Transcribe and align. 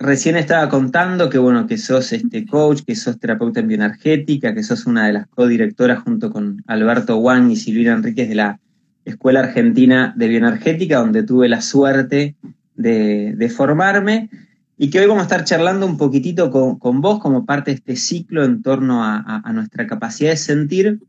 recién 0.00 0.36
estaba 0.36 0.68
contando 0.68 1.28
que 1.28 1.38
bueno, 1.38 1.66
que 1.66 1.76
sos 1.76 2.12
este 2.12 2.46
coach, 2.46 2.80
que 2.86 2.96
sos 2.96 3.20
terapeuta 3.20 3.60
en 3.60 3.68
bioenergética, 3.68 4.54
que 4.54 4.62
sos 4.62 4.86
una 4.86 5.06
de 5.06 5.12
las 5.12 5.28
codirectoras 5.28 6.02
junto 6.02 6.32
con 6.32 6.64
Alberto 6.66 7.18
Wang 7.18 7.50
y 7.50 7.56
Silvina 7.56 7.92
Enríquez 7.92 8.28
de 8.28 8.34
la 8.34 8.60
Escuela 9.04 9.40
Argentina 9.40 10.14
de 10.16 10.28
Bioenergética, 10.28 10.98
donde 10.98 11.22
tuve 11.22 11.48
la 11.48 11.60
suerte 11.60 12.34
de, 12.74 13.52
formarme, 13.54 14.30
y 14.78 14.88
que 14.88 15.00
hoy 15.00 15.06
vamos 15.06 15.20
a 15.20 15.24
estar 15.24 15.44
charlando 15.44 15.84
un 15.84 15.98
poquitito 15.98 16.50
con, 16.50 17.00
vos 17.00 17.20
como 17.20 17.44
parte 17.44 17.70
de 17.70 17.76
este 17.76 17.96
ciclo 17.96 18.42
en 18.44 18.62
torno 18.62 19.04
a, 19.04 19.52
nuestra 19.52 19.86
capacidad 19.86 20.30
de 20.30 20.36
sentir 20.38 21.00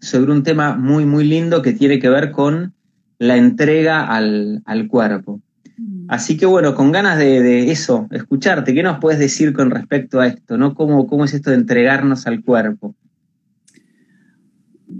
sobre 0.00 0.32
un 0.32 0.42
tema 0.42 0.76
muy, 0.76 1.06
muy 1.06 1.24
lindo 1.24 1.62
que 1.62 1.72
tiene 1.72 1.98
que 1.98 2.10
ver 2.10 2.30
con 2.30 2.74
la 3.18 3.36
entrega 3.36 4.04
al, 4.04 4.62
cuerpo. 4.88 5.40
Así 6.08 6.36
que 6.36 6.46
bueno, 6.46 6.74
con 6.74 6.90
ganas 6.90 7.18
de, 7.18 7.70
eso, 7.70 8.08
escucharte, 8.10 8.74
¿qué 8.74 8.82
nos 8.82 8.98
puedes 8.98 9.20
decir 9.20 9.52
con 9.52 9.70
respecto 9.70 10.20
a 10.20 10.26
esto? 10.26 10.56
¿no? 10.56 10.74
¿Cómo, 10.74 11.06
cómo 11.06 11.24
es 11.24 11.34
esto 11.34 11.50
de 11.50 11.56
entregarnos 11.56 12.26
al 12.26 12.42
cuerpo? 12.42 12.94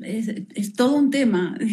es, 0.02 0.72
todo 0.74 0.96
un 0.96 1.10
tema. 1.10 1.56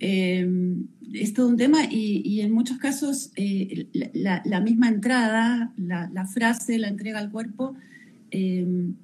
Em, 0.00 0.86
es 1.12 1.34
todo 1.34 1.48
un 1.48 1.56
tema 1.56 1.78
y, 1.90 2.40
en 2.40 2.52
muchos 2.52 2.78
casos 2.78 3.32
eh, 3.34 3.88
la, 4.12 4.60
misma 4.60 4.88
entrada, 4.88 5.72
la, 5.76 6.26
frase, 6.26 6.78
la 6.78 6.86
entrega 6.86 7.18
al 7.18 7.32
cuerpo, 7.32 7.74
em, 8.30 8.94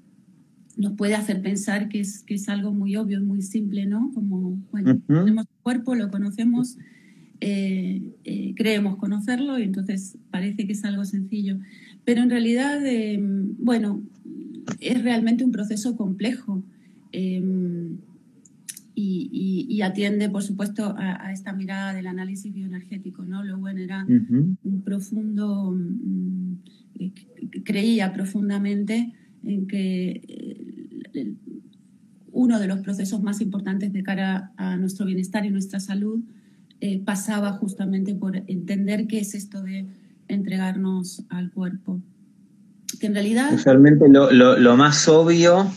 nos 0.77 0.93
puede 0.93 1.17
hacer 1.17 1.43
pensar 1.43 1.89
que 1.89 1.99
es, 1.99 2.23
que 2.23 2.35
es 2.35 2.49
algo 2.49 2.73
muy 2.73 2.95
obvio, 2.95 3.21
muy 3.21 3.43
simple, 3.43 3.87
¿no? 3.87 4.13
Como, 4.15 4.57
bueno, 4.71 5.01
tenemos 5.09 5.47
cuerpo, 5.65 5.97
lo 5.97 6.13
conocemos, 6.13 6.79
eh, 7.41 8.03
eh, 8.25 8.55
creemos 8.57 8.97
conocerlo 8.97 9.59
y 9.59 9.63
entonces 9.63 10.17
parece 10.31 10.67
que 10.67 10.73
es 10.73 10.85
algo 10.85 11.05
sencillo. 11.05 11.59
Pero 12.05 12.23
en 12.23 12.31
realidad, 12.31 12.85
em, 12.85 13.55
bueno, 13.59 14.03
es 14.81 15.03
realmente 15.03 15.45
un 15.45 15.53
proceso 15.53 15.97
complejo 15.97 16.63
y, 18.97 19.81
atiende, 19.83 20.31
por 20.31 20.43
supuesto, 20.43 20.95
a, 20.97 21.33
esta 21.33 21.53
mirada 21.53 21.93
del 21.93 22.07
análisis 22.07 22.53
bioenergético. 22.53 23.25
¿no? 23.25 23.43
Luego 23.45 23.69
era 23.69 24.07
un 24.07 24.83
profundo, 24.85 25.73
mm, 25.73 26.55
eh, 27.01 27.13
creía 27.65 28.13
profundamente 28.13 29.13
en 29.43 29.67
que 29.67 30.23
eh, 31.13 31.35
uno 32.33 32.59
de 32.59 32.67
los 32.67 32.81
procesos 32.81 33.23
más 33.23 33.41
importantes 33.41 33.93
de 33.93 34.03
cara 34.03 34.53
a 34.57 34.77
nuestro 34.77 35.07
bienestar 35.07 35.45
y 35.45 35.51
nuestra 35.51 35.81
salud 35.81 36.23
eh, 36.81 37.01
pasaba 37.05 37.53
justamente 37.53 38.15
por 38.15 38.37
entender 38.47 39.07
qué 39.07 39.21
es 39.21 39.35
esto 39.35 39.63
de 39.63 39.87
entregarnos 40.29 41.25
al 41.29 41.51
cuerpo. 41.51 42.01
Que 43.01 43.07
en 43.07 43.15
realidad... 43.15 43.53
Usualmente 43.53 44.09
lo, 44.09 44.31
lo, 44.31 44.59
lo 44.59 44.77
más 44.77 45.09
obvio 45.09 45.71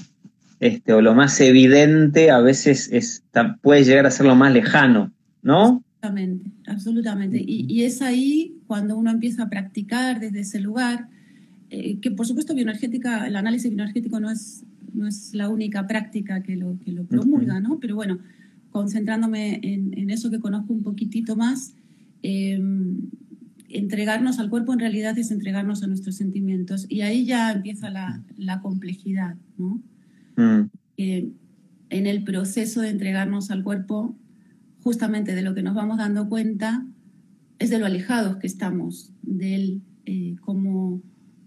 este, 0.59 0.93
o 0.93 1.01
lo 1.01 1.13
más 1.13 1.39
evidente 1.39 2.31
a 2.31 2.39
veces 2.39 2.89
es, 2.91 3.23
puede 3.61 3.83
llegar 3.83 4.07
a 4.07 4.11
ser 4.11 4.25
lo 4.25 4.35
más 4.35 4.51
lejano, 4.51 5.11
¿no? 5.43 5.83
Absolutamente, 6.01 6.51
absolutamente. 6.65 7.43
Y, 7.45 7.83
es 7.83 8.01
ahí 8.01 8.55
cuando 8.65 8.97
uno 8.97 9.11
empieza 9.11 9.43
a 9.43 9.49
practicar 9.49 10.19
desde 10.19 10.39
ese 10.39 10.59
lugar, 10.59 11.09
eh, 11.69 11.99
que 11.99 12.11
por 12.11 12.25
supuesto 12.25 12.55
bioenergética, 12.55 13.27
el 13.27 13.35
análisis 13.35 13.69
bioenergético 13.69 14.19
no 14.19 14.31
es, 14.31 14.63
no 14.93 15.07
es 15.07 15.33
la 15.33 15.49
única 15.49 15.85
práctica 15.85 16.41
que 16.41 16.55
lo, 16.55 16.77
que 16.83 16.91
lo 16.91 17.03
promulga, 17.03 17.59
¿no? 17.59 17.79
Pero 17.79 17.95
bueno, 17.95 18.17
concentrándome 18.77 19.59
en, 19.63 20.09
eso 20.11 20.29
que 20.29 20.39
conozco 20.39 20.71
un 20.71 20.83
poquitito 20.83 21.35
más, 21.35 21.73
em, 22.21 23.09
entregarnos 23.69 24.37
al 24.37 24.51
cuerpo 24.51 24.71
en 24.71 24.79
realidad 24.79 25.17
es 25.17 25.31
entregarnos 25.31 25.81
a 25.81 25.87
nuestros 25.87 26.15
sentimientos. 26.15 26.85
Y 26.87 27.01
ahí 27.01 27.25
ya 27.25 27.51
empieza 27.51 27.89
la, 27.89 28.21
la 28.37 28.61
complejidad, 28.61 29.35
¿no? 29.57 29.81
Mm. 30.37 30.69
en 30.97 32.05
el 32.05 32.23
proceso 32.23 32.81
de 32.81 32.89
entregarnos 32.89 33.49
al 33.49 33.63
cuerpo, 33.63 34.15
justamente 34.83 35.33
de 35.33 35.41
lo 35.41 35.55
que 35.55 35.63
nos 35.63 35.73
vamos 35.73 35.97
dando 35.97 36.29
cuenta 36.29 36.85
es 37.57 37.71
de 37.71 37.79
lo 37.79 37.87
alejados 37.87 38.37
que 38.37 38.45
estamos 38.45 39.11
de 39.23 39.55
él 39.55 39.81
eh, 40.05 40.35
como, 40.41 41.01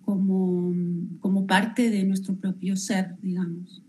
como, 0.04 0.74
como, 1.20 1.46
parte 1.46 1.90
de 1.90 2.02
nuestro 2.04 2.34
propio 2.34 2.74
ser, 2.74 3.14
digamos. 3.22 3.84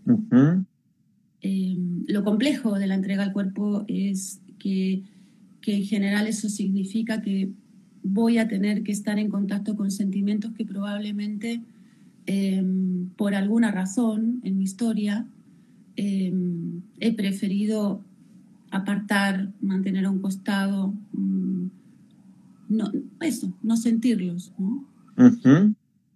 Eh, 1.42 1.76
lo 2.06 2.24
complejo 2.24 2.78
de 2.78 2.86
la 2.86 2.94
entrega 2.94 3.24
al 3.24 3.32
cuerpo 3.32 3.84
es 3.88 4.40
que, 4.58 5.02
que 5.60 5.76
en 5.76 5.84
general 5.84 6.26
eso 6.26 6.48
significa 6.48 7.20
que 7.20 7.50
voy 8.02 8.38
a 8.38 8.48
tener 8.48 8.82
que 8.82 8.92
estar 8.92 9.18
en 9.18 9.28
contacto 9.28 9.76
con 9.76 9.90
sentimientos 9.90 10.52
que 10.52 10.64
probablemente 10.64 11.60
Em, 12.26 13.08
por 13.16 13.34
alguna 13.34 13.72
razón 13.72 14.40
en 14.44 14.56
mi 14.56 14.64
historia, 14.64 15.26
em, 15.96 16.82
he 17.00 17.12
preferido 17.14 18.00
apartar, 18.70 19.52
mantener 19.60 20.06
a 20.06 20.10
un 20.10 20.20
costado, 20.20 20.94
mm, 21.12 21.66
no, 22.68 22.92
eso, 23.20 23.52
no 23.62 23.76
sentirlos. 23.76 24.52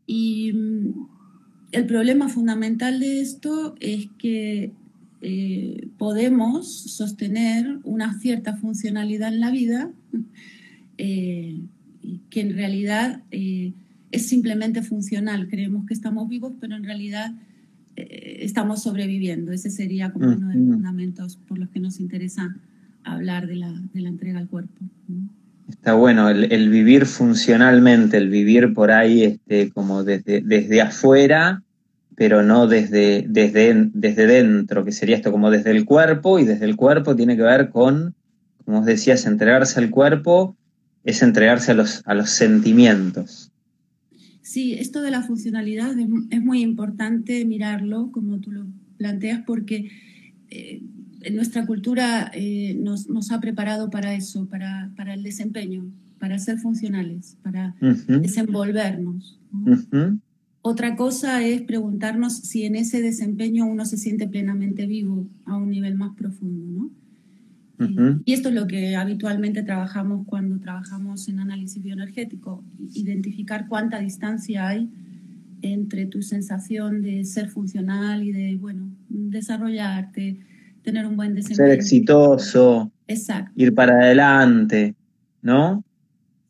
Y 0.06 0.52
mm, 0.52 1.06
el 1.72 1.86
problema 1.86 2.28
fundamental 2.28 3.00
de 3.00 3.20
esto 3.20 3.74
es 3.80 4.08
que 4.16 4.72
eh, 5.20 5.88
podemos 5.98 6.68
sostener 6.68 7.78
una 7.84 8.18
cierta 8.18 8.56
funcionalidad 8.56 9.32
en 9.32 9.40
la 9.40 9.50
vida 9.50 9.90
eh, 10.98 11.60
que 12.30 12.40
en 12.40 12.54
realidad 12.54 13.22
eh, 13.30 13.72
es 14.12 14.26
simplemente 14.28 14.82
funcional. 14.82 15.48
Creemos 15.48 15.86
que 15.86 15.94
estamos 15.94 16.28
vivos, 16.28 16.52
pero 16.60 16.76
en 16.76 16.84
realidad 16.84 17.32
estamos 17.98 18.82
sobreviviendo. 18.82 19.52
Ese 19.52 19.70
sería 19.70 20.12
como 20.12 20.26
uno 20.26 20.48
de 20.48 20.54
los 20.56 20.68
fundamentos 20.74 21.36
por 21.48 21.58
los 21.58 21.70
que 21.70 21.80
nos 21.80 21.98
interesa 21.98 22.54
hablar 23.04 23.46
de 23.46 23.56
la, 23.56 23.72
de 23.94 24.00
la 24.02 24.10
entrega 24.10 24.38
al 24.38 24.48
cuerpo. 24.48 24.84
Está 25.68 25.94
bueno, 25.94 26.28
el, 26.28 26.68
vivir 26.68 27.06
funcionalmente, 27.06 28.18
el 28.18 28.28
vivir 28.28 28.74
por 28.74 28.90
ahí 28.90 29.22
este, 29.22 29.70
como 29.70 30.04
desde, 30.04 30.42
desde 30.42 30.82
afuera, 30.82 31.62
pero 32.16 32.42
no 32.42 32.66
desde, 32.66 33.24
desde, 33.28 33.90
desde 33.92 34.26
dentro, 34.26 34.84
que 34.84 34.90
sería 34.90 35.16
esto 35.16 35.30
como 35.30 35.50
desde 35.50 35.70
el 35.70 35.84
cuerpo, 35.84 36.38
y 36.38 36.44
desde 36.44 36.64
el 36.64 36.74
cuerpo 36.74 37.14
tiene 37.14 37.36
que 37.36 37.42
ver 37.42 37.68
con, 37.68 38.14
como 38.64 38.80
os 38.80 38.86
decías, 38.86 39.26
entregarse 39.26 39.78
al 39.78 39.90
cuerpo 39.90 40.56
es 41.04 41.22
entregarse 41.22 41.70
a 41.70 41.74
los, 41.74 42.02
a 42.04 42.14
los 42.14 42.30
sentimientos. 42.30 43.52
Sí, 44.42 44.74
esto 44.74 45.02
de 45.02 45.10
la 45.10 45.22
funcionalidad 45.22 45.94
es, 45.98 46.42
muy 46.42 46.62
importante 46.62 47.44
mirarlo, 47.44 48.10
como 48.12 48.40
tú 48.40 48.50
lo 48.50 48.66
planteas, 48.96 49.42
porque 49.46 49.90
eh, 50.50 50.82
en 51.22 51.36
nuestra 51.36 51.66
cultura 51.66 52.30
eh, 52.34 52.74
nos, 52.80 53.30
ha 53.30 53.40
preparado 53.40 53.90
para 53.90 54.14
eso, 54.14 54.48
para, 54.48 54.90
el 55.12 55.22
desempeño, 55.22 55.84
para 56.18 56.38
ser 56.38 56.58
funcionales, 56.58 57.36
para 57.42 57.76
desenvolvernos. 57.80 59.38
Otra 60.68 60.96
cosa 60.96 61.44
es 61.44 61.62
preguntarnos 61.62 62.38
si 62.38 62.64
en 62.64 62.74
ese 62.74 63.00
desempeño 63.00 63.66
uno 63.66 63.84
se 63.84 63.96
siente 63.96 64.26
plenamente 64.26 64.84
vivo 64.86 65.24
a 65.44 65.56
un 65.56 65.70
nivel 65.70 65.94
más 65.94 66.16
profundo. 66.16 66.90
¿no? 67.78 68.20
Y 68.24 68.32
esto 68.32 68.48
es 68.48 68.54
lo 68.56 68.66
que 68.66 68.96
habitualmente 68.96 69.62
trabajamos 69.62 70.26
cuando 70.26 70.58
trabajamos 70.58 71.28
en 71.28 71.38
análisis 71.38 71.80
bioenergético, 71.80 72.64
identificar 72.94 73.68
cuánta 73.68 74.00
distancia 74.00 74.66
hay 74.66 74.90
entre 75.62 76.06
tu 76.06 76.20
sensación 76.20 77.00
de 77.00 77.24
ser 77.24 77.48
funcional 77.48 78.24
y 78.24 78.32
de, 78.32 78.56
bueno, 78.56 78.90
desarrollarte, 79.08 80.40
tener 80.82 81.06
un 81.06 81.14
buen 81.14 81.36
desempeño. 81.36 81.68
Ser 81.68 81.78
exitoso, 81.78 82.90
Exacto. 83.06 83.52
ir 83.54 83.72
para 83.72 84.00
adelante, 84.00 84.96
¿no? 85.42 85.84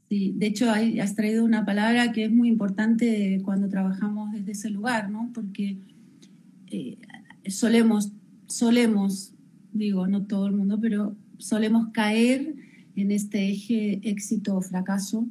Sí, 0.08 0.32
de 0.36 0.46
hecho 0.46 0.70
has 0.70 1.14
traído 1.16 1.44
una 1.44 1.64
palabra 1.64 2.12
que 2.12 2.24
es 2.24 2.32
muy 2.32 2.48
importante 2.48 3.40
cuando 3.44 3.68
trabajamos 3.68 4.32
desde 4.32 4.52
ese 4.52 4.70
lugar, 4.70 5.10
¿no? 5.10 5.30
Porque 5.34 5.78
eh, 6.70 6.96
solemos, 7.48 8.12
solemos 8.46 9.32
digo, 9.76 10.06
no 10.06 10.22
todo 10.22 10.46
el 10.46 10.52
mundo, 10.52 10.78
pero 10.80 11.16
solemos 11.38 11.88
caer 11.92 12.54
en 12.94 13.10
este 13.10 13.50
eje 13.50 14.00
éxito 14.02 14.56
o 14.56 14.62
fracaso, 14.62 15.26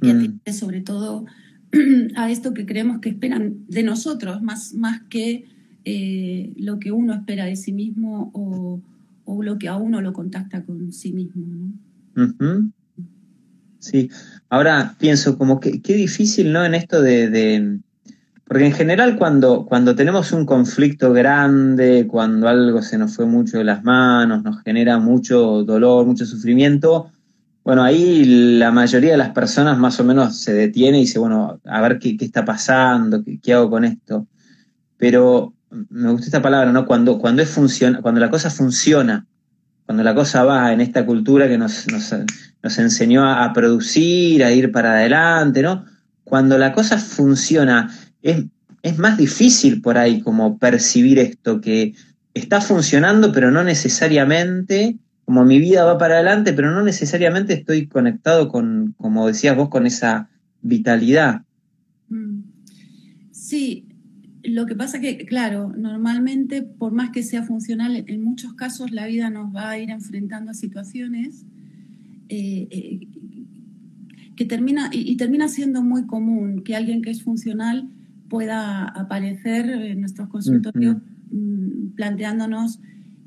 que 0.00 0.10
atiende 0.10 0.50
mm. 0.50 0.52
sobre 0.52 0.80
todo 0.80 1.26
a 2.16 2.30
esto 2.30 2.54
que 2.54 2.66
creemos 2.66 3.00
que 3.00 3.10
esperan 3.10 3.64
de 3.68 3.82
nosotros, 3.82 4.42
más, 4.42 4.74
más 4.74 5.02
que 5.08 5.44
eh, 5.84 6.52
lo 6.56 6.78
que 6.78 6.92
uno 6.92 7.12
espera 7.12 7.46
de 7.46 7.56
sí 7.56 7.72
mismo 7.72 8.30
o, 8.32 8.80
lo 9.42 9.58
que 9.58 9.66
a 9.66 9.76
uno 9.76 10.02
lo 10.02 10.12
contacta 10.12 10.62
con 10.62 10.92
sí 10.92 11.12
mismo. 11.12 11.72
Sí, 13.82 14.10
ahora 14.48 14.94
pienso 14.98 15.36
como 15.36 15.60
que 15.60 15.82
qué 15.82 15.94
difícil, 15.94 16.52
¿no? 16.52 16.64
En 16.64 16.74
esto 16.74 17.02
de 17.02 17.80
porque 18.52 18.66
en 18.66 18.72
general 18.72 19.16
cuando, 19.16 19.64
cuando 19.64 19.96
tenemos 19.96 20.30
un 20.32 20.44
conflicto 20.44 21.14
grande, 21.14 22.06
cuando 22.06 22.48
algo 22.48 22.82
se 22.82 22.98
nos 22.98 23.16
fue 23.16 23.24
mucho 23.24 23.56
de 23.56 23.64
las 23.64 23.82
manos, 23.82 24.42
nos 24.42 24.62
genera 24.62 24.98
mucho 24.98 25.64
dolor, 25.64 26.04
mucho 26.04 26.26
sufrimiento, 26.26 27.10
bueno, 27.64 27.82
ahí 27.82 28.58
la 28.58 28.70
mayoría 28.70 29.12
de 29.12 29.16
las 29.16 29.30
personas 29.30 29.78
más 29.78 29.98
o 30.00 30.04
menos 30.04 30.36
se 30.36 30.52
detiene 30.52 30.98
y 30.98 31.02
dice, 31.02 31.18
bueno, 31.18 31.62
a 31.64 31.80
ver 31.80 31.98
qué, 31.98 32.14
está 32.20 32.44
pasando, 32.44 33.22
qué, 33.42 33.54
hago 33.54 33.70
con 33.70 33.86
esto. 33.86 34.26
Pero 34.98 35.54
me 35.88 36.10
gusta 36.10 36.26
esta 36.26 36.42
palabra, 36.42 36.72
¿no? 36.72 36.84
Cuando, 36.84 37.18
cuando, 37.18 37.40
es 37.40 37.58
cuando 38.02 38.20
la 38.20 38.28
cosa 38.28 38.50
funciona, 38.50 39.26
cuando 39.86 40.02
la 40.02 40.14
cosa 40.14 40.44
va 40.44 40.74
en 40.74 40.82
esta 40.82 41.06
cultura 41.06 41.48
que 41.48 41.56
nos, 41.56 41.90
nos, 41.90 42.12
enseñó 42.62 43.28
a, 43.28 43.52
producir, 43.52 44.44
a 44.44 44.52
ir 44.52 44.70
para 44.70 44.92
adelante, 44.92 45.62
¿no? 45.62 45.84
Cuando 46.24 46.58
la 46.58 46.72
cosa 46.72 46.98
funciona, 46.98 47.90
es, 48.22 48.44
es 48.82 48.98
más 48.98 49.18
difícil 49.18 49.82
por 49.82 49.98
ahí 49.98 50.20
como 50.20 50.58
percibir 50.58 51.18
esto, 51.18 51.60
que 51.60 51.94
está 52.34 52.60
funcionando, 52.60 53.32
pero 53.32 53.50
no 53.50 53.64
necesariamente 53.64 54.96
como 55.24 55.44
mi 55.44 55.58
vida 55.58 55.84
va 55.84 55.98
para 55.98 56.14
adelante, 56.14 56.52
pero 56.52 56.70
no 56.70 56.82
necesariamente 56.82 57.54
estoy 57.54 57.86
conectado 57.86 58.48
con, 58.48 58.94
como 58.98 59.26
decías 59.26 59.56
vos, 59.56 59.68
con 59.68 59.86
esa 59.86 60.28
vitalidad. 60.60 61.42
Mm. 62.08 62.40
Sí, 63.30 63.86
lo 64.42 64.66
que 64.66 64.74
pasa 64.74 65.00
que, 65.00 65.24
claro, 65.24 65.72
normalmente, 65.76 66.62
por 66.62 66.92
más 66.92 67.10
que 67.10 67.22
sea 67.22 67.42
funcional, 67.42 68.04
en 68.06 68.22
muchos 68.22 68.54
casos 68.54 68.90
la 68.90 69.06
vida 69.06 69.30
nos 69.30 69.54
va 69.54 69.70
a 69.70 69.78
ir 69.78 69.90
enfrentando 69.90 70.50
a 70.50 70.54
situaciones 70.54 71.44
eh, 72.34 72.68
eh, 72.70 73.00
que 74.36 74.44
termina, 74.44 74.90
y, 74.92 75.16
termina 75.16 75.48
siendo 75.48 75.82
muy 75.82 76.06
común 76.06 76.62
que 76.64 76.74
alguien 76.74 77.02
que 77.02 77.10
es 77.10 77.22
funcional 77.22 77.88
pueda 78.28 78.84
aparecer 78.84 79.68
en 79.68 80.00
nuestros 80.00 80.28
consultorios 80.28 80.96
mm, 81.30 81.88
planteándonos 81.94 82.80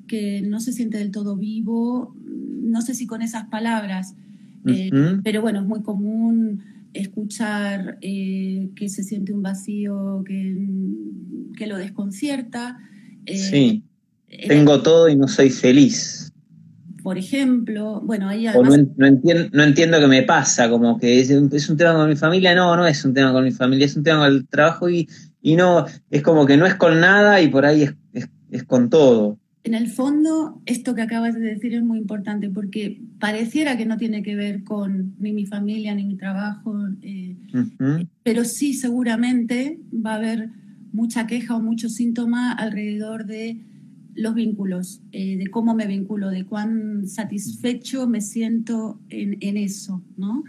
que 0.07 0.41
no 0.41 0.59
se 0.59 0.71
siente 0.71 0.97
del 0.97 1.11
todo 1.11 1.35
vivo, 1.35 2.15
no 2.25 2.81
sé 2.81 2.95
si 2.95 3.05
con 3.05 3.21
esas 3.21 3.45
palabras, 3.45 4.15
eh, 4.67 4.89
pero 5.23 5.41
bueno, 5.41 5.59
es 5.61 5.67
muy 5.67 5.83
común 5.83 6.63
escuchar 6.93 7.97
eh, 8.01 8.69
que 8.75 8.89
se 8.89 9.03
siente 9.03 9.33
un 9.33 9.43
vacío 9.43 10.23
que, 10.25 10.57
que 11.55 11.67
lo 11.67 11.77
desconcierta. 11.77 12.79
Eh, 13.25 13.37
sí, 13.37 13.83
tengo 14.47 14.81
todo 14.81 15.09
y 15.09 15.15
no 15.15 15.27
soy 15.27 15.49
feliz. 15.49 16.33
Por 17.05 17.19
ejemplo, 17.19 18.01
bueno, 18.03 18.27
ahí 18.27 18.47
además... 18.47 18.79
no, 18.97 19.05
entiendo, 19.05 19.49
no 19.53 19.61
entiendo 19.61 19.99
qué 19.99 20.07
me 20.07 20.23
pasa, 20.23 20.67
como 20.71 20.97
que 20.97 21.19
es, 21.19 21.29
un 21.29 21.77
tema 21.77 21.93
con 21.93 22.09
mi 22.09 22.15
familia, 22.15 22.55
no, 22.55 22.75
no 22.75 22.87
es 22.87 23.05
un 23.05 23.13
tema 23.13 23.31
con 23.31 23.43
mi 23.43 23.51
familia, 23.51 23.85
es 23.85 23.95
un 23.95 24.01
tema 24.01 24.21
con 24.21 24.33
el 24.33 24.47
trabajo 24.47 24.89
y, 24.89 25.07
y 25.39 25.55
no, 25.55 25.85
es 26.09 26.23
como 26.23 26.47
que 26.47 26.57
no 26.57 26.65
es 26.65 26.73
con 26.73 26.99
nada 26.99 27.39
y 27.41 27.49
por 27.49 27.63
ahí 27.63 27.83
es, 27.83 28.27
es 28.49 28.63
con 28.63 28.89
todo. 28.89 29.37
En 29.63 29.75
el 29.75 29.87
fondo, 29.87 30.63
esto 30.65 30.95
que 30.95 31.03
acabas 31.03 31.35
de 31.35 31.41
decir 31.41 31.75
es 31.75 31.83
muy 31.83 31.99
importante 31.99 32.49
porque 32.49 32.99
pareciera 33.19 33.77
que 33.77 33.85
no 33.85 33.97
tiene 33.97 34.23
que 34.23 34.35
ver 34.35 34.63
con 34.63 35.13
ni 35.19 35.31
mi 35.31 35.45
familia 35.45 35.93
ni 35.93 36.05
mi 36.05 36.17
trabajo, 36.17 36.75
eh, 37.03 37.35
pero 38.23 38.45
sí 38.45 38.73
seguramente 38.73 39.79
va 39.93 40.13
a 40.13 40.15
haber 40.15 40.49
mucha 40.91 41.27
queja 41.27 41.55
o 41.55 41.61
mucho 41.61 41.87
síntoma 41.87 42.51
alrededor 42.51 43.27
de 43.27 43.59
los 44.15 44.33
vínculos, 44.33 45.01
eh, 45.11 45.37
de 45.37 45.47
cómo 45.47 45.75
me 45.75 45.87
vinculo, 45.87 46.29
de 46.29 46.45
cuán 46.45 47.07
satisfecho 47.07 48.07
me 48.07 48.21
siento 48.21 48.99
en, 49.09 49.57
eso, 49.57 50.01
¿no? 50.17 50.43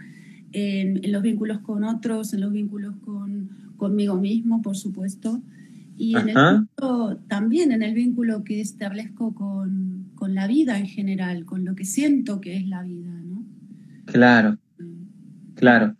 En, 0.53 1.03
en, 1.03 1.11
los 1.11 1.21
vínculos 1.21 1.59
con 1.59 1.83
otros, 1.83 2.33
en 2.33 2.41
los 2.41 2.51
vínculos 2.51 2.95
con, 2.97 3.49
conmigo 3.77 4.15
mismo, 4.17 4.61
por 4.61 4.75
supuesto. 4.75 5.41
Y 5.95 6.15
en 6.15 6.29
el 6.29 6.67
también 7.27 7.71
en 7.71 7.81
el 7.81 7.95
vínculo 7.95 8.43
que 8.43 8.61
establezco 8.61 9.33
con, 9.33 10.05
la 10.29 10.45
vida 10.45 10.77
en 10.77 10.87
general, 10.87 11.45
con 11.45 11.63
lo 11.63 11.73
que 11.73 11.85
siento 11.85 12.41
que 12.41 12.57
es 12.57 12.67
la 12.67 12.83
vida, 12.83 13.09
¿no? 13.09 13.43
Claro, 14.05 14.57
claro. 15.55 15.95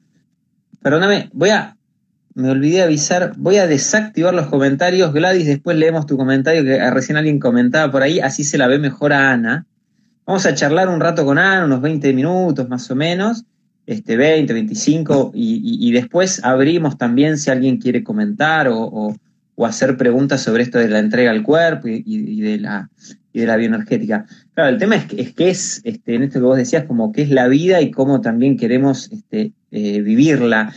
Perdóname, 0.81 1.29
voy 1.33 1.49
a, 1.49 1.76
me 2.37 2.49
olvidé 2.49 2.81
avisar, 2.81 3.33
voy 3.37 3.57
a 3.57 3.67
desactivar 3.67 4.33
los 4.33 4.47
comentarios, 4.47 5.11
Gladys, 5.13 5.47
después 5.47 5.77
leemos 5.77 6.05
tu 6.05 6.17
comentario 6.17 6.63
que 6.63 6.89
recién 6.91 7.17
alguien 7.17 7.39
comentaba 7.39 7.91
por 7.91 8.03
ahí, 8.03 8.19
así 8.19 8.43
se 8.43 8.57
la 8.57 8.67
ve 8.67 8.79
mejor 8.79 9.11
a 9.11 9.31
Ana. 9.31 9.65
Vamos 10.25 10.45
a 10.45 10.53
charlar 10.53 10.89
un 10.89 10.99
rato 10.99 11.25
con 11.25 11.37
Ana, 11.37 11.65
unos 11.65 11.81
20 11.81 12.13
minutos 12.13 12.69
más 12.69 12.89
o 12.91 12.95
menos, 12.95 13.45
este 13.85 14.17
20, 14.17 14.53
25, 14.53 15.31
y, 15.33 15.87
y, 15.87 15.91
después 15.91 16.43
abrimos 16.43 16.97
también 16.97 17.37
si 17.37 17.49
alguien 17.49 17.77
quiere 17.77 18.03
comentar 18.03 18.67
o 18.69 19.15
o 19.59 19.65
hacer 19.65 19.97
preguntas 19.97 20.41
sobre 20.41 20.61
esto 20.61 20.77
de 20.77 20.87
la 20.87 20.99
entrega 20.99 21.31
al 21.31 21.41
cuerpo 21.41 21.87
y, 21.87 22.41
de, 22.41 22.59
la, 22.59 22.91
y 23.33 23.39
de 23.39 23.47
la 23.47 23.57
bioenergética. 23.57 24.27
Claro, 24.53 24.69
el 24.69 24.77
tema 24.77 24.97
es 24.97 25.05
que 25.05 25.19
es, 25.19 25.33
que 25.33 25.49
es 25.49 25.81
este, 25.83 26.13
en 26.13 26.23
esto 26.23 26.39
que 26.39 26.45
vos 26.45 26.57
decías, 26.57 26.85
como 26.85 27.11
qué 27.11 27.23
es 27.23 27.31
la 27.31 27.47
vida 27.47 27.81
y 27.81 27.89
cómo 27.89 28.21
también 28.21 28.55
queremos 28.55 29.11
este, 29.11 29.53
eh, 29.71 30.01
vivirla. 30.01 30.71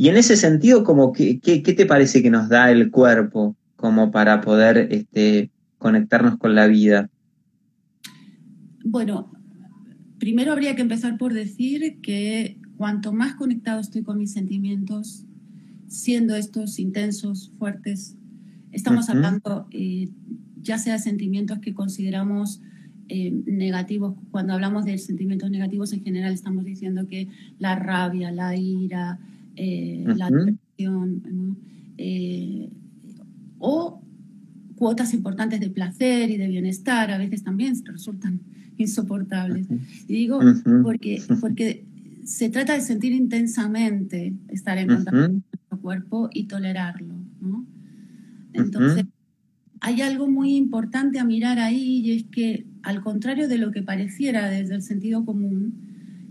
Y 0.00 0.08
en 0.08 0.16
ese 0.16 0.34
sentido, 0.36 0.82
como 0.82 1.12
que, 1.12 1.40
¿qué, 1.40 1.60
te 1.60 1.84
parece 1.84 2.22
que 2.22 2.30
nos 2.30 2.48
da 2.48 2.70
el 2.70 2.90
cuerpo 2.90 3.54
como 3.76 4.10
para 4.10 4.40
poder 4.40 4.88
este, 4.90 5.50
conectarnos 5.76 6.38
con 6.38 6.54
la 6.54 6.66
vida? 6.68 7.10
Bueno, 8.82 9.30
primero 10.18 10.52
habría 10.52 10.74
que 10.74 10.80
empezar 10.80 11.18
por 11.18 11.34
decir 11.34 11.98
que 12.00 12.56
cuanto 12.78 13.12
más 13.12 13.34
conectado 13.34 13.78
estoy 13.78 14.02
con 14.02 14.16
mis 14.16 14.32
sentimientos, 14.32 15.26
siendo 15.86 16.34
estos 16.34 16.78
intensos, 16.78 17.52
fuertes, 17.58 18.16
Estamos 18.72 19.10
hablando 19.10 19.66
eh, 19.70 20.08
ya 20.62 20.78
sea 20.78 20.94
de 20.94 21.00
sentimientos 21.00 21.58
que 21.58 21.74
consideramos 21.74 22.62
eh, 23.08 23.32
negativos. 23.44 24.14
Cuando 24.30 24.54
hablamos 24.54 24.86
de 24.86 24.96
sentimientos 24.96 25.50
negativos 25.50 25.92
en 25.92 26.02
general 26.02 26.32
estamos 26.32 26.64
diciendo 26.64 27.06
que 27.06 27.28
la 27.58 27.76
rabia, 27.76 28.30
la 28.30 28.56
ira, 28.56 29.18
eh, 29.62 30.04
la 30.16 30.30
depresión, 30.30 31.58
o 33.58 34.02
cuotas 34.76 35.12
importantes 35.12 35.60
de 35.60 35.68
placer 35.68 36.30
y 36.30 36.38
de 36.38 36.48
bienestar 36.48 37.10
a 37.10 37.18
veces 37.18 37.44
también 37.44 37.74
resultan 37.84 38.40
insoportables. 38.78 39.66
Y 40.08 40.14
digo 40.14 40.40
porque, 40.82 41.22
porque 41.40 41.84
se 42.24 42.48
trata 42.48 42.72
de 42.72 42.80
sentir 42.80 43.12
intensamente 43.12 44.32
estar 44.48 44.78
en 44.78 44.88
contacto 44.88 45.20
con 45.20 45.44
nuestro 45.52 45.78
cuerpo 45.80 46.30
y 46.32 46.44
tolerarlo. 46.44 47.14
¿no? 47.42 47.66
Entonces, 48.54 49.04
hay 49.80 50.00
algo 50.00 50.28
muy 50.28 50.56
importante 50.56 51.18
a 51.18 51.24
mirar 51.24 51.58
ahí 51.58 52.00
y 52.04 52.12
es 52.12 52.24
que, 52.24 52.66
al 52.82 53.02
contrario 53.02 53.48
de 53.48 53.58
lo 53.58 53.72
que 53.72 53.82
pareciera 53.82 54.48
desde 54.48 54.76
el 54.76 54.82
sentido 54.82 55.26
común, 55.26 55.74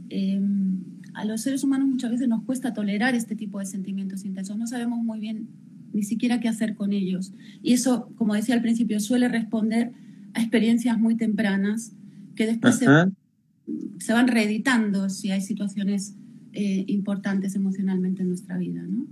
em, 0.10 0.79
a 1.14 1.26
los 1.26 1.42
seres 1.42 1.64
humanos 1.64 1.88
muchas 1.88 2.12
veces 2.12 2.28
nos 2.28 2.44
cuesta 2.44 2.74
tolerar 2.74 3.16
este 3.16 3.36
tipo 3.36 3.60
de 3.60 3.66
sentimientos 3.66 4.26
intensos. 4.26 4.58
No 4.58 4.68
sabemos 4.68 5.04
muy 5.04 5.20
bien 5.20 5.48
ni 5.94 6.04
siquiera 6.04 6.40
qué 6.40 6.48
hacer 6.48 6.76
con 6.76 6.94
ellos. 6.94 7.34
Y 7.62 7.74
eso, 7.74 8.12
como 8.16 8.36
decía 8.36 8.56
al 8.56 8.62
principio, 8.62 9.00
suele 9.00 9.28
responder 9.28 9.92
a 10.34 10.42
experiencias 10.42 11.00
muy 11.00 11.16
tempranas 11.16 11.94
que 12.36 12.46
después 12.46 12.78
se, 12.78 14.14
van 14.14 14.28
reeditando 14.28 15.10
si 15.10 15.32
hay 15.32 15.42
situaciones 15.42 16.16
eh, 16.54 16.86
importantes 16.88 17.56
emocionalmente 17.56 18.22
en 18.22 18.30
nuestra 18.30 18.58
vida. 18.58 18.84
¿no? 18.84 19.08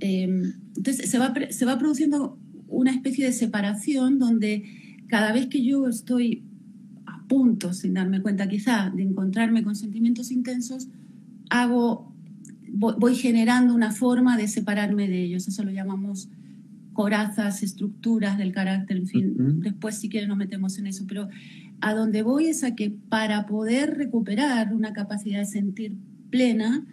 Em, 0.00 0.52
entonces 0.76 1.10
se 1.10 1.18
va, 1.18 1.32
se 1.50 1.64
va 1.64 1.78
produciendo 1.78 2.38
una 2.68 2.90
especie 2.90 3.24
de 3.24 3.32
separación 3.32 4.18
donde 4.18 4.64
cada 5.06 5.32
vez 5.32 5.46
que 5.46 5.62
yo 5.62 5.88
estoy 5.88 6.42
a 7.06 7.26
punto, 7.28 7.72
sin 7.72 7.94
darme 7.94 8.22
cuenta 8.22 8.48
quizá, 8.48 8.90
de 8.90 9.02
encontrarme 9.02 9.62
con 9.62 9.76
sentimientos 9.76 10.30
intensos, 10.30 10.88
hago, 11.50 12.12
voy, 12.68 13.14
generando 13.14 13.74
una 13.74 13.92
forma 13.92 14.36
de 14.36 14.48
separarme 14.48 15.08
de 15.08 15.22
ellos. 15.22 15.48
Eso 15.48 15.64
lo 15.64 15.70
llamamos 15.70 16.28
corazas, 16.92 17.62
estructuras 17.62 18.36
del 18.38 18.52
carácter, 18.52 18.98
en 18.98 19.06
fin, 19.06 19.60
después 19.60 19.98
si 19.98 20.10
quieren 20.10 20.28
nos 20.28 20.36
metemos 20.36 20.76
en 20.78 20.86
eso, 20.86 21.04
pero 21.08 21.28
a 21.80 21.94
donde 21.94 22.22
voy 22.22 22.46
es 22.46 22.64
a 22.64 22.74
que 22.74 22.90
para 23.08 23.46
poder 23.46 23.96
recuperar 23.96 24.74
una 24.74 24.92
capacidad 24.92 25.38
de 25.38 25.46
sentir 25.46 25.96
plena, 26.28 26.84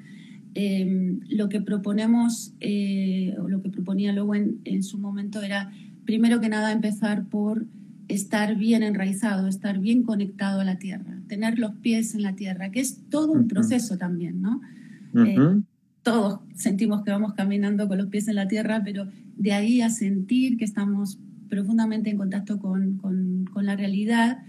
Em, 0.55 1.19
lo 1.29 1.47
que 1.47 1.61
proponemos, 1.61 2.53
eh, 2.59 3.35
o 3.39 3.47
lo 3.47 3.61
que 3.61 3.69
proponía 3.69 4.11
luego 4.13 4.33
en, 4.33 4.83
su 4.83 4.97
momento 4.97 5.43
era, 5.43 5.71
primero 6.05 6.41
que 6.41 6.49
nada, 6.49 6.71
empezar 6.71 7.25
por 7.25 7.65
estar 8.09 8.57
bien 8.57 8.83
enraizado, 8.83 9.47
estar 9.47 9.79
bien 9.79 10.03
conectado 10.03 10.59
a 10.59 10.65
la 10.65 10.77
tierra, 10.77 11.21
tener 11.27 11.57
los 11.57 11.75
pies 11.75 12.15
en 12.15 12.23
la 12.23 12.35
tierra, 12.35 12.71
que 12.71 12.81
es 12.81 12.99
todo 13.09 13.31
un 13.31 13.47
proceso 13.47 13.97
también, 13.97 14.41
¿no? 14.41 14.61
Eh, 15.15 15.61
todos 16.03 16.39
sentimos 16.55 17.03
que 17.03 17.11
vamos 17.11 17.33
caminando 17.33 17.87
con 17.87 17.97
los 17.97 18.07
pies 18.07 18.27
en 18.27 18.35
la 18.35 18.47
tierra, 18.47 18.81
pero 18.83 19.07
de 19.37 19.53
ahí 19.53 19.81
a 19.81 19.89
sentir 19.89 20.57
que 20.57 20.65
estamos 20.65 21.19
profundamente 21.49 22.09
en 22.09 22.17
contacto 22.17 22.59
con, 22.59 22.97
con, 22.97 23.45
con 23.45 23.65
la 23.65 23.75
realidad 23.75 24.39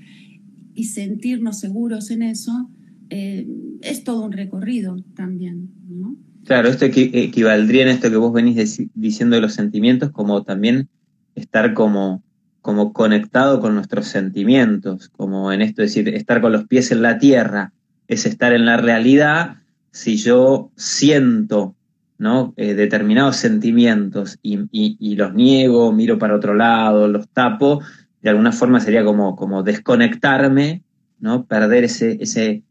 y 0.75 0.85
sentirnos 0.85 1.61
seguros 1.61 2.11
en 2.11 2.23
eso, 2.23 2.71
eh, 3.11 3.47
es 3.83 4.05
todo 4.05 4.25
un 4.25 4.33
recorrido 4.33 4.97
también. 5.15 5.71
¿no? 5.89 6.17
Claro, 6.45 6.69
esto 6.69 6.87
equivaldría 6.87 7.83
en 7.83 7.89
esto 7.89 8.11
que 8.11 8.17
vos 8.17 8.33
venís 8.33 8.81
diciendo 8.95 9.37
de 9.37 9.43
los 9.43 9.53
sentimientos, 9.53 10.11
como 10.11 10.43
también 10.45 10.89
estar 11.35 11.75
como, 11.75 12.23
como 12.63 12.93
conectado 12.93 13.61
con 13.61 13.75
nuestros 13.75 14.07
sentimientos, 14.07 15.09
como 15.09 15.53
en 15.53 15.63
esto 15.63 15.83
decir, 15.83 16.09
estar 16.09 16.41
con 16.41 16.53
los 16.53 16.67
pies 16.67 16.93
en 16.93 17.03
la 17.03 17.19
tierra. 17.19 17.73
es 18.09 18.27
estar 18.27 18.53
en 18.53 18.67
la 18.67 18.77
realidad, 18.77 19.59
si 19.93 20.17
yo 20.17 20.71
siento 20.77 21.77
¿no? 22.21 22.53
Eh, 22.59 22.75
determinados 22.75 23.37
sentimientos 23.37 24.39
y, 24.43 25.15
los 25.17 25.33
niego, 25.33 25.91
miro 25.91 26.19
para 26.19 26.37
otro 26.37 26.55
lado, 26.55 27.09
los 27.09 27.27
tapo, 27.31 27.81
de 28.21 28.29
alguna 28.29 28.53
forma 28.53 28.79
sería 28.79 29.03
como, 29.03 29.35
como 29.37 29.63
desconectarme, 29.63 30.83
¿no? 31.19 31.47
perder 31.47 31.85
ese, 31.85 32.19
ese 32.21 32.63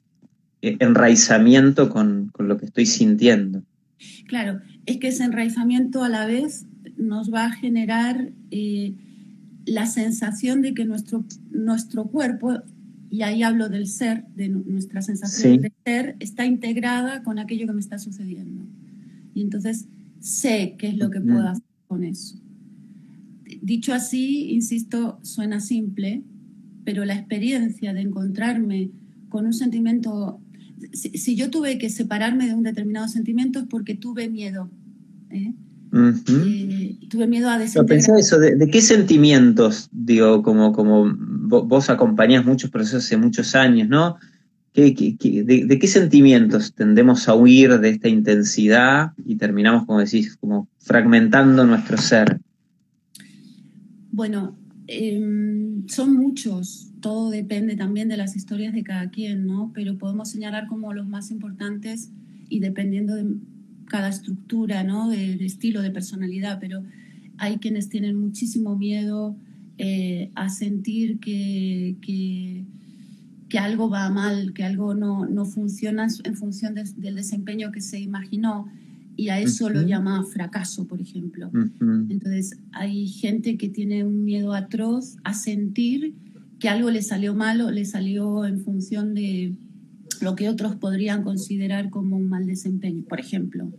eh, 0.61 0.77
enraizamiento 0.79 1.89
con, 1.89 2.31
lo 2.37 2.57
que 2.57 2.67
estoy 2.67 2.85
sintiendo. 2.85 3.63
Claro, 4.27 4.61
es 4.85 4.97
que 4.97 5.07
ese 5.07 5.23
enraizamiento 5.23 6.03
a 6.03 6.09
la 6.09 6.27
vez 6.27 6.67
nos 6.95 7.33
va 7.33 7.45
a 7.45 7.51
generar 7.51 8.29
eh, 8.51 8.93
la 9.69 9.85
sensación 9.85 10.61
de 10.61 10.73
que 10.73 10.85
nuestro, 10.85 11.23
nuestro 11.51 12.05
cuerpo, 12.05 12.59
y 13.09 13.21
ahí 13.21 13.43
hablo 13.43 13.69
del 13.69 13.87
ser, 13.87 14.25
de 14.35 14.49
nuestra 14.49 15.01
sensación 15.01 15.61
de 15.61 15.71
ser, 15.85 16.15
está 16.19 16.45
integrada 16.45 17.23
con 17.23 17.39
aquello 17.39 17.67
que 17.67 17.73
me 17.73 17.79
está 17.79 17.99
sucediendo. 17.99 18.65
Y 19.33 19.41
entonces 19.41 19.87
sé 20.19 20.75
qué 20.77 20.89
es 20.89 20.97
lo 20.97 21.09
que 21.09 21.21
puedo 21.21 21.47
hacer 21.47 21.63
con 21.87 22.03
eso. 22.03 22.39
Dicho 23.61 23.93
así, 23.93 24.51
insisto, 24.51 25.19
suena 25.23 25.59
simple, 25.59 26.23
pero 26.83 27.05
la 27.05 27.15
experiencia 27.15 27.93
de 27.93 28.01
encontrarme 28.01 28.91
con 29.29 29.45
un 29.45 29.53
sentimiento, 29.53 30.39
si, 30.93 31.35
yo 31.35 31.49
tuve 31.49 31.77
que 31.77 31.89
separarme 31.89 32.47
de 32.47 32.55
un 32.55 32.63
determinado 32.63 33.07
sentimiento 33.07 33.59
es 33.59 33.65
porque 33.65 33.95
tuve 33.95 34.29
miedo. 34.29 34.69
¿eh? 35.29 35.53
Tuve 35.91 37.27
miedo 37.27 37.49
a 37.49 37.57
desintegrar. 37.57 38.19
eso, 38.19 38.39
¿de, 38.39 38.69
qué 38.71 38.81
sentimientos, 38.81 39.89
digo, 39.91 40.43
como, 40.43 40.71
como 40.73 41.11
vos 41.17 41.89
acompañás 41.89 42.45
muchos 42.45 42.69
procesos 42.69 43.05
hace 43.05 43.17
muchos 43.17 43.55
años, 43.55 43.89
¿no? 43.89 44.17
de, 44.73 45.79
qué 45.79 45.87
sentimientos 45.87 46.73
tendemos 46.73 47.27
a 47.27 47.35
huir 47.35 47.79
de 47.79 47.89
esta 47.89 48.07
intensidad 48.07 49.13
y 49.25 49.35
terminamos, 49.35 49.85
como 49.85 49.99
decís, 49.99 50.37
como 50.37 50.67
fragmentando 50.77 51.65
nuestro 51.65 51.97
ser? 51.97 52.39
Bueno, 54.11 54.55
em, 54.87 55.87
son 55.87 56.15
muchos, 56.15 56.91
todo 57.01 57.29
depende 57.29 57.75
también 57.75 58.09
de 58.09 58.17
las 58.17 58.35
historias 58.35 58.73
de 58.73 58.83
cada 58.83 59.09
quien, 59.09 59.45
¿no? 59.45 59.71
Pero 59.73 59.97
podemos 59.97 60.29
señalar 60.29 60.67
como 60.67 60.93
los 60.93 61.07
más 61.07 61.31
importantes 61.31 62.11
y 62.47 62.59
dependiendo 62.59 63.15
de 63.15 63.25
cada 63.89 64.07
estructura, 64.07 64.85
¿no? 64.85 65.09
De, 65.09 65.33
estilo, 65.45 65.81
de 65.81 65.91
personalidad, 65.91 66.59
pero 66.61 66.83
hay 67.37 67.57
quienes 67.57 67.89
tienen 67.89 68.15
muchísimo 68.15 68.77
miedo 68.77 69.35
eh, 69.77 70.31
a 70.35 70.49
sentir 70.49 71.19
que 71.19 71.97
que 73.49 73.57
algo 73.57 73.89
va 73.89 74.09
mal, 74.09 74.53
que 74.53 74.63
algo 74.63 74.93
no, 74.93 75.25
no 75.25 75.43
funciona 75.45 76.07
en 76.23 76.35
función 76.35 76.75
del 76.75 77.15
desempeño 77.15 77.71
que 77.71 77.81
se 77.81 77.99
imaginó 77.99 78.67
y 79.17 79.29
a 79.29 79.39
eso 79.39 79.69
lo 79.69 79.81
llama 79.81 80.23
fracaso, 80.23 80.87
por 80.87 81.01
ejemplo. 81.01 81.51
Entonces, 82.09 82.57
hay 82.71 83.07
gente 83.07 83.57
que 83.57 83.67
tiene 83.67 84.05
un 84.05 84.23
miedo 84.23 84.53
atroz 84.53 85.17
a 85.25 85.33
sentir 85.33 86.13
que 86.59 86.69
algo 86.69 86.89
le 86.89 87.01
salió 87.01 87.35
mal 87.35 87.59
o 87.59 87.71
le 87.71 87.83
salió 87.83 88.45
en 88.45 88.61
función 88.61 89.13
de 89.13 89.55
lo 90.21 90.35
que 90.35 90.49
otros 90.49 90.75
podrían 90.75 91.23
considerar 91.23 91.89
como 91.89 92.17
un 92.17 92.29
mal 92.29 92.45
desempeño, 92.45 93.03
por 93.03 93.19
ejemplo. 93.19 93.71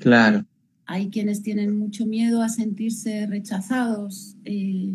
Claro. 0.00 0.44
Hay 0.86 1.08
quienes 1.08 1.42
tienen 1.42 1.78
mucho 1.78 2.06
miedo 2.06 2.42
a 2.42 2.48
sentirse 2.48 3.26
rechazados. 3.26 4.36
Eh, 4.44 4.94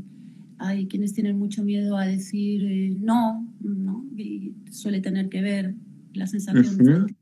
hay 0.59 0.87
quienes 0.87 1.13
tienen 1.13 1.39
mucho 1.39 1.63
miedo 1.63 1.97
a 1.97 2.05
decir 2.05 2.63
eh, 2.65 2.95
no, 2.99 3.47
¿no? 3.61 4.05
Y 4.15 4.53
suele 4.71 5.01
tener 5.01 5.29
que 5.29 5.41
ver 5.41 5.75
la 6.13 6.27
sensación 6.27 6.77
de 6.77 7.15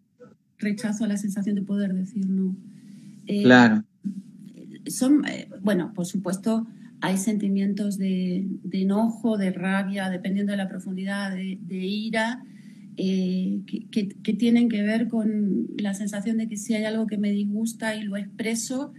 rechazo 0.58 1.06
a 1.06 1.08
la 1.08 1.18
sensación 1.18 1.56
de 1.56 1.62
poder 1.62 1.94
decir 1.94 2.28
no. 2.28 2.56
Eh, 3.28 3.44
claro. 3.44 3.84
Son, 4.88 5.24
eh, 5.28 5.50
bueno, 5.62 5.94
por 5.94 6.06
supuesto, 6.06 6.66
hay 7.02 7.18
sentimientos 7.18 7.98
de, 7.98 8.48
enojo, 8.72 9.38
de 9.38 9.52
rabia, 9.52 10.10
dependiendo 10.10 10.52
de 10.52 10.58
la 10.58 10.68
profundidad, 10.68 11.32
de, 11.32 11.86
ira, 11.86 12.44
que, 12.98 13.86
que, 14.24 14.34
tienen 14.34 14.70
que 14.70 14.82
ver 14.82 15.08
con 15.08 15.68
la 15.78 15.94
sensación 15.94 16.38
de 16.38 16.48
que 16.48 16.58
si 16.58 16.74
hay 16.74 16.84
algo 16.84 17.06
que 17.06 17.20
me 17.20 17.32
disgusta 17.32 17.96
y 17.96 18.04
lo 18.04 18.18
expreso, 18.18 18.92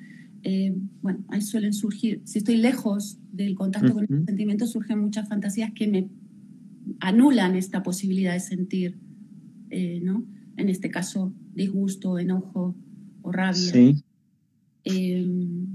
eh, 0.44 0.72
bueno, 1.02 1.24
ahí 1.28 1.40
suelen 1.40 1.72
surgir, 1.72 2.22
si 2.24 2.38
estoy 2.38 2.58
lejos 2.58 3.18
del 3.32 3.56
contacto 3.56 3.92
con 3.92 4.06
el 4.08 4.24
sentimiento, 4.24 4.66
surgen 4.66 5.00
muchas 5.00 5.28
fantasías 5.28 5.72
que 5.72 5.88
me 5.88 6.08
anulan 7.00 7.56
esta 7.56 7.82
posibilidad 7.82 8.34
de 8.34 8.40
sentir, 8.40 8.98
eh, 9.70 10.00
¿no? 10.02 10.24
En 10.56 10.68
este 10.68 10.90
caso, 10.90 11.32
disgusto, 11.54 12.18
enojo 12.18 12.76
o 13.22 13.32
rabia. 13.32 13.54
Sí. 13.54 14.02
Em, 14.84 15.66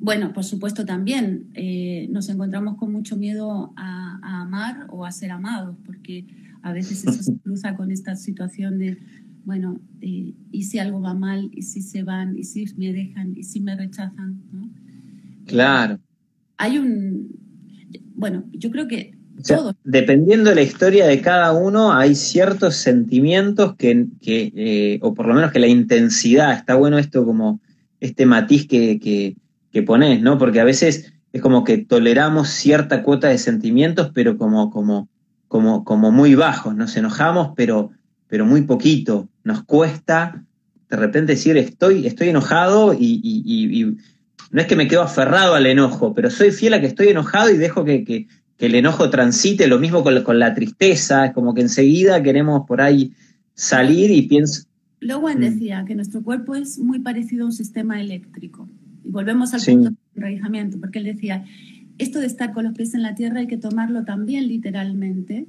bueno, 0.00 0.34
por 0.34 0.44
supuesto 0.44 0.84
también 0.84 1.48
eh, 1.54 2.08
nos 2.10 2.28
encontramos 2.28 2.76
con 2.76 2.92
mucho 2.92 3.16
miedo 3.16 3.72
a, 3.76 4.20
a, 4.22 4.42
amar 4.42 4.86
o 4.90 5.06
a 5.06 5.12
ser 5.12 5.30
amados, 5.30 5.76
porque 5.86 6.26
a 6.64 6.72
veces 6.72 7.04
eso 7.06 7.22
se 7.22 7.36
cruza 7.38 7.76
con 7.76 7.90
esta 7.90 8.16
situación 8.16 8.78
de 8.78 8.98
bueno, 9.44 9.78
eh, 10.00 10.32
y 10.50 10.62
si 10.62 10.78
algo 10.78 11.02
va 11.02 11.12
mal, 11.12 11.50
y 11.52 11.62
si 11.62 11.82
se 11.82 12.02
van, 12.02 12.38
y 12.38 12.44
si 12.44 12.64
me 12.78 12.94
dejan, 12.94 13.34
y 13.36 13.44
si 13.44 13.60
me 13.60 13.76
rechazan, 13.76 14.40
¿no? 14.50 14.70
Claro. 15.44 15.98
Hay 16.56 16.78
un, 16.78 17.28
bueno, 18.14 18.44
yo 18.52 18.70
creo 18.70 18.88
que 18.88 19.14
todo. 19.46 19.76
Dependiendo 19.84 20.50
de 20.50 20.56
la 20.56 20.62
historia 20.62 21.06
de 21.06 21.20
cada 21.20 21.52
uno, 21.52 21.92
hay 21.92 22.14
ciertos 22.14 22.76
sentimientos 22.76 23.76
que, 23.76 24.06
que 24.22 24.52
eh, 24.56 24.98
o 25.02 25.12
por 25.12 25.26
lo 25.26 25.34
menos 25.34 25.52
que 25.52 25.58
la 25.58 25.66
intensidad, 25.66 26.54
está 26.54 26.76
bueno 26.76 26.98
esto 26.98 27.26
como 27.26 27.60
este 28.00 28.24
matiz 28.24 28.66
que, 28.66 28.98
que, 28.98 29.36
que 29.72 29.82
pones, 29.82 30.22
¿no? 30.22 30.38
Porque 30.38 30.60
a 30.60 30.64
veces 30.64 31.12
es 31.32 31.42
como 31.42 31.64
que 31.64 31.78
toleramos 31.78 32.48
cierta 32.48 33.02
cuota 33.02 33.28
de 33.28 33.38
sentimientos, 33.38 34.10
pero 34.14 34.38
como, 34.38 34.70
como, 34.70 35.08
como, 35.54 35.84
como 35.84 36.10
muy 36.10 36.34
bajos, 36.34 36.74
nos 36.74 36.96
enojamos, 36.96 37.52
pero 37.54 37.92
pero 38.34 38.44
muy 38.44 38.62
poquito. 38.62 39.28
Nos 39.44 39.62
cuesta 39.62 40.42
de 40.90 40.96
repente 40.96 41.34
decir 41.34 41.56
estoy, 41.56 42.04
estoy 42.04 42.30
enojado 42.30 42.92
y, 42.92 43.96
no 44.50 44.60
es 44.60 44.66
que 44.66 44.74
me 44.74 44.88
quedo 44.88 45.02
aferrado 45.02 45.54
al 45.54 45.66
enojo, 45.66 46.12
pero 46.12 46.30
soy 46.30 46.50
fiel 46.50 46.74
a 46.74 46.80
que 46.80 46.88
estoy 46.88 47.10
enojado 47.10 47.50
y 47.50 47.56
dejo 47.56 47.84
que, 47.84 48.26
el 48.58 48.74
enojo 48.74 49.08
transite, 49.08 49.68
lo 49.68 49.78
mismo 49.78 50.02
con, 50.02 50.20
con, 50.24 50.40
la 50.40 50.52
tristeza, 50.52 51.26
es 51.26 51.32
como 51.32 51.54
que 51.54 51.60
enseguida 51.60 52.20
queremos 52.20 52.66
por 52.66 52.80
ahí 52.80 53.12
salir 53.54 54.10
y 54.10 54.22
pienso... 54.22 54.64
Lowen 54.98 55.38
mm. 55.38 55.40
decía 55.40 55.84
que 55.86 55.94
nuestro 55.94 56.24
cuerpo 56.24 56.56
es 56.56 56.80
muy 56.80 56.98
parecido 56.98 57.44
a 57.44 57.46
un 57.46 57.52
sistema 57.52 58.00
eléctrico. 58.00 58.68
Y 59.04 59.12
volvemos 59.12 59.54
al 59.54 59.60
punto 59.60 59.90
de 59.90 59.96
enraizamiento, 60.16 60.80
porque 60.80 60.98
él 60.98 61.04
decía, 61.04 61.44
esto 61.98 62.20
de 62.20 62.26
estar 62.26 62.52
con 62.52 62.64
los 62.64 62.74
pies 62.74 62.94
en 62.94 63.02
la 63.02 63.14
tierra 63.14 63.40
hay 63.40 63.46
que 63.46 63.56
tomarlo 63.56 64.04
también 64.04 64.48
literalmente, 64.48 65.46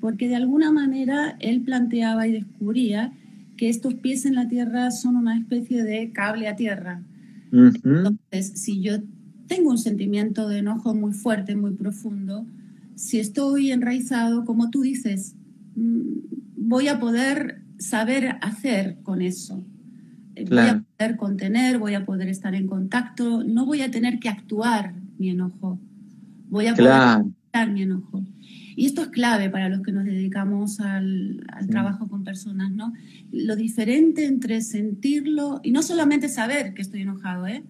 porque 0.00 0.28
de 0.28 0.36
alguna 0.36 0.70
manera 0.70 1.36
él 1.40 1.62
planteaba 1.62 2.26
y 2.26 2.32
descubría 2.32 3.12
que 3.56 3.68
estos 3.68 3.94
pies 3.94 4.24
en 4.26 4.34
la 4.34 4.48
tierra 4.48 4.90
son 4.90 5.16
una 5.16 5.36
especie 5.36 5.82
de 5.82 6.12
cable 6.12 6.48
a 6.48 6.56
tierra. 6.56 7.02
Entonces, 7.50 8.52
si 8.54 8.80
yo 8.80 8.98
tengo 9.46 9.70
un 9.70 9.78
sentimiento 9.78 10.48
de 10.48 10.58
enojo 10.58 10.94
muy 10.94 11.12
fuerte, 11.12 11.56
muy 11.56 11.72
profundo, 11.72 12.46
si 12.94 13.18
estoy 13.18 13.72
enraizado, 13.72 14.44
como 14.44 14.70
tú 14.70 14.82
dices, 14.82 15.34
mm, 15.74 16.02
voy 16.56 16.88
a 16.88 17.00
poder 17.00 17.62
saber 17.78 18.36
hacer 18.42 18.98
con 19.02 19.22
eso. 19.22 19.64
Voy 20.48 20.58
a 20.58 20.84
poder 20.96 21.16
contener, 21.16 21.78
voy 21.78 21.94
a 21.94 22.04
poder 22.04 22.28
estar 22.28 22.54
en 22.54 22.68
contacto, 22.68 23.42
no 23.42 23.66
voy 23.66 23.80
a 23.80 23.90
tener 23.90 24.20
que 24.20 24.28
actuar 24.28 24.94
mi 25.18 25.30
enojo. 25.30 25.80
Voy 26.48 26.66
a 26.66 26.74
poder 26.74 27.24
mi 27.66 27.82
enojo. 27.82 28.24
Y 28.76 28.86
esto 28.86 29.02
es 29.02 29.08
clave 29.08 29.50
para 29.50 29.68
los 29.68 29.82
que 29.82 29.90
nos 29.90 30.04
dedicamos 30.04 30.78
al, 30.78 31.44
trabajo 31.68 32.06
con 32.08 32.22
personas, 32.22 32.70
¿no? 32.70 32.92
Lo 33.32 33.56
diferente 33.56 34.24
entre 34.24 34.60
sentirlo, 34.60 35.60
y 35.64 35.72
no 35.72 35.82
solamente 35.82 36.28
saber 36.28 36.74
que 36.74 36.82
estoy 36.82 37.02
enojado, 37.02 37.48
¿eh? 37.48 37.64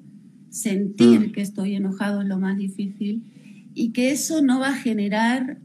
Sentir 0.51 1.29
mm. 1.29 1.33
que 1.33 1.41
estoy 1.41 1.75
enojado 1.77 2.21
es 2.21 2.29
lo 2.29 2.39
más 2.39 2.59
difícil, 2.59 3.23
y 3.73 3.93
que 3.93 4.11
eso 4.11 4.43
no 4.43 4.61
va 4.61 4.71
a 4.71 4.75
generar 4.75 5.59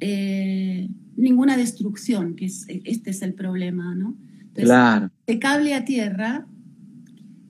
eh, 0.00 0.88
ninguna 1.16 1.58
destrucción, 1.58 2.34
que 2.34 2.46
este 2.46 3.10
es 3.10 3.22
el 3.22 3.34
problema, 3.34 3.94
¿no? 3.94 4.16
claro. 4.54 5.10
El 5.26 5.38
cable 5.38 5.74
a 5.74 5.84
tierra 5.84 6.46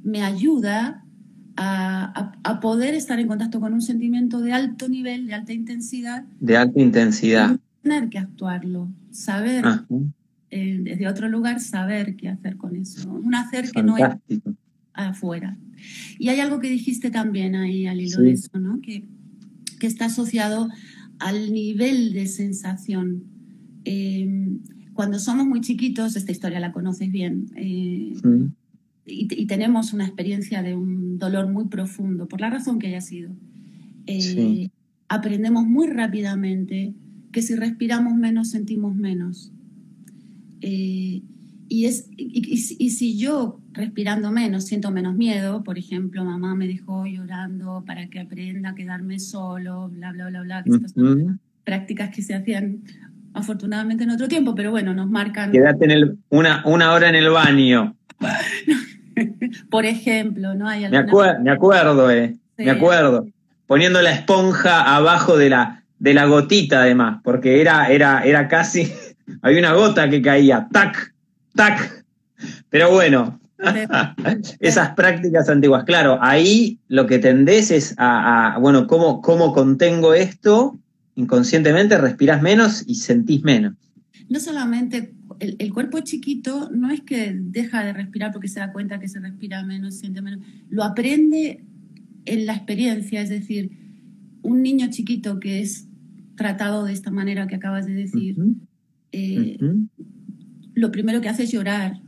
me 0.03 0.23
ayuda 0.23 1.06
a, 1.57 2.59
poder 2.61 2.95
estar 2.95 3.19
en 3.19 3.29
contacto 3.29 3.61
con 3.61 3.73
un 3.73 3.83
sentimiento 3.83 4.41
de 4.41 4.53
alto 4.53 4.89
nivel, 4.89 5.27
de 5.27 5.35
alta 5.35 5.53
intensidad. 5.53 6.25
De 6.41 6.57
alta 6.57 6.81
intensidad. 6.81 7.59
tener 7.83 8.09
que 8.09 8.19
actuarlo, 8.19 8.89
saber 9.11 9.65
eh, 10.51 10.79
desde 10.83 11.09
otro 11.09 11.29
lugar, 11.29 11.61
saber 11.61 12.17
qué 12.17 12.29
hacer 12.29 12.57
con 12.57 12.77
eso. 12.77 13.11
Un 13.11 13.35
hacer 13.35 13.71
que 13.71 13.83
no 13.83 13.97
es 13.97 14.07
afuera. 14.93 15.57
Y 16.19 16.29
hay 16.29 16.41
algo 16.41 16.59
que 16.59 16.71
dijiste 16.71 17.11
también 17.11 17.55
ahí 17.55 17.87
al 17.87 18.01
hilo 18.01 18.21
de 18.21 18.33
eso, 18.33 18.59
¿no? 18.59 18.81
que, 18.81 19.05
que 19.79 19.87
está 19.87 20.07
asociado 20.07 20.69
al 21.19 21.53
nivel 21.53 22.13
de 22.13 22.27
sensación. 22.27 23.25
Em, 23.85 24.61
cuando 24.95 25.19
somos 25.19 25.47
muy 25.47 25.61
chiquitos, 25.61 26.17
esta 26.17 26.33
historia 26.33 26.59
la 26.59 26.73
conoces 26.73 27.13
bien, 27.13 27.51
eh, 27.57 28.15
y, 29.07 29.47
tenemos 29.47 29.93
una 29.93 30.05
experiencia 30.05 30.63
de 30.63 30.75
un 30.75 31.19
dolor 31.19 31.49
muy 31.49 31.67
profundo, 31.67 32.27
por 32.27 32.41
la 32.41 32.51
razón 32.51 32.79
que 32.79 32.89
haya 32.89 33.01
sido, 33.01 33.31
eh, 34.07 34.69
aprendemos 35.09 35.65
muy 35.65 35.87
rápidamente 35.89 36.95
que 37.33 37.43
si 37.43 37.55
respiramos 37.55 38.15
menos, 38.15 38.51
sentimos 38.51 38.95
menos. 38.95 39.53
Eh, 40.61 41.23
y, 41.69 41.85
es, 41.85 42.09
y, 42.17 42.91
si 42.91 43.19
yo 43.19 43.61
respirando 43.73 44.31
menos 44.31 44.65
siento 44.65 44.91
menos 44.91 45.17
miedo, 45.17 45.63
por 45.65 45.79
ejemplo, 45.79 46.25
mamá 46.25 46.55
me 46.55 46.67
dejó 46.67 47.07
llorando 47.07 47.85
para 47.87 48.09
que 48.09 48.21
aprenda 48.21 48.71
a 48.71 48.75
quedarme 48.75 49.19
solo, 49.19 49.89
bla, 49.89 50.13
bla, 50.13 50.29
bla, 50.29 50.43
bla, 50.43 50.65
estas 50.65 50.93
son 50.93 51.41
prácticas 51.65 52.15
que 52.15 52.23
se 52.23 52.35
hacían 52.35 52.83
afortunadamente 53.35 54.05
en 54.05 54.11
otro 54.11 54.29
tiempo, 54.29 54.55
pero 54.55 54.71
bueno, 54.71 54.95
nos 54.95 55.11
marcan... 55.11 55.53
Quédate 55.53 55.85
en 55.85 55.91
el, 55.91 56.19
una, 56.31 56.63
una 56.65 56.93
hora 56.93 57.09
en 57.09 57.17
el 57.17 57.29
baño. 57.29 57.97
por 59.71 59.87
ejemplo, 59.87 60.55
¿no? 60.55 60.69
Hay 60.69 60.83
me, 60.83 60.91
me 60.91 61.51
acuerdo, 61.51 62.11
eh, 62.11 62.37
me 62.57 62.71
acuerdo. 62.71 63.27
Poniendo 63.67 64.01
la 64.01 64.13
esponja 64.13 64.95
abajo 64.97 65.37
de 65.37 65.51
la, 65.51 65.83
de 65.99 66.15
la 66.15 66.27
gotita 66.27 66.83
además, 66.83 67.21
porque 67.25 67.61
era, 67.61 67.89
era, 67.91 68.25
era 68.25 68.49
casi, 68.49 68.93
había 69.43 69.59
una 69.59 69.73
gota 69.73 70.09
que 70.09 70.23
caía, 70.23 70.69
tac, 70.73 71.13
tac. 71.55 72.05
Pero 72.71 72.91
bueno, 72.91 73.41
esas 74.61 74.91
prácticas 74.91 75.49
antiguas, 75.49 75.85
claro, 75.85 76.19
ahí 76.21 76.79
lo 76.89 77.07
que 77.07 77.19
tendés 77.19 77.71
es 77.71 77.95
a, 77.99 78.57
bueno, 78.61 78.87
¿cómo, 78.87 79.21
¿cómo 79.21 79.53
contengo 79.53 80.15
esto? 80.15 80.79
Inconscientemente 81.15 81.97
respirás 81.97 82.43
menos 82.43 82.85
y 82.87 82.97
sentís 82.97 83.43
menos. 83.43 83.75
No 84.29 84.41
solamente 84.41 85.13
el, 85.41 85.57
el, 85.59 85.73
cuerpo 85.73 86.01
chiquito 86.01 86.71
no 86.71 86.91
es 86.91 87.01
que 87.03 87.33
deja 87.35 87.85
de 87.85 87.93
respirar 87.93 88.33
porque 88.33 88.49
se 88.49 88.61
da 88.61 88.73
cuenta 88.73 88.99
que 88.99 89.09
se 89.09 89.21
respira 89.21 89.63
menos, 89.65 89.97
siente 89.97 90.23
menos, 90.23 90.41
lo 90.69 90.85
aprende 90.85 91.65
en 92.25 92.47
la 92.47 92.55
experiencia, 92.55 93.21
es 93.21 93.29
decir, 93.29 93.71
un 94.43 94.63
niño 94.63 94.89
chiquito 94.91 95.41
que 95.41 95.61
es 95.61 95.89
tratado 96.37 96.85
de 96.85 96.93
esta 96.93 97.11
manera 97.11 97.47
que 97.47 97.57
acabas 97.57 97.87
de 97.87 97.95
decir, 97.95 98.37
eh, 99.13 99.59
lo 100.75 100.93
primero 100.93 101.21
que 101.21 101.29
hace 101.29 101.45
es 101.45 101.53
llorar 101.53 102.01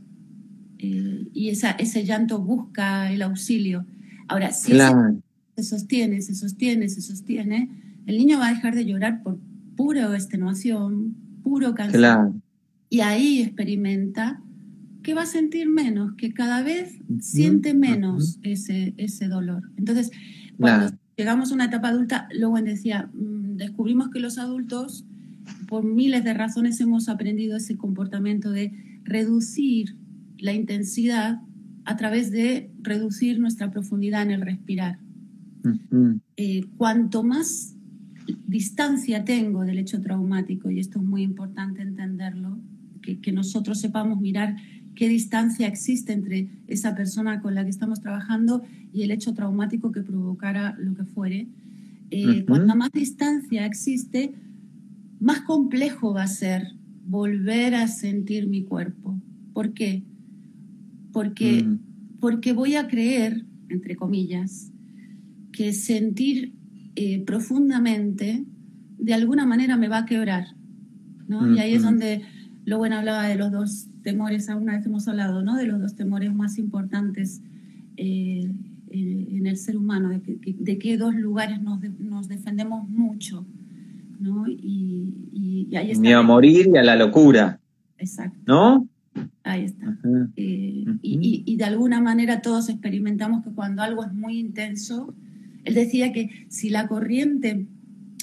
eh, 0.77 1.27
y 1.33 1.49
esa, 1.49 1.71
ese 1.71 2.05
llanto 2.05 2.39
busca 2.39 3.11
el 3.11 3.21
auxilio. 3.21 3.85
Ahora, 4.27 4.51
si 4.51 4.73
se 5.55 5.63
sostiene, 5.63 6.21
se 6.21 6.35
sostiene, 6.35 6.87
se 6.87 7.01
sostiene, 7.01 7.69
el 8.05 8.17
niño 8.17 8.39
va 8.39 8.47
a 8.47 8.53
dejar 8.53 8.75
de 8.75 8.85
llorar 8.85 9.21
por 9.23 9.39
pura 9.75 10.13
extenuación, 10.13 11.15
puro 11.43 11.73
cansancio. 11.73 12.41
Y 12.89 13.01
ahí 13.01 13.41
experimenta 13.41 14.41
que 15.03 15.13
va 15.13 15.23
a 15.23 15.27
sentir 15.27 15.69
menos, 15.69 16.13
que 16.15 16.33
cada 16.33 16.61
vez 16.61 16.99
siente 17.19 17.73
menos 17.73 18.39
ese, 18.43 18.93
ese 18.97 19.27
dolor. 19.27 19.71
Entonces, 19.77 20.11
cuando 20.57 20.95
llegamos 21.15 21.51
a 21.51 21.55
una 21.55 21.65
etapa 21.65 21.89
adulta, 21.89 22.27
luego 22.33 22.59
decía, 22.61 23.09
mm, 23.13 23.57
descubrimos 23.57 24.09
que 24.09 24.19
los 24.19 24.37
adultos, 24.37 25.05
por 25.67 25.83
miles 25.85 26.23
de 26.23 26.33
razones, 26.33 26.79
hemos 26.81 27.09
aprendido 27.09 27.57
ese 27.57 27.77
comportamiento 27.77 28.51
de 28.51 28.73
reducir 29.03 29.95
la 30.37 30.53
intensidad 30.53 31.41
a 31.85 31.95
través 31.95 32.31
de 32.31 32.71
reducir 32.81 33.39
nuestra 33.39 33.71
profundidad 33.71 34.23
en 34.23 34.31
el 34.31 34.41
respirar. 34.41 34.99
Eh, 36.37 36.65
cuanto 36.77 37.23
más 37.23 37.75
distancia 38.47 39.25
tengo 39.25 39.65
del 39.65 39.79
hecho 39.79 40.01
traumático, 40.01 40.69
y 40.71 40.79
esto 40.79 40.99
es 40.99 41.05
muy 41.05 41.23
importante 41.23 41.81
entenderlo, 41.81 42.48
que, 43.09 43.19
que 43.19 43.31
nosotros 43.31 43.79
sepamos 43.79 44.19
mirar 44.19 44.55
qué 44.95 45.07
distancia 45.07 45.67
existe 45.67 46.13
entre 46.13 46.49
esa 46.67 46.95
persona 46.95 47.41
con 47.41 47.55
la 47.55 47.63
que 47.63 47.69
estamos 47.69 48.01
trabajando 48.01 48.63
y 48.93 49.03
el 49.03 49.11
hecho 49.11 49.33
traumático 49.33 49.91
que 49.91 50.01
provocara 50.01 50.75
lo 50.77 50.93
que 50.93 51.05
fuere. 51.05 51.47
Eh, 52.11 52.43
cuanta 52.45 52.75
más 52.75 52.91
distancia 52.91 53.65
existe, 53.65 54.33
más 55.19 55.41
complejo 55.41 56.13
va 56.13 56.23
a 56.23 56.27
ser 56.27 56.73
volver 57.07 57.75
a 57.75 57.87
sentir 57.87 58.47
mi 58.47 58.63
cuerpo. 58.63 59.17
¿Por 59.53 59.73
qué? 59.73 60.03
Porque, 61.11 61.63
mm. 61.63 61.79
porque 62.19 62.53
voy 62.53 62.75
a 62.75 62.87
creer, 62.87 63.45
entre 63.69 63.95
comillas, 63.95 64.71
que 65.51 65.71
sentir 65.73 66.53
eh, 66.95 67.23
profundamente 67.25 68.43
de 68.97 69.13
alguna 69.13 69.45
manera 69.45 69.77
me 69.77 69.87
va 69.87 69.99
a 69.99 70.05
quebrar. 70.05 70.47
¿no? 71.27 71.55
Y 71.55 71.59
ahí 71.59 71.75
es 71.75 71.83
donde 71.83 72.23
Lowen 72.69 72.93
hablaba 72.93 73.27
de 73.27 73.35
los 73.35 73.51
dos 73.51 73.87
temores, 74.03 74.47
alguna 74.47 74.77
vez 74.77 74.85
hemos 74.85 75.07
hablado, 75.07 75.41
¿no? 75.41 75.55
De 75.55 75.65
los 75.65 75.81
dos 75.81 75.95
temores 75.95 76.33
más 76.33 76.59
importantes 76.59 77.41
eh, 77.97 78.51
en 78.91 79.47
el 79.47 79.57
ser 79.57 79.75
humano, 79.75 80.09
de, 80.09 80.21
que, 80.21 80.55
de 80.57 80.77
qué 80.77 80.97
dos 80.97 81.15
lugares 81.15 81.61
nos, 81.61 81.81
nos 81.99 82.27
defendemos 82.27 82.87
mucho, 82.87 83.45
¿no? 84.19 84.47
Y, 84.47 85.67
y, 85.67 85.75
ahí 85.75 85.91
está. 85.91 86.01
Ni 86.01 86.13
a 86.13 86.21
morir 86.21 86.69
y 86.71 86.77
a 86.77 86.83
la 86.83 86.95
locura. 86.95 87.59
Exacto. 87.97 88.39
¿No? 88.45 88.87
Ahí 89.43 89.65
está. 89.65 89.97
Eh, 90.35 90.85
y, 91.01 91.43
y, 91.45 91.55
de 91.57 91.63
alguna 91.63 92.01
manera 92.01 92.41
todos 92.41 92.69
experimentamos 92.69 93.43
que 93.43 93.49
cuando 93.51 93.81
algo 93.81 94.05
es 94.05 94.13
muy 94.13 94.37
intenso, 94.37 95.13
él 95.65 95.73
decía 95.73 96.13
que 96.13 96.45
si 96.49 96.69
la 96.69 96.87
corriente 96.87 97.65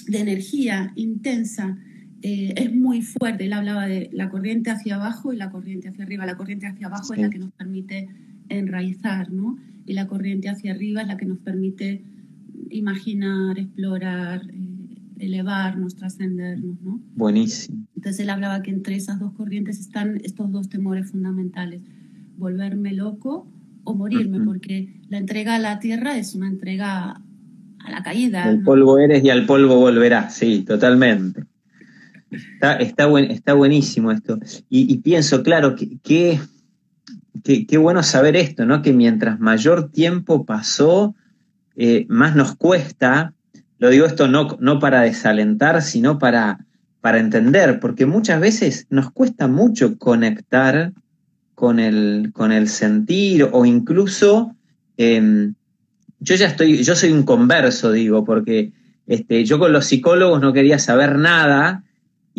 de 0.07 0.19
energía 0.19 0.93
intensa 0.95 1.77
eh, 2.21 2.53
es 2.55 2.75
muy 2.75 3.01
fuerte. 3.01 3.45
Él 3.45 3.53
hablaba 3.53 3.87
de 3.87 4.09
la 4.11 4.29
corriente 4.29 4.71
hacia 4.71 4.95
abajo 4.95 5.33
y 5.33 5.37
la 5.37 5.49
corriente 5.49 5.89
hacia 5.89 6.03
arriba. 6.03 6.25
La 6.25 6.35
corriente 6.35 6.67
hacia 6.67 6.87
abajo 6.87 7.13
es 7.13 7.19
la 7.19 7.29
que 7.29 7.39
nos 7.39 7.51
permite 7.51 8.07
enraizar, 8.49 9.31
¿no? 9.31 9.57
Y 9.85 9.93
la 9.93 10.07
corriente 10.07 10.49
hacia 10.49 10.71
arriba 10.71 11.01
es 11.01 11.07
la 11.07 11.17
que 11.17 11.25
nos 11.25 11.37
permite 11.39 12.03
imaginar, 12.69 13.59
explorar, 13.59 14.41
eh, 14.49 14.67
elevarnos, 15.19 15.95
trascendernos, 15.95 16.81
¿no? 16.81 16.99
Buenísimo. 17.15 17.85
Entonces 17.95 18.21
él 18.21 18.29
hablaba 18.29 18.61
que 18.61 18.71
entre 18.71 18.95
esas 18.95 19.19
dos 19.19 19.33
corrientes 19.33 19.79
están 19.79 20.19
estos 20.23 20.51
dos 20.51 20.69
temores 20.69 21.11
fundamentales, 21.11 21.81
volverme 22.37 22.93
loco 22.93 23.47
o 23.83 23.93
morirme, 23.93 24.41
porque 24.41 25.01
la 25.09 25.17
entrega 25.17 25.55
a 25.55 25.59
la 25.59 25.79
tierra 25.79 26.17
es 26.17 26.35
una 26.35 26.47
entrega 26.47 27.21
a 27.79 27.91
la 27.91 28.03
caída. 28.03 28.49
El 28.49 28.63
polvo 28.63 28.99
eres 28.99 29.23
y 29.23 29.29
al 29.29 29.45
polvo 29.45 29.77
volverás, 29.77 30.35
sí, 30.35 30.63
totalmente. 30.67 31.43
Está, 32.31 32.75
está, 32.77 33.53
buenísimo 33.53 34.11
esto. 34.11 34.39
Y, 34.69 34.97
pienso, 34.97 35.43
claro, 35.43 35.75
que, 35.75 36.39
qué 37.43 37.77
bueno 37.77 38.03
saber 38.03 38.35
esto, 38.35 38.65
¿no? 38.65 38.81
Que 38.81 38.93
mientras 38.93 39.39
mayor 39.39 39.91
tiempo 39.91 40.45
pasó, 40.45 41.15
eh, 41.79 42.05
más 42.09 42.35
nos 42.35 42.55
cuesta, 42.55 43.33
lo 43.77 43.89
digo 43.89 44.07
esto 44.07 44.27
no, 44.27 44.57
no 44.59 44.79
para 44.79 45.01
desalentar, 45.01 45.83
sino 45.83 46.17
para, 46.17 46.65
para 47.01 47.19
entender, 47.19 47.79
porque 47.79 48.07
muchas 48.07 48.41
veces 48.41 48.87
nos 48.89 49.11
cuesta 49.11 49.47
mucho 49.47 49.97
conectar 49.99 50.93
con 51.53 51.79
el, 51.79 52.31
con 52.33 52.51
el 52.51 52.67
sentir 52.67 53.47
o 53.51 53.65
incluso 53.65 54.55
em, 54.97 55.53
yo 56.19 56.35
ya 56.35 56.47
estoy, 56.47 56.83
yo 56.83 56.95
soy 56.95 57.11
un 57.11 57.23
converso, 57.23 57.91
digo, 57.91 58.25
porque 58.25 58.71
este, 59.05 59.45
yo 59.45 59.59
con 59.59 59.71
los 59.71 59.85
psicólogos 59.85 60.41
no 60.41 60.53
quería 60.53 60.79
saber 60.79 61.17
nada 61.17 61.83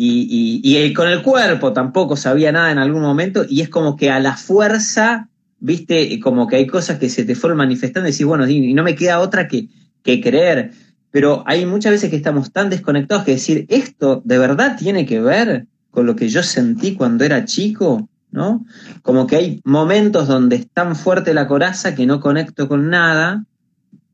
y, 0.01 0.93
con 0.93 1.09
el 1.09 1.21
cuerpo 1.21 1.73
tampoco 1.73 2.15
sabía 2.15 2.53
nada 2.53 2.71
en 2.71 2.77
algún 2.77 3.01
momento 3.01 3.45
y 3.47 3.59
es 3.59 3.67
como 3.67 3.97
que 3.97 4.09
a 4.09 4.19
la 4.21 4.37
fuerza, 4.37 5.27
viste, 5.59 6.17
como 6.21 6.47
que 6.47 6.55
hay 6.55 6.67
cosas 6.67 6.99
que 6.99 7.09
se 7.09 7.25
te 7.25 7.35
fueron 7.35 7.57
manifestando 7.57 8.07
y 8.07 8.13
decís, 8.13 8.25
bueno, 8.25 8.47
y 8.47 8.73
no 8.73 8.83
me 8.83 8.95
queda 8.95 9.19
otra 9.19 9.49
que, 9.49 9.67
que 10.01 10.21
creer. 10.21 10.71
Pero 11.11 11.43
hay 11.45 11.65
muchas 11.65 11.91
veces 11.91 12.09
que 12.09 12.15
estamos 12.15 12.53
tan 12.53 12.69
desconectados 12.69 13.25
que 13.25 13.31
decir, 13.31 13.65
esto 13.67 14.21
de 14.23 14.37
verdad 14.37 14.77
tiene 14.77 15.05
que 15.05 15.19
ver 15.19 15.65
con 15.91 16.05
lo 16.05 16.15
que 16.15 16.29
yo 16.29 16.43
sentí 16.43 16.93
cuando 16.93 17.25
era 17.25 17.43
chico, 17.43 18.07
¿no? 18.31 18.65
Como 19.01 19.27
que 19.27 19.35
hay 19.35 19.61
momentos 19.65 20.29
donde 20.29 20.55
es 20.55 20.69
tan 20.69 20.95
fuerte 20.95 21.33
la 21.33 21.47
coraza 21.47 21.93
que 21.95 22.05
no 22.05 22.21
conecto 22.21 22.69
con 22.69 22.89
nada 22.89 23.43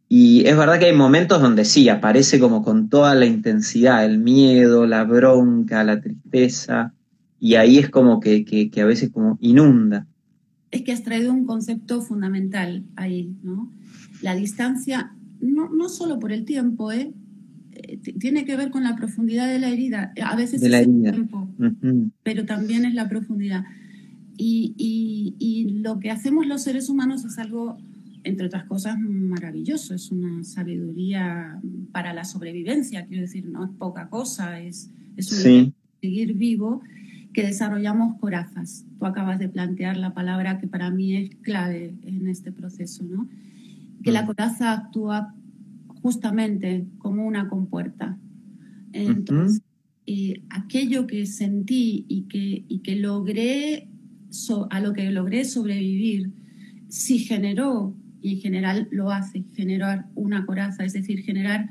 y 0.07 0.45
es 0.45 0.55
verdad 0.55 0.79
que 0.79 0.85
hay 0.85 0.95
momentos 0.95 1.41
donde 1.41 1.65
sí, 1.65 1.89
aparece 1.89 2.39
como 2.39 2.61
con 2.63 2.89
toda 2.89 3.15
la 3.15 3.25
intensidad, 3.25 4.05
el 4.05 4.19
miedo, 4.19 4.85
la 4.85 5.03
bronca, 5.03 5.83
la 5.83 5.99
tristeza, 5.99 6.93
y 7.39 7.55
ahí 7.55 7.79
es 7.79 7.89
como 7.89 8.19
que, 8.19 8.45
que, 8.45 8.81
a 8.81 8.85
veces 8.85 9.09
como 9.09 9.37
inunda. 9.41 10.07
Es 10.69 10.83
que 10.83 10.91
has 10.91 11.03
traído 11.03 11.33
un 11.33 11.45
concepto 11.45 12.01
fundamental 12.01 12.83
ahí, 12.95 13.35
¿no? 13.41 13.71
La 14.21 14.35
distancia, 14.35 15.15
no, 15.41 15.69
no 15.69 15.89
solo 15.89 16.19
por 16.19 16.31
el 16.31 16.45
tiempo, 16.45 16.91
¿eh? 16.91 17.11
eh 17.73 17.97
tiene 18.19 18.45
que 18.45 18.55
ver 18.55 18.69
con 18.69 18.83
la 18.83 18.95
profundidad 18.95 19.47
de 19.47 19.59
la 19.59 19.69
herida. 19.69 20.13
A 20.23 20.35
veces 20.35 20.61
es 20.61 20.71
el 20.71 21.01
tiempo, 21.01 21.49
pero 22.23 22.45
también 22.45 22.85
es 22.85 22.93
la 22.93 23.09
profundidad. 23.09 23.63
Y, 24.37 24.75
y, 24.77 25.35
y 25.39 25.79
lo 25.79 25.99
que 25.99 26.11
hacemos 26.11 26.45
los 26.45 26.61
seres 26.61 26.89
humanos 26.89 27.25
es 27.25 27.37
algo 27.39 27.77
entre 28.25 28.47
otras 28.47 28.65
cosas, 28.65 28.99
maravilloso. 28.99 29.93
Es 29.93 30.11
una 30.11 30.43
sabiduría 30.43 31.61
para 31.91 32.13
la 32.13 32.25
sobrevivencia, 32.25 33.05
quiero 33.05 33.21
decir, 33.21 33.45
no 33.47 33.63
es 33.63 33.71
poca 33.77 34.09
cosa, 34.09 34.59
es, 34.59 34.89
es 35.15 35.31
un 35.31 35.73
seguir 36.01 36.33
vivo. 36.33 36.81
que 37.33 37.45
desarrollamos 37.45 38.17
corazas. 38.19 38.85
Tú 38.97 39.05
acabas 39.05 39.39
de 39.39 39.49
plantear 39.49 39.97
la 39.97 40.13
palabra 40.13 40.57
que 40.57 40.67
para 40.67 40.89
mí 40.89 41.15
es 41.15 41.35
clave 41.41 41.93
en 42.03 42.27
este 42.27 42.51
proceso, 42.51 43.03
¿no? 43.03 43.27
Que 44.03 44.11
la 44.11 44.25
coraza 44.25 44.71
actúa 44.71 45.33
justamente 46.01 46.85
como 46.97 47.25
una 47.25 47.49
compuerta. 47.49 48.17
Entonces, 48.93 49.61
eh, 50.05 50.43
aquello 50.49 51.07
que 51.07 51.25
sentí 51.25 52.05
y 52.07 52.21
que, 52.23 52.63
y 52.67 52.79
que 52.79 52.95
logré, 52.95 53.89
a 54.69 54.79
lo 54.79 54.93
que 54.93 55.11
logré 55.11 55.43
sobrevivir, 55.45 56.31
si 56.87 57.19
generó, 57.19 57.93
y 58.25 58.33
en 58.33 58.39
general 58.39 58.87
lo 58.89 59.11
hace, 59.11 59.43
generar 59.53 60.07
una 60.15 60.47
coraza, 60.47 60.83
es 60.83 60.93
decir, 60.93 61.21
generar 61.21 61.69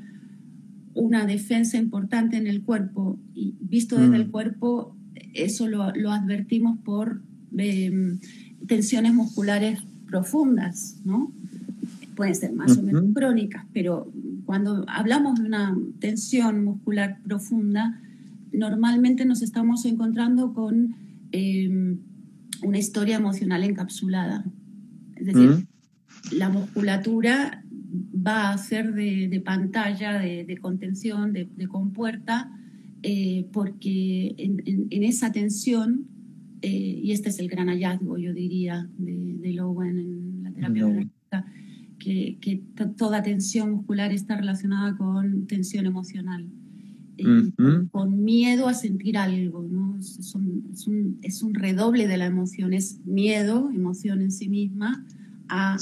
una 0.93 1.25
defensa 1.25 1.75
importante 1.77 2.37
en 2.37 2.47
el 2.47 2.61
cuerpo, 2.61 3.19
y 3.33 3.55
visto 3.59 3.97
desde 3.97 4.15
el 4.15 4.27
mm. 4.29 4.31
cuerpo, 4.31 4.95
eso 5.33 5.67
lo, 5.67 5.93
lo 5.93 6.13
advertimos 6.13 6.79
por 6.79 7.21
em, 7.57 8.19
tensiones 8.67 9.13
musculares 9.13 9.81
profundas, 10.07 11.01
¿no? 11.03 11.33
Pueden 12.15 12.35
ser 12.35 12.53
más 12.53 12.77
o 12.77 12.83
menos 12.83 13.03
crónicas, 13.13 13.65
pero 13.73 14.09
cuando 14.45 14.85
hablamos 14.87 15.37
de 15.37 15.47
una 15.47 15.77
tensión 15.99 16.63
muscular 16.63 17.19
profunda, 17.21 17.99
normalmente 18.53 19.25
nos 19.25 19.41
estamos 19.41 19.83
encontrando 19.83 20.53
con 20.53 20.95
em, 21.33 21.97
una 22.63 22.77
historia 22.77 23.17
emocional 23.17 23.65
encapsulada. 23.65 24.45
Es 25.17 25.25
decir, 25.25 25.49
mm. 25.49 25.74
La 26.31 26.49
musculatura 26.49 27.63
va 28.15 28.51
a 28.51 28.57
ser 28.57 28.93
de, 28.93 29.41
pantalla, 29.43 30.19
de, 30.19 30.57
contención, 30.59 31.33
de, 31.33 31.67
compuerta, 31.67 32.51
eh, 33.03 33.47
porque 33.51 34.35
en, 34.37 35.03
esa 35.03 35.31
tensión, 35.31 36.07
eh, 36.61 36.99
y 37.03 37.11
este 37.11 37.29
es 37.29 37.39
el 37.39 37.47
gran 37.47 37.67
hallazgo, 37.67 38.17
yo 38.17 38.33
diría, 38.33 38.89
de, 38.97 39.53
Lowen 39.53 39.99
en 39.99 40.43
la 40.43 40.51
terapia 40.51 41.07
que, 41.99 42.37
que 42.41 42.61
toda 42.97 43.23
tensión 43.23 43.71
muscular 43.71 44.11
está 44.11 44.35
relacionada 44.35 44.97
con 44.97 45.47
tensión 45.47 45.85
emocional. 45.85 46.45
Eh, 47.17 47.51
con 47.91 48.23
miedo 48.23 48.67
a 48.67 48.73
sentir 48.73 49.17
algo, 49.17 49.63
¿no? 49.63 49.97
Es 49.97 50.35
un, 50.35 50.69
es, 50.73 50.85
un, 50.85 51.17
es 51.21 51.41
un, 51.43 51.53
redoble 51.53 52.07
de 52.07 52.17
la 52.17 52.25
emoción, 52.25 52.73
es 52.73 52.99
miedo, 53.05 53.69
emoción 53.73 54.21
en 54.21 54.31
sí 54.31 54.49
misma, 54.49 55.05
a 55.49 55.77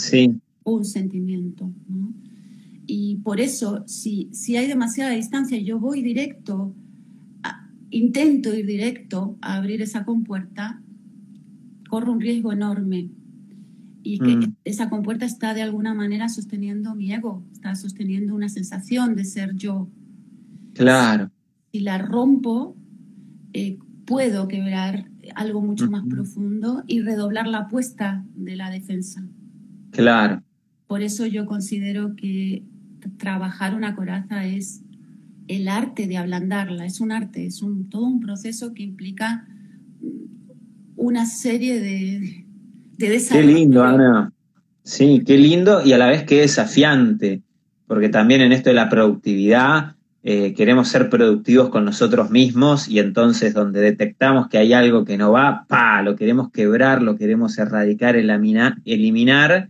un 0.64 0.86
sentimiento. 0.86 1.72
¿no? 1.88 2.14
Y 2.86 3.18
por 3.18 3.40
eso, 3.40 3.84
si, 3.88 4.30
si 4.34 4.58
hay 4.58 4.68
demasiada 4.68 5.12
distancia, 5.12 5.58
yo 5.60 5.80
voy 5.80 6.02
directo, 6.02 6.74
intento 7.90 8.54
ir 8.54 8.66
directo 8.66 9.38
a 9.42 9.56
abrir 9.56 9.82
esa 9.82 10.04
compuerta, 10.04 10.82
corro 11.90 12.12
un 12.12 12.22
riesgo 12.22 12.52
enorme. 12.52 13.10
Y 14.06 14.20
que 14.20 14.36
mm. 14.36 14.56
esa 14.66 14.90
compuerta 14.90 15.26
está 15.26 15.54
de 15.54 15.62
alguna 15.62 15.94
manera 15.94 16.28
sosteniendo 16.28 16.94
mi 16.94 17.14
ego, 17.14 17.44
está 17.54 17.76
sosteniendo 17.76 18.36
una 18.36 18.50
sensación 18.50 19.16
de 19.16 19.24
ser 19.24 19.56
yo. 19.56 19.88
Claro. 20.74 21.32
Si 21.72 21.80
la 21.80 22.00
rompo, 22.00 22.76
eh, 23.54 23.78
puedo 24.06 24.48
quebrar 24.50 25.10
algo 25.36 25.62
mucho 25.62 25.90
más 25.90 26.04
profundo 26.06 26.84
y 26.86 27.02
redoblar 27.02 27.48
la 27.48 27.60
apuesta 27.60 28.26
de 28.36 28.58
la 28.58 28.70
defensa. 28.70 29.24
Claro. 29.94 30.44
Por 30.88 31.02
eso 31.02 31.26
yo 31.26 31.46
considero 31.46 32.16
que 32.16 32.64
trabajar 33.18 33.76
una 33.76 33.96
coraza 33.96 34.46
es 34.46 34.82
el 35.48 35.68
arte 35.68 36.08
de 36.08 36.18
ablandarla, 36.18 36.86
es 36.86 37.00
un 37.00 37.12
arte, 37.12 37.46
es 37.46 37.62
un, 37.62 37.90
todo 37.90 38.06
un 38.06 38.20
proceso 38.20 38.74
que 38.74 38.84
implica 38.84 39.48
una 40.96 41.26
serie 41.26 41.80
de, 41.80 42.46
de 42.98 43.10
desarrollos. 43.10 43.48
Qué 43.48 43.60
lindo, 43.60 43.84
Ana. 43.84 44.32
Sí, 44.84 45.24
qué 45.26 45.38
lindo 45.38 45.86
y 45.86 45.94
a 45.94 45.98
la 45.98 46.08
vez 46.08 46.24
qué 46.24 46.42
desafiante, 46.42 47.42
porque 47.88 48.10
también 48.10 48.42
en 48.42 48.52
esto 48.52 48.70
de 48.70 48.76
la 48.76 48.90
productividad 48.90 49.96
eh, 50.24 50.54
queremos 50.54 50.88
ser 50.88 51.10
productivos 51.10 51.70
con 51.70 51.84
nosotros 51.84 52.32
mismos 52.32 52.88
y 52.88 53.00
entonces 53.00 53.54
donde 53.54 53.82
detectamos 53.82 54.48
que 54.48 54.58
hay 54.58 54.72
algo 54.72 55.04
que 55.04 55.18
no 55.18 55.32
va, 55.34 55.66
pa, 55.68 56.02
lo 56.02 56.16
queremos 56.16 56.50
quebrar, 56.52 57.02
lo 57.02 57.18
queremos 57.18 57.58
erradicar, 57.58 58.16
eliminar 58.16 59.70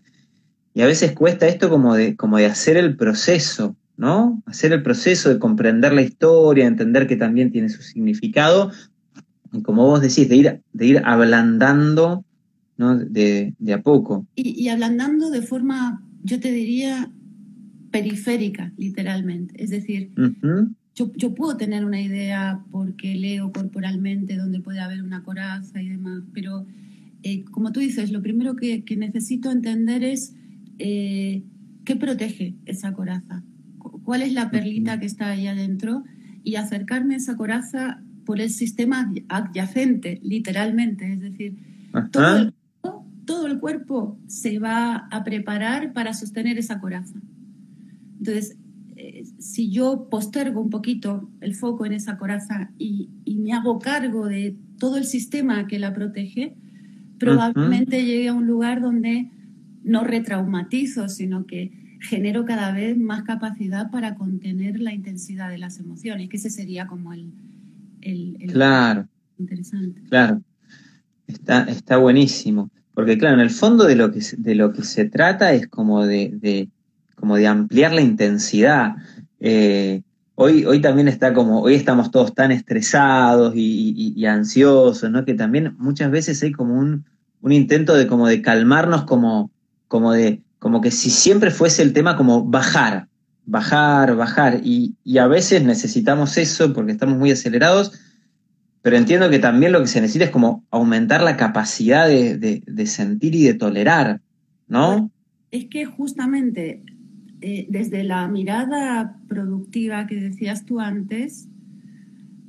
y 0.74 0.82
a 0.82 0.88
veces 0.88 1.12
cuesta 1.12 1.48
esto 1.48 1.70
como 1.70 1.96
de, 1.96 2.16
como 2.16 2.38
de 2.38 2.48
hacer 2.48 2.78
el 2.78 2.96
proceso, 2.96 3.76
¿no? 3.96 4.42
Hacer 4.46 4.74
el 4.74 4.82
proceso 4.82 5.30
de 5.30 5.40
comprender 5.40 5.94
la 5.94 6.02
historia, 6.02 6.66
entender 6.66 7.08
que 7.08 7.16
también 7.16 7.52
tiene 7.52 7.70
su 7.70 7.82
significado, 7.82 8.72
y 9.52 9.62
como 9.62 9.86
vos 9.86 10.02
decís, 10.02 10.28
de 10.30 10.36
ir, 10.36 10.62
de 10.74 10.86
ir 10.88 11.02
ablandando 11.06 12.26
¿no? 12.78 12.98
de, 12.98 13.54
a 13.72 13.82
poco. 13.82 14.26
Y, 14.36 14.68
ablandando 14.70 15.30
de 15.30 15.44
forma, 15.44 16.04
yo 16.24 16.40
te 16.40 16.52
diría, 16.52 17.12
periférica, 17.92 18.74
literalmente. 18.78 19.64
Es 19.64 19.70
decir, 19.70 20.12
yo, 20.96 21.36
puedo 21.36 21.56
tener 21.56 21.86
una 21.86 22.02
idea 22.02 22.64
porque 22.72 23.14
leo 23.14 23.52
corporalmente 23.52 24.38
donde 24.38 24.60
puede 24.60 24.80
haber 24.80 25.04
una 25.04 25.24
coraza 25.24 25.84
y 25.84 25.90
demás, 25.90 26.24
pero 26.34 26.66
eh, 27.22 27.44
como 27.46 27.72
tú 27.72 27.80
dices, 27.80 28.12
lo 28.12 28.24
primero 28.24 28.56
que, 28.56 28.84
que 28.84 28.98
necesito 28.98 29.52
entender 29.52 30.04
es 30.04 30.34
eh, 30.80 31.44
¿qué 31.86 31.96
protege 31.96 32.56
esa 32.66 32.94
coraza? 32.94 33.44
¿Cuál 33.78 34.22
es 34.22 34.34
la 34.34 34.52
perlita 34.52 35.00
que 35.00 35.06
está 35.06 35.30
ahí 35.30 35.48
adentro? 35.48 36.04
Y 36.44 36.56
acercarme 36.56 37.16
a 37.16 37.18
esa 37.18 37.38
coraza 37.38 38.02
por 38.26 38.42
el 38.42 38.50
sistema 38.50 39.12
adyacente, 39.30 40.20
literalmente. 40.24 41.14
Es 41.14 41.20
decir, 41.22 41.56
todo 43.26 43.48
el, 43.48 43.60
cuerpo 43.60 44.18
se 44.28 44.60
va 44.60 45.08
a 45.10 45.24
preparar 45.24 45.94
para 45.94 46.14
sostener 46.14 46.58
esa 46.58 46.82
coraza. 46.82 47.20
Entonces, 48.18 48.58
eh, 48.96 49.24
si 49.38 49.70
yo 49.70 50.08
postergo 50.10 50.62
un 50.62 50.70
poquito 50.70 51.30
el 51.40 51.56
foco 51.56 51.86
en 51.86 51.94
esa 51.94 52.18
coraza 52.18 52.72
y, 52.78 53.10
me 53.26 53.52
hago 53.52 53.78
cargo 53.78 54.28
de 54.28 54.56
todo 54.80 54.96
el 54.96 55.04
sistema 55.04 55.68
que 55.68 55.78
la 55.78 55.94
protege, 55.94 56.56
probablemente 57.20 58.06
llegue 58.06 58.30
a 58.30 58.34
un 58.34 58.48
lugar 58.48 58.80
donde 58.80 59.30
no 59.84 60.04
retraumatizo, 60.04 61.10
sino 61.10 61.46
que 61.46 61.72
genero 62.02 62.46
cada 62.46 62.72
vez 62.72 62.98
más 62.98 63.24
capacidad 63.24 63.90
para 63.90 64.16
contener 64.16 64.80
la 64.80 64.94
intensidad 64.94 65.50
de 65.50 65.58
las 65.58 65.80
emociones, 65.80 66.30
que 66.30 66.38
ese 66.38 66.50
sería 66.50 66.88
como 66.88 67.14
el... 67.14 67.32
claro. 68.52 69.08
Interesante. 69.40 70.02
Claro. 70.10 70.42
Está, 71.28 71.64
está 71.64 71.98
buenísimo. 71.98 72.70
Porque 72.94 73.18
claro, 73.18 73.36
en 73.36 73.42
el 73.42 73.50
fondo 73.50 73.86
de 73.86 73.96
lo 73.96 74.12
que, 74.12 74.22
de 74.38 74.56
lo 74.56 74.72
que 74.72 74.84
se 74.84 75.06
trata 75.06 75.54
es 75.54 75.68
como 75.68 76.06
de, 76.06 76.70
como 77.16 77.38
de 77.38 77.48
ampliar 77.48 77.94
la 77.94 78.02
intensidad. 78.02 78.96
Eh, 79.40 80.04
hoy, 80.36 80.66
hoy 80.66 80.80
también 80.80 81.08
está 81.08 81.34
como, 81.34 81.62
hoy 81.62 81.74
estamos 81.74 82.12
todos 82.12 82.36
tan 82.36 82.52
estresados 82.52 83.54
y, 83.56 84.14
y, 84.16 84.26
ansiosos, 84.26 85.10
¿no? 85.10 85.26
Que 85.26 85.34
también 85.34 85.76
muchas 85.80 86.12
veces 86.12 86.44
hay 86.44 86.52
como 86.52 86.78
un, 86.78 87.06
un 87.42 87.52
intento 87.52 87.96
de 87.96 88.06
como 88.06 88.28
de 88.28 88.44
calmarnos 88.44 89.06
como, 89.06 89.52
como 89.94 90.12
de, 90.12 90.42
como 90.58 90.82
que 90.82 90.90
si 90.90 91.12
siempre 91.12 91.52
fuese 91.52 91.84
el 91.84 91.94
tema 91.94 92.18
como 92.18 92.44
bajar, 92.44 93.10
bajar, 93.46 94.16
bajar, 94.16 94.62
y, 94.64 94.96
a 95.20 95.28
veces 95.28 95.64
necesitamos 95.64 96.36
eso 96.38 96.74
porque 96.74 96.94
estamos 96.94 97.16
muy 97.16 97.30
acelerados, 97.30 97.92
pero 98.82 98.98
entiendo 98.98 99.30
que 99.30 99.38
también 99.38 99.72
lo 99.72 99.82
que 99.82 99.86
se 99.86 100.02
necesita 100.02 100.26
es 100.26 100.32
como 100.32 100.66
aumentar 100.72 101.22
la 101.22 101.38
capacidad 101.38 102.08
de, 102.08 102.88
sentir 102.88 103.36
y 103.36 103.44
de 103.44 103.54
tolerar, 103.54 104.20
¿no? 104.68 105.12
Es 105.52 105.66
que 105.66 105.86
justamente 105.86 106.82
eh, 107.42 107.68
desde 107.70 108.04
la 108.04 108.28
mirada 108.28 109.20
productiva 109.28 110.08
que 110.08 110.16
decías 110.16 110.66
tú 110.66 110.80
antes, 110.80 111.50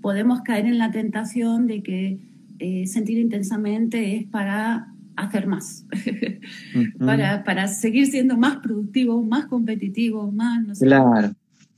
podemos 0.01 0.41
caer 0.41 0.65
en 0.65 0.79
la 0.79 0.91
tentación 0.91 1.67
de 1.67 1.83
que 1.83 2.21
eh, 2.59 2.87
sentir 2.87 3.19
intensamente 3.19 4.17
es 4.17 4.25
para 4.25 4.94
hacer 5.17 5.47
más, 5.47 5.87
para, 6.99 7.45
para, 7.45 7.69
seguir 7.69 8.07
siendo 8.07 8.37
más 8.37 8.57
productivos, 8.57 9.25
más 9.27 9.47
competitivos, 9.47 10.33
más... 10.33 10.67
No 10.67 10.75
sé. 10.75 10.87
Claro. 10.87 11.35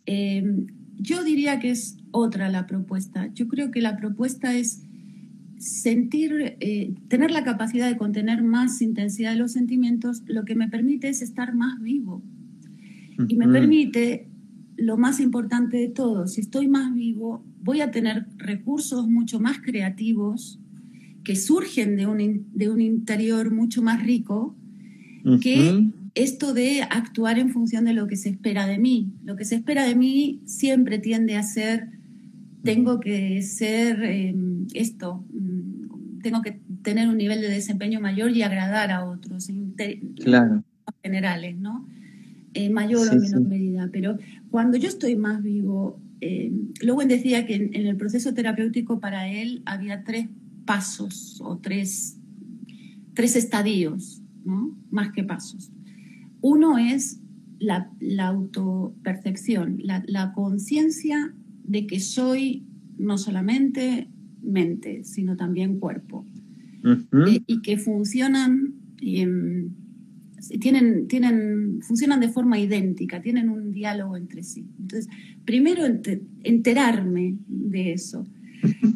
Eh, 0.07 0.67
yo 0.99 1.25
diría 1.25 1.59
que 1.61 1.71
es 1.71 1.99
otra 2.11 2.49
la 2.49 2.67
propuesta. 2.67 3.29
Yo 3.35 3.49
creo 3.49 3.71
que 3.71 3.81
la 3.81 3.97
propuesta 3.97 4.55
es 4.55 4.83
sentir, 5.59 6.57
eh, 6.61 6.95
tener 7.09 7.31
la 7.31 7.45
capacidad 7.45 7.89
de 7.89 7.97
contener 7.97 8.43
más 8.43 8.81
intensidad 8.83 9.33
de 9.33 9.39
los 9.39 9.53
sentimientos, 9.53 10.23
lo 10.27 10.45
que 10.45 10.55
me 10.55 10.69
permite 10.69 11.09
es 11.09 11.23
estar 11.23 11.55
más 11.55 11.81
vivo. 11.81 12.23
Y 13.29 13.37
me 13.37 13.49
permite, 13.49 14.29
lo 14.77 14.99
más 14.99 15.21
importante 15.21 15.79
de 15.79 15.89
todo, 15.89 16.27
si 16.27 16.43
estoy 16.43 16.69
más 16.69 16.93
vivo, 16.93 17.43
voy 17.63 17.81
a 17.81 17.91
tener 17.91 18.27
recursos 18.37 19.09
mucho 19.09 19.41
más 19.41 19.59
creativos, 19.61 20.61
que 21.27 21.35
surgen 21.35 21.97
de 21.97 22.07
un, 22.07 22.47
de 22.55 22.71
un 22.71 22.81
interior 22.81 23.51
mucho 23.51 23.83
más 23.83 24.01
rico 24.01 24.55
que 25.43 25.91
esto 26.15 26.55
de 26.55 26.83
actuar 26.83 27.41
en 27.41 27.51
función 27.51 27.85
de 27.85 27.95
lo 27.95 28.07
que 28.07 28.15
se 28.15 28.29
espera 28.29 28.65
de 28.65 28.79
mí. 28.79 29.11
Lo 29.25 29.35
que 29.35 29.45
se 29.45 29.57
espera 29.57 29.83
de 29.83 29.97
mí 29.97 30.41
siempre 30.45 31.01
tiende 31.01 31.35
a 31.35 31.43
ser, 31.43 31.89
tengo 32.63 33.01
que 33.01 33.43
ser 33.43 34.05
em, 34.05 34.69
esto, 34.73 35.25
mm, 35.33 36.21
tengo 36.23 36.43
que 36.43 36.61
tener 36.83 37.09
un 37.09 37.17
nivel 37.17 37.41
de 37.41 37.49
desempeño 37.49 38.01
mayor 38.01 38.31
y 38.31 38.43
agradar 38.43 38.93
a 38.93 39.05
otros, 39.05 39.49
claro. 40.23 40.63
generales, 41.03 41.57
¿no? 41.59 41.89
En 42.55 42.73
mayor 42.73 43.09
o 43.09 43.21
menor 43.21 43.49
medida. 43.49 43.89
Pero 43.93 44.17
cuando 44.53 44.79
yo 44.79 44.87
estoy 44.87 45.17
más 45.17 45.43
vivo, 45.43 46.01
eh, 46.21 46.53
Lowen 46.83 47.09
decía 47.09 47.47
que 47.47 47.57
en, 47.57 47.75
el 47.75 47.97
proceso 47.97 48.33
terapéutico 48.33 49.01
para 49.01 49.29
él 49.29 49.63
había 49.67 50.05
tres 50.05 50.29
pasos 50.67 51.41
o 51.43 51.59
tres, 51.59 52.19
tres 53.15 53.37
estadios, 53.37 54.23
¿no? 54.45 54.77
Más 54.91 55.13
que 55.13 55.25
pasos. 55.25 55.73
Uno 56.41 56.79
es 56.79 57.21
la, 57.59 57.91
la 58.01 58.27
autopercepción, 58.27 59.79
la, 59.83 60.03
la 60.07 60.33
conciencia 60.33 61.35
de 61.65 61.87
que 61.87 62.01
soy 62.01 62.67
no 62.99 63.19
solamente 63.19 64.09
mente, 64.43 65.05
sino 65.05 65.37
también 65.37 65.79
cuerpo. 65.79 66.25
Eh, 66.85 67.43
y 67.47 67.63
que 67.63 67.79
funcionan, 67.79 68.75
em, 69.01 69.71
tienen, 70.61 71.09
tienen, 71.09 71.81
funcionan 71.83 72.21
de 72.21 72.29
forma 72.29 72.61
idéntica, 72.61 73.21
tienen 73.21 73.49
un 73.49 73.73
diálogo 73.73 74.17
entre 74.17 74.45
sí. 74.45 74.67
Entonces, 74.79 75.09
primero 75.45 75.85
enterarme 76.45 77.37
de 77.49 77.93
eso. 77.93 78.25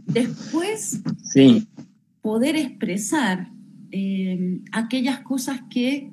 Después, 0.06 1.02
sí. 1.22 1.68
poder 2.22 2.56
expresar 2.56 3.50
em, 3.90 4.62
aquellas 4.72 5.20
cosas 5.20 5.62
que, 5.70 6.10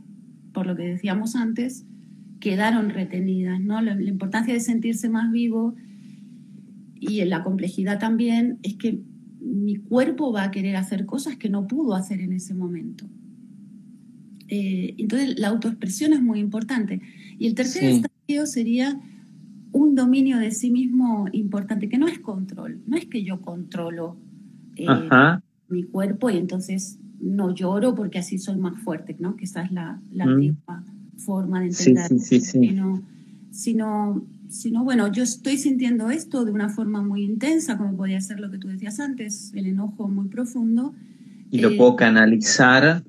por 0.54 0.68
lo 0.68 0.76
que 0.76 0.84
decíamos 0.84 1.36
antes, 1.36 1.86
quedaron 2.40 2.90
retenidas, 2.90 3.60
¿no? 3.60 3.82
La, 3.82 3.96
la 3.96 4.10
importancia 4.10 4.54
de 4.54 4.60
sentirse 4.60 5.10
más 5.10 5.32
vivo 5.32 5.76
y 7.00 7.22
en 7.22 7.30
la 7.30 7.44
complejidad 7.44 8.00
también 8.00 8.60
es 8.64 8.76
que 8.76 9.02
mi 9.40 9.78
cuerpo 9.78 10.32
va 10.32 10.44
a 10.44 10.52
querer 10.52 10.76
hacer 10.76 11.06
cosas 11.06 11.38
que 11.38 11.50
no 11.50 11.68
pudo 11.68 11.96
hacer 11.96 12.22
en 12.22 12.34
ese 12.34 12.54
momento. 12.54 13.08
Eh, 14.48 14.96
entonces, 14.98 15.38
la 15.40 15.50
autoexpresión 15.50 16.14
es 16.14 16.22
muy 16.22 16.40
importante. 16.40 17.02
Y 17.38 17.48
el 17.48 17.56
tercer 17.56 17.84
estadio 17.84 18.46
sería 18.46 19.00
un 19.78 19.96
dominio 19.96 20.38
de 20.38 20.52
sí 20.52 20.72
mismo 20.72 21.28
importante, 21.32 21.90
que 21.90 21.98
no 21.98 22.08
es 22.08 22.20
control, 22.20 22.80
no 22.88 22.98
es 22.98 23.06
que 23.06 23.24
yo 23.24 23.42
controlo 23.42 24.18
eh, 24.76 24.88
mi 25.70 25.84
cuerpo 25.84 26.30
y 26.30 26.38
entonces 26.38 27.00
no 27.20 27.54
lloro 27.54 27.96
porque 27.96 28.20
así 28.20 28.38
soy 28.38 28.58
más 28.58 28.82
fuerte, 28.82 29.16
¿no? 29.20 29.36
Que 29.36 29.46
esa 29.46 29.63
es 29.63 29.72
la, 29.72 30.00
la 30.12 30.26
mm. 30.26 30.30
antigua 30.30 30.84
forma 31.18 31.62
de 31.62 31.68
entender, 31.68 32.20
sino, 32.20 33.02
sino 33.50 34.24
sino 34.50 34.84
bueno, 34.84 35.12
yo 35.12 35.24
estoy 35.24 35.58
sintiendo 35.58 36.10
esto 36.10 36.46
de 36.46 36.52
una 36.52 36.70
forma 36.70 37.02
muy 37.02 37.24
intensa, 37.24 37.78
como 37.78 37.96
podía 37.98 38.20
ser 38.22 38.40
lo 38.40 38.50
que 38.50 38.58
tú 38.58 38.68
decías 38.68 39.00
antes, 39.00 39.52
el 39.56 39.68
enojo 39.68 40.08
muy 40.08 40.28
profundo. 40.28 40.94
Y 41.52 41.60
lo 41.60 41.70
eh, 41.70 41.78
puedo 41.78 41.96
canalizar 41.96 43.04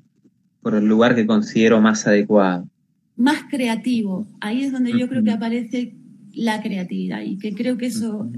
por 0.61 0.75
el 0.75 0.85
lugar 0.85 1.15
que 1.15 1.25
considero 1.25 1.81
más 1.81 2.05
adecuado. 2.07 2.67
Más 3.15 3.43
creativo. 3.49 4.27
Ahí 4.39 4.63
es 4.63 4.71
donde 4.71 4.97
yo 4.97 5.07
creo 5.07 5.23
que 5.23 5.31
aparece 5.31 5.93
la 6.33 6.61
creatividad 6.61 7.21
y 7.21 7.37
que 7.37 7.53
creo 7.53 7.77
que 7.77 7.87
eso, 7.87 8.29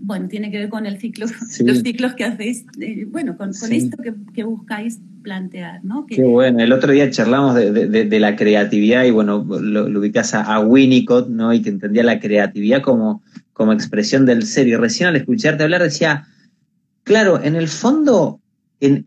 bueno, 0.00 0.28
tiene 0.28 0.50
que 0.50 0.58
ver 0.58 0.68
con 0.68 0.86
el 0.86 0.98
ciclo, 0.98 1.26
los 1.64 1.78
ciclos 1.82 2.14
que 2.14 2.24
hacéis, 2.24 2.64
eh, 2.80 3.06
bueno, 3.08 3.36
con, 3.36 3.50
esto 3.50 3.96
que, 4.34 4.44
buscáis 4.44 5.00
plantear, 5.22 5.84
¿no? 5.84 6.06
Qué 6.06 6.22
bueno, 6.22 6.60
el 6.60 6.72
otro 6.72 6.92
día 6.92 7.10
charlamos 7.10 7.54
de, 7.54 8.20
la 8.20 8.36
creatividad 8.36 9.04
y 9.04 9.10
bueno, 9.10 9.44
lo, 9.44 9.98
ubicas 9.98 10.34
a, 10.34 10.60
Winnicott, 10.60 11.28
¿no? 11.28 11.52
Y 11.52 11.62
que 11.62 11.68
entendía 11.68 12.02
la 12.02 12.20
creatividad 12.20 12.82
como, 12.82 13.22
como 13.52 13.72
expresión 13.72 14.24
del 14.24 14.44
ser. 14.44 14.68
Y 14.68 14.76
recién 14.76 15.08
al 15.08 15.16
escucharte 15.16 15.62
hablar 15.62 15.82
decía, 15.82 16.26
claro, 17.04 17.42
en 17.42 17.56
el 17.56 17.68
fondo, 17.68 18.40
en, 18.80 19.04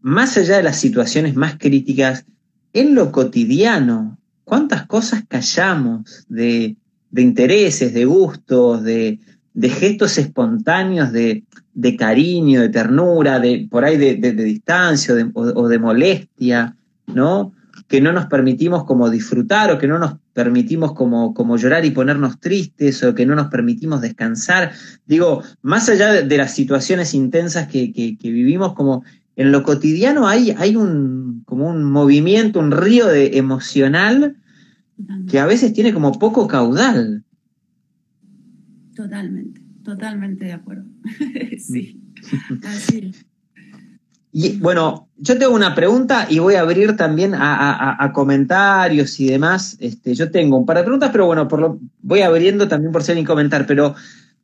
más 0.00 0.36
allá 0.36 0.56
de 0.56 0.64
las 0.64 0.80
situaciones 0.80 1.36
más 1.36 1.56
críticas, 1.58 2.24
en 2.72 2.94
lo 2.94 3.12
cotidiano, 3.12 4.18
¿cuántas 4.44 4.86
cosas 4.86 5.24
callamos 5.28 6.26
de, 6.28 6.76
de 7.12 7.22
intereses, 7.22 7.94
de 7.94 8.04
gustos, 8.04 8.82
de, 8.82 9.20
de 9.54 9.68
gestos 9.68 10.18
espontáneos 10.18 11.12
de, 11.12 11.44
de, 11.74 11.96
cariño, 11.96 12.62
de 12.62 12.70
ternura, 12.70 13.38
de 13.38 13.68
por 13.70 13.84
ahí 13.84 13.96
de, 13.96 14.16
de, 14.16 14.32
distancia 14.32 15.14
o, 15.34 15.68
de, 15.68 15.78
molestia, 15.78 16.74
¿no? 17.06 17.52
Que 17.86 18.00
no 18.00 18.12
nos 18.12 18.26
permitimos 18.26 18.84
como 18.84 19.10
disfrutar 19.10 19.70
o 19.70 19.78
que 19.78 19.86
no 19.86 19.98
nos 19.98 20.16
permitimos 20.32 20.94
como, 20.94 21.34
como 21.34 21.58
llorar 21.58 21.84
y 21.84 21.90
ponernos 21.90 22.40
tristes 22.40 23.04
o 23.04 23.14
que 23.14 23.26
no 23.26 23.34
nos 23.34 23.48
permitimos 23.48 24.00
descansar. 24.00 24.72
Digo, 25.04 25.42
más 25.60 25.90
allá 25.90 26.22
de, 26.22 26.36
las 26.38 26.54
situaciones 26.54 27.12
intensas 27.12 27.68
que, 27.68 27.92
que, 27.92 28.16
vivimos, 28.22 28.72
como 28.72 29.04
en 29.36 29.52
lo 29.52 29.62
cotidiano 29.62 30.26
hay, 30.26 30.54
hay 30.56 30.76
un, 30.76 31.42
como 31.44 31.68
un 31.68 31.84
movimiento, 31.84 32.58
un 32.58 32.70
río 32.70 33.06
de 33.06 33.36
emocional 33.36 34.36
que 35.28 35.38
a 35.38 35.46
veces 35.46 35.72
tiene 35.72 35.92
como 35.92 36.12
poco 36.18 36.46
caudal. 36.46 37.24
Totalmente, 38.94 39.60
totalmente 39.82 40.44
de 40.46 40.52
acuerdo. 40.52 40.84
sí, 41.58 42.00
así 42.64 43.12
Y 44.34 44.56
bueno, 44.56 45.10
yo 45.18 45.38
tengo 45.38 45.54
una 45.54 45.74
pregunta 45.74 46.26
y 46.28 46.38
voy 46.38 46.54
a 46.54 46.62
abrir 46.62 46.96
también 46.96 47.34
a, 47.34 48.10
comentarios 48.14 49.20
y 49.20 49.26
demás. 49.26 49.76
Este, 49.78 50.14
yo 50.14 50.30
tengo 50.30 50.56
un 50.56 50.64
par 50.64 50.78
de 50.78 50.84
preguntas, 50.84 51.10
pero 51.12 51.26
bueno, 51.26 51.46
por 51.48 51.60
lo, 51.60 51.78
voy 52.00 52.22
abriendo 52.22 52.66
también 52.66 52.92
por 52.92 53.02
ser 53.02 53.16
sin 53.16 53.26
comentar. 53.26 53.66
Pero, 53.66 53.94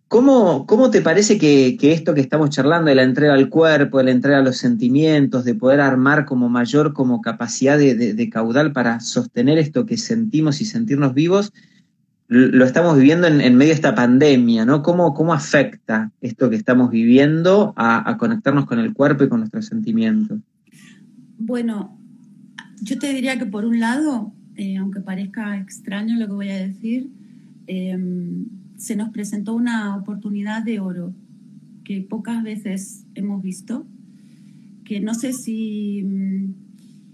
¿cómo, 0.08 0.66
cómo 0.66 0.90
te 0.90 1.00
parece 1.00 1.38
que, 1.38 1.76
esto 1.80 2.14
que 2.14 2.20
estamos 2.20 2.50
charlando 2.50 2.88
de 2.88 2.96
la 2.96 3.02
entrega 3.04 3.34
al 3.34 3.48
cuerpo, 3.48 3.98
de 3.98 4.04
la 4.04 4.10
entrega 4.10 4.38
a 4.38 4.42
los 4.42 4.56
sentimientos, 4.56 5.44
de 5.44 5.54
poder 5.54 5.80
armar 5.80 6.24
como 6.24 6.48
mayor 6.48 6.92
como 6.92 7.20
capacidad 7.20 7.78
de 7.78 8.30
caudal 8.30 8.72
para 8.72 9.00
sostener 9.00 9.58
esto 9.58 9.86
que 9.86 9.96
sentimos 9.96 10.60
y 10.60 10.64
sentirnos 10.64 11.14
vivos, 11.14 11.52
lo 12.28 12.66
estamos 12.66 12.96
viviendo 12.96 13.26
en, 13.26 13.56
medio 13.56 13.70
de 13.70 13.74
esta 13.74 13.94
pandemia, 13.94 14.66
¿no? 14.66 14.82
¿Cómo, 14.82 15.14
¿Cómo, 15.14 15.32
afecta 15.32 16.12
esto 16.20 16.50
que 16.50 16.56
estamos 16.56 16.90
viviendo 16.90 17.72
a, 17.74 18.16
conectarnos 18.18 18.66
con 18.66 18.78
el 18.78 18.92
cuerpo 18.92 19.24
y 19.24 19.30
con 19.30 19.40
nuestros 19.40 19.64
sentimientos? 19.66 20.38
Bueno, 21.38 21.98
yo 22.82 22.98
te 22.98 23.14
diría 23.14 23.38
que 23.38 23.46
por 23.46 23.64
un 23.64 23.80
lado, 23.80 24.34
eh, 24.56 24.76
aunque 24.76 25.00
parezca 25.00 25.56
extraño 25.56 26.18
lo 26.18 26.26
que 26.26 26.34
voy 26.34 26.50
a 26.50 26.56
decir, 26.56 27.08
em, 27.66 28.44
se 28.78 28.96
nos 28.96 29.10
presentó 29.10 29.54
una 29.54 29.96
oportunidad 29.96 30.62
de 30.62 30.80
oro 30.80 31.12
que 31.84 32.00
pocas 32.00 32.42
veces 32.42 33.04
hemos 33.14 33.42
visto, 33.42 33.86
que 34.84 35.00
no 35.00 35.14
sé 35.14 35.32
si, 35.32 36.02
mm, 36.04 36.54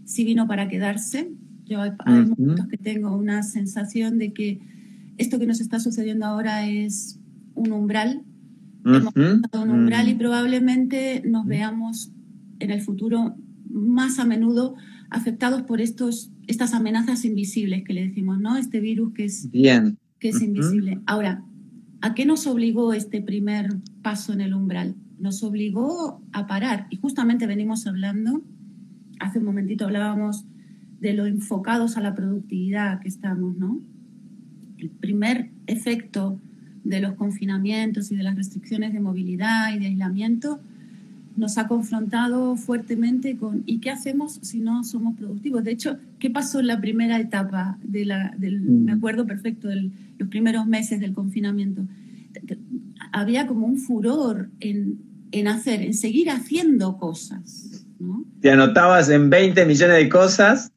si 0.04 0.24
vino 0.24 0.46
para 0.46 0.68
quedarse. 0.68 1.32
Yo 1.64 1.80
hay, 1.80 1.92
momentos 2.04 2.66
que 2.66 2.76
tengo 2.76 3.16
una 3.16 3.42
sensación 3.42 4.18
de 4.18 4.32
que 4.32 4.60
esto 5.16 5.38
que 5.38 5.46
nos 5.46 5.60
está 5.60 5.80
sucediendo 5.80 6.26
ahora 6.26 6.68
es 6.68 7.18
un 7.54 7.72
umbral. 7.72 8.22
Hemos 8.84 9.14
un 9.16 9.70
umbral 9.70 10.08
y 10.10 10.14
mm. 10.14 10.18
probablemente 10.18 11.22
nos 11.24 11.46
veamos 11.46 12.12
en 12.58 12.70
el 12.70 12.82
futuro 12.82 13.34
más 13.70 14.18
a 14.18 14.26
menudo 14.26 14.76
afectados 15.08 15.62
por 15.62 15.80
estos, 15.80 16.30
estas 16.46 16.74
amenazas 16.74 17.24
invisibles 17.24 17.84
que 17.84 17.94
le 17.94 18.08
decimos, 18.08 18.38
¿no? 18.38 18.56
Este 18.58 18.80
virus 18.80 19.14
que 19.14 19.24
es, 19.24 19.50
Bien. 19.50 19.96
Que 20.18 20.28
es 20.28 20.42
invisible. 20.42 21.00
Ahora, 21.06 21.42
¿a 22.04 22.14
qué 22.14 22.26
nos 22.26 22.46
obligó 22.46 22.92
este 22.92 23.22
primer 23.22 23.78
paso 24.02 24.34
en 24.34 24.42
el 24.42 24.52
umbral? 24.52 24.94
Nos 25.18 25.42
obligó 25.42 26.20
a 26.32 26.46
parar. 26.46 26.86
Y 26.90 26.96
justamente 26.96 27.46
venimos 27.46 27.86
hablando, 27.86 28.42
hace 29.20 29.38
un 29.38 29.46
momentito 29.46 29.86
hablábamos 29.86 30.44
de 31.00 31.14
lo 31.14 31.24
enfocados 31.24 31.96
a 31.96 32.02
la 32.02 32.14
productividad 32.14 33.00
que 33.00 33.08
estamos, 33.08 33.56
¿no? 33.56 33.80
el 34.76 34.90
primer 34.90 35.48
efecto 35.66 36.38
de 36.84 37.00
los 37.00 37.14
confinamientos 37.14 38.12
y 38.12 38.16
de 38.16 38.22
las 38.22 38.36
restricciones 38.36 38.92
de 38.92 39.00
movilidad 39.00 39.74
y 39.74 39.78
de 39.78 39.86
aislamiento 39.86 40.60
nos 41.36 41.58
ha 41.58 41.66
confrontado 41.66 42.56
fuertemente 42.56 43.36
con 43.36 43.62
¿y 43.66 43.80
qué 43.80 43.90
hacemos 43.90 44.38
si 44.42 44.60
no 44.60 44.84
somos 44.84 45.16
productivos? 45.16 45.64
De 45.64 45.72
hecho, 45.72 45.98
¿qué 46.18 46.30
pasó 46.30 46.60
en 46.60 46.68
la 46.68 46.80
primera 46.80 47.18
etapa 47.18 47.78
de 47.82 48.04
la, 48.04 48.34
del, 48.38 48.60
me 48.60 48.94
mm. 48.94 48.98
acuerdo 48.98 49.26
perfecto, 49.26 49.68
de 49.68 49.90
los 50.18 50.28
primeros 50.28 50.66
meses 50.66 51.00
del 51.00 51.12
confinamiento? 51.12 51.82
Había 53.12 53.46
como 53.46 53.66
un 53.66 53.78
furor 53.78 54.48
en, 54.60 54.98
en 55.32 55.48
hacer, 55.48 55.82
en 55.82 55.94
seguir 55.94 56.30
haciendo 56.30 56.98
cosas. 56.98 57.84
¿no? 57.98 58.24
Te 58.40 58.50
anotabas 58.50 59.08
en 59.08 59.30
20 59.30 59.66
millones 59.66 59.96
de 59.96 60.08
cosas 60.08 60.72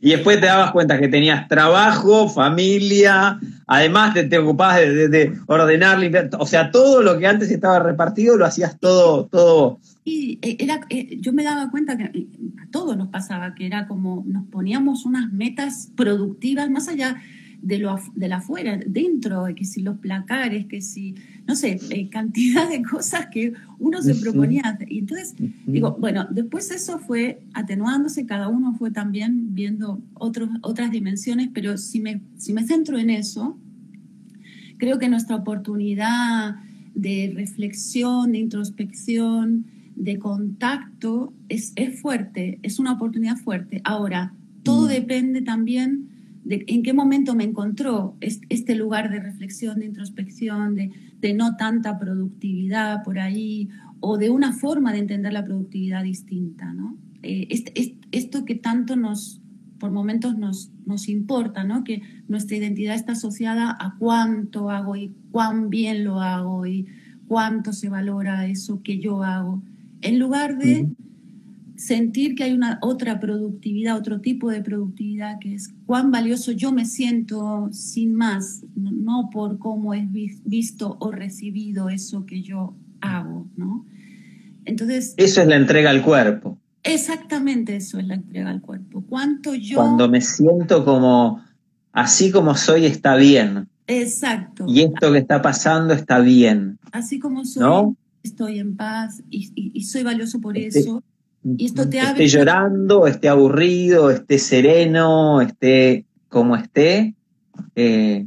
y 0.00 0.10
después 0.10 0.40
te 0.40 0.46
dabas 0.46 0.72
cuenta 0.72 0.98
que 0.98 1.08
tenías 1.08 1.48
trabajo, 1.48 2.28
familia, 2.28 3.38
además 3.66 4.14
te, 4.14 4.24
te 4.24 4.38
ocupabas 4.38 4.80
de, 4.80 5.32
ordenar, 5.46 5.98
limpiar, 5.98 6.30
o 6.38 6.46
sea, 6.46 6.70
todo 6.70 7.02
lo 7.02 7.18
que 7.18 7.26
antes 7.26 7.50
estaba 7.50 7.80
repartido 7.80 8.36
lo 8.36 8.46
hacías 8.46 8.78
todo, 8.78 9.26
todo. 9.26 9.80
Y 10.04 10.38
eh, 10.42 10.56
era, 10.60 10.80
eh, 10.88 11.18
yo 11.20 11.32
me 11.32 11.42
daba 11.42 11.70
cuenta 11.70 11.96
que 11.96 12.04
a 12.04 12.70
todos 12.70 12.96
nos 12.96 13.08
pasaba, 13.08 13.54
que 13.54 13.66
era 13.66 13.86
como 13.86 14.24
nos 14.26 14.46
poníamos 14.46 15.04
unas 15.04 15.32
metas 15.32 15.90
productivas 15.96 16.70
más 16.70 16.88
allá 16.88 17.16
de 17.60 17.78
lo 17.78 17.98
de 18.14 18.28
la 18.28 18.36
afuera, 18.36 18.78
dentro, 18.86 19.46
que 19.54 19.64
si 19.64 19.82
los 19.82 19.98
placares, 19.98 20.66
que 20.66 20.80
si 20.80 21.16
no 21.48 21.56
sé, 21.56 21.80
eh, 21.88 22.10
cantidad 22.10 22.68
de 22.68 22.82
cosas 22.82 23.28
que 23.32 23.54
uno 23.78 24.02
se 24.02 24.14
proponía. 24.16 24.78
Y 24.86 24.98
entonces, 24.98 25.34
digo, 25.66 25.96
bueno, 25.98 26.28
después 26.30 26.70
eso 26.70 26.98
fue 26.98 27.40
atenuándose, 27.54 28.26
cada 28.26 28.48
uno 28.48 28.74
fue 28.74 28.90
también 28.90 29.54
viendo 29.54 29.98
otros, 30.12 30.50
otras 30.60 30.90
dimensiones, 30.90 31.48
pero 31.54 31.78
si 31.78 32.00
me, 32.00 32.20
si 32.36 32.52
me 32.52 32.66
centro 32.66 32.98
en 32.98 33.08
eso, 33.08 33.58
creo 34.76 34.98
que 34.98 35.08
nuestra 35.08 35.36
oportunidad 35.36 36.56
de 36.94 37.32
reflexión, 37.34 38.32
de 38.32 38.38
introspección, 38.38 39.64
de 39.96 40.18
contacto 40.18 41.32
es, 41.48 41.72
es 41.76 41.98
fuerte, 41.98 42.58
es 42.62 42.78
una 42.78 42.92
oportunidad 42.92 43.38
fuerte. 43.38 43.80
Ahora, 43.84 44.34
todo 44.64 44.84
mm. 44.84 44.90
depende 44.90 45.40
también 45.40 46.08
de 46.44 46.64
en 46.66 46.82
qué 46.82 46.92
momento 46.92 47.34
me 47.34 47.44
encontró 47.44 48.16
este 48.20 48.74
lugar 48.74 49.10
de 49.10 49.20
reflexión, 49.20 49.80
de 49.80 49.86
introspección, 49.86 50.74
de, 50.74 50.90
de 51.20 51.34
no 51.34 51.56
tanta 51.56 51.98
productividad 51.98 53.02
por 53.02 53.18
ahí, 53.18 53.68
o 54.00 54.18
de 54.18 54.30
una 54.30 54.52
forma 54.52 54.92
de 54.92 55.00
entender 55.00 55.32
la 55.32 55.44
productividad 55.44 56.04
distinta. 56.04 56.72
¿no? 56.72 56.96
Eh, 57.22 57.48
esto 58.12 58.44
que 58.44 58.54
tanto 58.54 58.96
nos, 58.96 59.40
por 59.78 59.90
momentos 59.90 60.38
nos, 60.38 60.70
nos 60.86 61.08
importa, 61.08 61.64
¿no? 61.64 61.84
que 61.84 62.02
nuestra 62.28 62.56
identidad 62.56 62.94
está 62.94 63.12
asociada 63.12 63.76
a 63.78 63.96
cuánto 63.98 64.70
hago 64.70 64.96
y 64.96 65.12
cuán 65.30 65.70
bien 65.70 66.04
lo 66.04 66.20
hago 66.20 66.66
y 66.66 66.86
cuánto 67.26 67.72
se 67.72 67.88
valora 67.88 68.46
eso 68.46 68.82
que 68.82 68.98
yo 68.98 69.22
hago, 69.22 69.62
en 70.00 70.18
lugar 70.18 70.58
de 70.58 70.88
sentir 71.78 72.34
que 72.34 72.42
hay 72.42 72.52
una 72.52 72.78
otra 72.82 73.20
productividad, 73.20 73.96
otro 73.96 74.20
tipo 74.20 74.50
de 74.50 74.62
productividad, 74.62 75.38
que 75.38 75.54
es 75.54 75.72
cuán 75.86 76.10
valioso 76.10 76.50
yo 76.50 76.72
me 76.72 76.84
siento 76.84 77.68
sin 77.72 78.14
más, 78.14 78.64
no 78.74 79.30
por 79.32 79.58
cómo 79.58 79.94
es 79.94 80.04
visto 80.44 80.96
o 80.98 81.12
recibido 81.12 81.88
eso 81.88 82.26
que 82.26 82.42
yo 82.42 82.74
hago, 83.00 83.46
¿no? 83.56 83.86
Entonces... 84.64 85.14
Eso 85.16 85.40
es 85.40 85.46
la 85.46 85.54
entrega 85.54 85.90
al 85.90 86.02
cuerpo. 86.02 86.58
Exactamente 86.82 87.76
eso 87.76 88.00
es 88.00 88.08
la 88.08 88.14
entrega 88.14 88.50
al 88.50 88.60
cuerpo. 88.60 89.04
¿Cuánto 89.08 89.54
yo... 89.54 89.76
Cuando 89.76 90.08
me 90.08 90.20
siento 90.20 90.84
como, 90.84 91.44
así 91.92 92.32
como 92.32 92.56
soy 92.56 92.86
está 92.86 93.14
bien. 93.14 93.68
Exacto. 93.86 94.66
Y 94.68 94.82
esto 94.82 95.12
que 95.12 95.18
está 95.18 95.40
pasando 95.42 95.94
está 95.94 96.18
bien. 96.18 96.80
Así 96.90 97.20
como 97.20 97.44
soy, 97.44 97.94
estoy 98.24 98.58
en 98.58 98.76
paz 98.76 99.22
y, 99.30 99.80
soy 99.84 100.02
valioso 100.02 100.40
por 100.40 100.58
este 100.58 100.80
eso 100.80 101.04
y 101.44 101.66
esto 101.66 101.88
te 101.88 101.98
Esté 101.98 102.26
llorando, 102.26 103.06
esté 103.06 103.28
aburrido, 103.28 104.10
esté 104.10 104.38
sereno, 104.38 105.40
esté 105.40 106.04
como 106.28 106.56
esté. 106.56 107.14
Eh, 107.74 108.26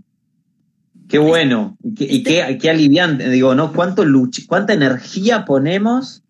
qué 1.08 1.20
bueno 1.20 1.78
y, 1.84 2.24
qué, 2.24 2.58
qué, 2.60 2.70
aliviante. 2.70 3.30
Digo, 3.30 3.54
¿no? 3.54 3.74
¿Cuánto 3.74 4.04
¿Cuánta 4.48 4.74
energía 4.74 5.46
ponemos 5.46 6.24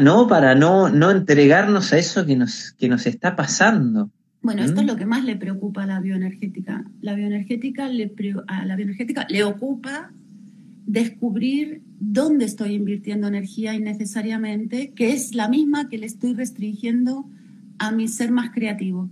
¿no? 0.00 0.28
para 0.28 0.54
no, 0.54 0.88
no 0.88 1.10
entregarnos 1.10 1.92
a 1.92 1.98
eso 1.98 2.24
que 2.24 2.36
nos, 2.36 2.72
que 2.72 2.88
nos 2.88 3.06
está 3.06 3.36
pasando? 3.36 4.10
Bueno, 4.40 4.62
esto 4.62 4.80
es 4.80 4.86
¿Mm? 4.86 4.90
lo 4.90 4.96
que 4.96 5.06
más 5.06 5.24
le 5.24 5.36
preocupa 5.36 5.82
a 5.82 5.86
la 5.86 6.00
bioenergética. 6.00 6.84
La 7.00 7.14
bioenergética 7.14 7.88
le, 7.88 8.12
a 8.46 8.64
la 8.64 8.76
bioenergética 8.76 9.26
le 9.28 9.42
ocupa 9.42 10.12
descubrir 10.86 11.82
dónde 12.00 12.44
estoy 12.44 12.74
invirtiendo 12.74 13.26
energía 13.26 13.74
innecesariamente, 13.74 14.92
que 14.94 15.12
es 15.12 15.34
la 15.34 15.48
misma 15.48 15.88
que 15.88 15.98
le 15.98 16.06
estoy 16.06 16.34
restringiendo 16.34 17.28
a 17.78 17.90
mi 17.92 18.08
ser 18.08 18.30
más 18.30 18.50
creativo. 18.50 19.08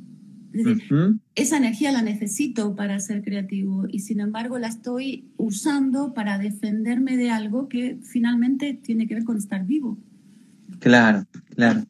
Es 0.52 0.64
decir, 0.64 1.20
esa 1.34 1.58
energía 1.58 1.92
la 1.92 2.00
necesito 2.00 2.74
para 2.74 2.98
ser 2.98 3.22
creativo 3.22 3.84
y 3.88 3.98
sin 3.98 4.20
embargo 4.20 4.58
la 4.58 4.68
estoy 4.68 5.26
usando 5.36 6.14
para 6.14 6.38
defenderme 6.38 7.18
de 7.18 7.30
algo 7.30 7.68
que 7.68 7.98
finalmente 8.02 8.72
tiene 8.72 9.06
que 9.06 9.16
ver 9.16 9.24
con 9.24 9.36
estar 9.36 9.66
vivo. 9.66 9.98
Claro, 10.78 11.26
claro. 11.54 11.84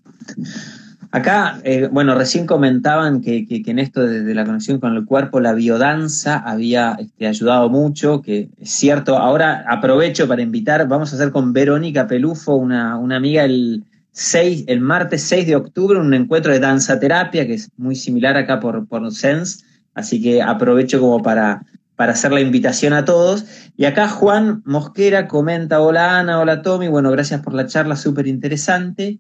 Acá, 1.11 1.61
eh, 1.65 1.89
bueno, 1.91 2.15
recién 2.15 2.47
comentaban 2.47 3.21
que, 3.21 3.47
en 3.49 3.79
esto 3.79 4.07
de, 4.07 4.35
la 4.35 4.45
conexión 4.45 4.81
con 4.81 4.95
el 4.95 5.05
cuerpo, 5.05 5.41
la 5.41 5.55
biodanza 5.55 6.39
había 6.39 6.97
este, 6.99 7.27
ayudado 7.27 7.69
mucho, 7.69 8.23
que 8.23 8.49
es 8.61 8.71
cierto. 8.71 9.17
Ahora 9.17 9.65
aprovecho 9.69 10.29
para 10.29 10.43
invitar, 10.43 10.87
vamos 10.89 11.13
a 11.13 11.17
hacer 11.17 11.31
con 11.31 11.53
Verónica 11.53 12.07
Pelufo, 12.07 12.57
una, 12.57 12.99
una 12.99 13.17
amiga, 13.17 13.45
el, 13.45 13.85
6, 14.19 14.65
el 14.69 14.81
martes 14.81 15.23
6 15.25 15.47
de 15.47 15.57
octubre, 15.57 16.01
un 16.01 16.15
encuentro 16.15 16.51
de 16.51 16.59
danza 16.59 16.99
terapia, 16.99 17.47
que 17.47 17.53
es 17.53 17.69
muy 17.77 17.95
similar 17.95 18.35
acá 18.39 18.61
por, 18.61 18.87
por 18.89 19.13
Sense, 19.13 19.63
así 19.93 20.23
que 20.23 20.41
aprovecho 20.41 20.99
como 21.01 21.23
para, 21.23 21.67
para 21.97 22.13
hacer 22.13 22.33
la 22.33 22.41
invitación 22.41 22.95
a 22.95 23.05
todos. 23.05 23.45
Y 23.77 23.85
acá 23.85 24.09
Juan 24.09 24.63
Mosquera 24.65 25.29
comenta, 25.29 25.83
hola 25.83 26.19
Ana, 26.19 26.41
hola 26.41 26.63
Tommy, 26.63 26.89
bueno, 26.89 27.11
gracias 27.11 27.43
por 27.43 27.53
la 27.53 27.67
charla, 27.67 27.95
súper 27.95 28.27
interesante. 28.27 29.19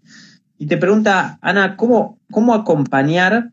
Y 0.58 0.66
te 0.66 0.76
pregunta, 0.76 1.38
Ana, 1.42 1.76
¿cómo, 1.76 2.18
cómo 2.30 2.54
acompañar 2.54 3.50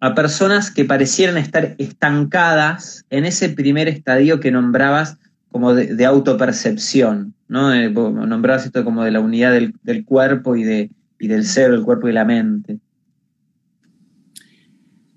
a 0.00 0.14
personas 0.14 0.70
que 0.70 0.84
parecieran 0.84 1.36
estar 1.36 1.74
estancadas 1.78 3.04
en 3.10 3.24
ese 3.24 3.48
primer 3.48 3.88
estadio 3.88 4.40
que 4.40 4.50
nombrabas 4.50 5.18
como 5.50 5.72
de, 5.72 6.04
autopercepción, 6.04 7.34
¿no? 7.48 7.72
Eh, 7.72 7.90
nombrabas 7.90 8.66
esto 8.66 8.84
como 8.84 9.04
de 9.04 9.10
la 9.10 9.20
unidad 9.20 9.52
del, 9.52 10.04
cuerpo 10.04 10.54
y, 10.54 10.64
de, 10.64 10.90
y 11.18 11.28
del 11.28 11.44
ser, 11.44 11.72
el 11.72 11.82
cuerpo 11.82 12.08
y 12.08 12.12
la 12.12 12.26
mente. 12.26 12.78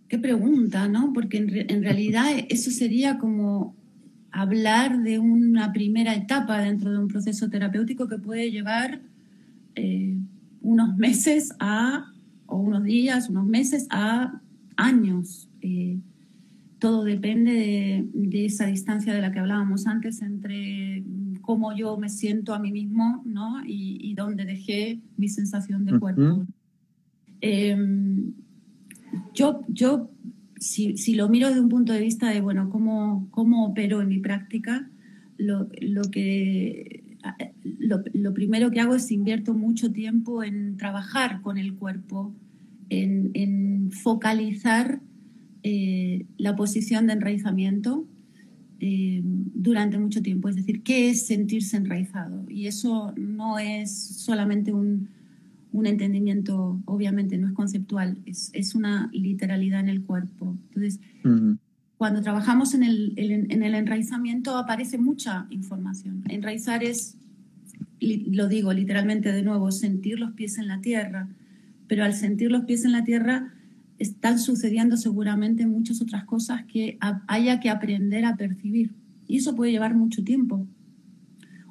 Qué 0.08 0.17
pregunta, 0.17 0.88
¿no? 0.88 1.12
Porque 1.13 1.38
en, 1.38 1.84
realidad 1.84 2.26
eso 2.48 2.72
sería 2.72 3.17
como 3.17 3.76
hablar 4.32 5.04
de 5.04 5.19
una 5.19 5.74
primera 5.74 6.15
etapa 6.15 6.62
dentro 6.62 6.91
de 6.91 7.00
un 7.00 7.08
proceso 7.08 7.50
terapéutico 7.50 8.08
que 8.08 8.17
puede 8.17 8.50
llevar 8.50 9.02
eh, 9.76 10.17
unos 10.69 10.95
meses 10.97 11.55
a, 11.60 12.12
o 12.45 12.58
unos 12.58 12.84
días, 12.84 13.29
unos 13.29 13.47
meses 13.47 13.88
a 13.89 14.39
años. 14.77 15.49
Eh, 15.62 15.97
todo 16.77 17.03
depende 17.03 18.05
de, 18.13 18.45
esa 18.45 18.67
distancia 18.67 19.13
de 19.13 19.19
la 19.19 19.32
que 19.32 19.39
hablábamos 19.39 19.88
antes 19.88 20.21
entre 20.21 21.03
cómo 21.41 21.75
yo 21.75 21.97
me 21.97 22.08
siento 22.08 22.53
a 22.53 22.60
mí 22.60 22.71
mismo 22.71 23.23
¿no? 23.25 23.62
y, 23.65 24.13
dónde 24.13 24.45
dejé 24.45 24.99
mi 25.17 25.27
sensación 25.27 25.86
de 25.86 25.99
cuerpo. 25.99 26.45
Em, 27.41 28.34
yo, 29.34 29.62
yo 29.67 30.12
si, 30.58 30.97
si, 30.97 31.15
lo 31.15 31.29
miro 31.29 31.47
desde 31.47 31.62
un 31.62 31.69
punto 31.69 31.93
de 31.93 32.01
vista 32.01 32.29
de, 32.29 32.41
bueno, 32.41 32.69
cómo, 32.69 33.27
cómo 33.32 33.65
opero 33.65 34.01
en 34.01 34.10
mi 34.10 34.19
práctica, 34.19 34.89
lo, 35.38 35.67
lo 35.82 36.03
que 36.03 36.98
lo, 38.13 38.34
primero 38.34 38.71
que 38.71 38.79
hago 38.79 38.95
es 38.95 39.12
invierto 39.12 39.53
mucho 39.53 39.91
tiempo 39.91 40.43
en 40.43 40.77
trabajar 40.77 41.41
con 41.41 41.58
el 41.58 41.75
cuerpo, 41.75 42.34
en, 42.89 43.91
focalizar 43.91 45.01
eh, 45.63 46.25
la 46.38 46.55
posición 46.55 47.08
de 47.08 47.13
enraizamiento 47.13 48.05
eh, 48.79 49.21
durante 49.23 49.97
mucho 49.97 50.21
tiempo. 50.21 50.47
Es 50.47 50.55
decir, 50.55 50.84
¿qué 50.84 51.10
es 51.10 51.25
sentirse 51.25 51.77
enraizado? 51.77 52.45
Y 52.49 52.67
eso 52.67 53.13
no 53.17 53.60
es 53.60 53.91
solamente 53.91 54.71
un, 54.71 55.10
entendimiento, 55.84 56.79
obviamente 56.86 57.38
no 57.38 57.47
es 57.47 57.53
conceptual, 57.53 58.17
es, 58.25 58.75
una 58.75 59.10
literalidad 59.12 59.79
en 59.79 59.89
el 59.89 60.01
cuerpo. 60.01 60.55
Entonces. 60.69 60.99
Cuando 61.99 62.21
trabajamos 62.21 62.73
en 62.73 62.83
el, 62.83 63.13
en 63.17 63.62
el 63.62 63.75
enraizamiento 63.75 64.57
aparece 64.57 64.97
mucha 64.97 65.47
información. 65.49 66.23
Enraizar 66.29 66.81
es 66.81 67.17
lo 67.99 68.47
digo 68.47 68.71
literalmente 68.71 69.33
de 69.33 69.43
nuevo, 69.43 69.69
sentir 69.69 70.17
los 70.17 70.31
pies 70.31 70.57
en 70.59 70.69
la 70.69 70.79
tierra, 70.79 71.27
pero 71.88 72.05
al 72.05 72.13
sentir 72.13 72.51
los 72.51 72.63
pies 72.63 72.85
en 72.85 72.93
la 72.93 73.03
tierra 73.03 73.51
están 73.97 74.39
sucediendo 74.39 74.95
seguramente 74.95 75.67
muchas 75.67 76.01
otras 76.01 76.23
cosas 76.23 76.63
que 76.63 76.97
haya 77.27 77.59
que 77.59 77.69
aprender 77.69 78.23
a 78.23 78.38
percibir. 78.38 78.91
Y 79.27 79.35
eso 79.39 79.53
puede 79.53 79.73
llevar 79.73 79.93
mucho 79.93 80.23
tiempo. 80.23 80.65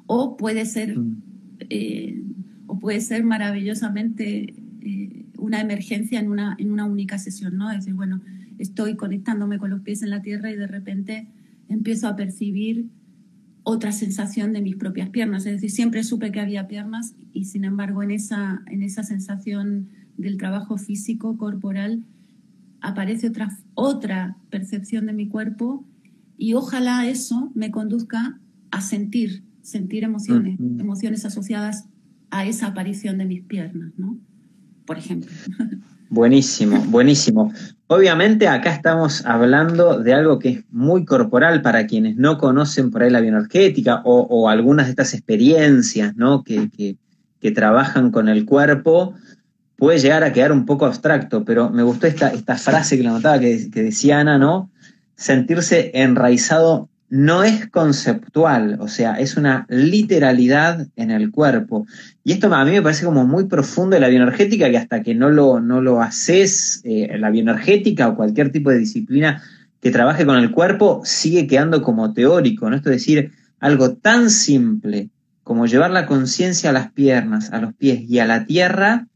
O 0.05 0.37
puede 0.37 0.65
ser, 0.65 0.95
mm. 0.95 1.21
eh, 1.71 2.21
o 2.67 2.77
puede 2.77 3.01
ser 3.01 3.23
maravillosamente 3.23 4.53
eh, 4.81 5.25
una 5.39 5.59
emergencia 5.59 6.19
en 6.19 6.29
una, 6.29 6.55
en 6.59 6.71
una 6.71 6.85
única 6.85 7.17
sesión, 7.17 7.57
¿no? 7.57 7.71
Es 7.71 7.77
decir, 7.77 7.95
bueno, 7.95 8.21
estoy 8.59 8.95
conectándome 8.95 9.57
con 9.57 9.71
los 9.71 9.81
pies 9.81 10.03
en 10.03 10.11
la 10.11 10.21
tierra 10.21 10.51
y 10.51 10.55
de 10.55 10.67
repente 10.67 11.27
empiezo 11.67 12.07
a 12.07 12.15
percibir 12.15 12.89
otra 13.63 13.91
sensación 13.91 14.53
de 14.53 14.61
mis 14.61 14.75
propias 14.75 15.09
piernas. 15.09 15.45
Es 15.45 15.53
decir, 15.53 15.71
siempre 15.71 16.03
supe 16.03 16.31
que 16.31 16.39
había 16.39 16.67
piernas 16.67 17.15
y 17.33 17.45
sin 17.45 17.65
embargo 17.65 18.03
en 18.03 18.11
esa, 18.11 18.61
en 18.67 18.83
esa 18.83 19.03
sensación 19.03 19.89
del 20.17 20.37
trabajo 20.37 20.77
físico, 20.77 21.37
corporal, 21.37 22.03
aparece 22.81 23.29
otra, 23.29 23.57
otra 23.73 24.37
percepción 24.49 25.05
de 25.05 25.13
mi 25.13 25.27
cuerpo 25.27 25.85
y 26.37 26.53
ojalá 26.53 27.07
eso 27.07 27.51
me 27.55 27.71
conduzca 27.71 28.39
a 28.71 28.81
sentir, 28.81 29.43
sentir 29.61 30.03
emociones, 30.03 30.59
emociones 30.59 31.25
asociadas 31.25 31.85
a 32.31 32.45
esa 32.45 32.67
aparición 32.67 33.17
de 33.17 33.25
mis 33.25 33.43
piernas, 33.43 33.93
¿no? 33.97 34.17
Por 34.85 34.97
ejemplo. 34.97 35.31
Buenísimo, 36.09 36.83
buenísimo. 36.87 37.53
Obviamente 37.85 38.47
acá 38.47 38.73
estamos 38.73 39.23
hablando 39.27 39.99
de 39.99 40.15
algo 40.15 40.39
que 40.39 40.49
es 40.49 40.63
muy 40.71 41.05
corporal 41.05 41.61
para 41.61 41.85
quienes 41.85 42.17
no 42.17 42.39
conocen 42.39 42.89
por 42.89 43.03
ahí 43.03 43.11
la 43.11 43.21
bioenergética 43.21 44.01
o, 44.03 44.49
algunas 44.49 44.87
de 44.87 44.91
estas 44.91 45.13
experiencias 45.13 46.15
¿no? 46.15 46.43
que, 46.43 46.69
que, 47.39 47.51
trabajan 47.51 48.09
con 48.11 48.27
el 48.27 48.45
cuerpo, 48.45 49.13
puede 49.75 49.99
llegar 49.99 50.23
a 50.23 50.33
quedar 50.33 50.51
un 50.51 50.65
poco 50.65 50.87
abstracto, 50.87 51.45
pero 51.45 51.69
me 51.69 51.83
gustó 51.83 52.07
esta, 52.07 52.29
esta 52.29 52.57
frase 52.57 52.97
que 52.97 53.03
le 53.03 53.09
notaba 53.09 53.39
que, 53.39 53.69
que 53.71 53.83
decía 53.83 54.19
Ana, 54.19 54.37
¿no? 54.37 54.71
Sentirse 55.15 55.91
enraizado 55.93 56.88
no 57.09 57.43
es 57.43 57.67
conceptual, 57.67 58.77
o 58.79 58.87
sea, 58.87 59.15
es 59.15 59.35
una 59.35 59.65
literalidad 59.69 60.87
en 60.95 61.09
el 61.09 61.31
cuerpo. 61.31 61.87
Y 62.23 62.33
esto 62.33 62.53
a 62.53 62.65
mí 62.65 62.71
me 62.71 62.81
parece 62.81 63.05
como 63.05 63.25
muy 63.25 63.45
profundo 63.45 63.95
de 63.95 63.99
la 63.99 64.09
bioenergética, 64.09 64.69
que 64.69 64.77
hasta 64.77 65.01
que 65.01 65.15
no 65.15 65.29
lo, 65.29 65.59
no 65.59 65.81
lo 65.81 66.01
haces, 66.01 66.81
eh, 66.83 67.17
la 67.17 67.31
bioenergética 67.31 68.09
o 68.09 68.15
cualquier 68.15 68.51
tipo 68.51 68.69
de 68.69 68.77
disciplina 68.77 69.41
que 69.81 69.91
trabaje 69.91 70.25
con 70.25 70.37
el 70.37 70.51
cuerpo, 70.51 71.01
sigue 71.03 71.47
quedando 71.47 71.81
como 71.81 72.13
teórico, 72.13 72.69
¿no? 72.69 72.75
Esto 72.75 72.91
es 72.91 72.97
decir, 72.97 73.31
algo 73.59 73.95
tan 73.95 74.29
simple 74.29 75.09
como 75.43 75.65
llevar 75.65 75.89
la 75.89 76.05
conciencia 76.05 76.69
a 76.69 76.73
las 76.73 76.91
piernas, 76.91 77.51
a 77.51 77.59
los 77.59 77.73
pies 77.73 78.01
y 78.07 78.19
a 78.19 78.25
la 78.25 78.45
tierra, 78.45 79.07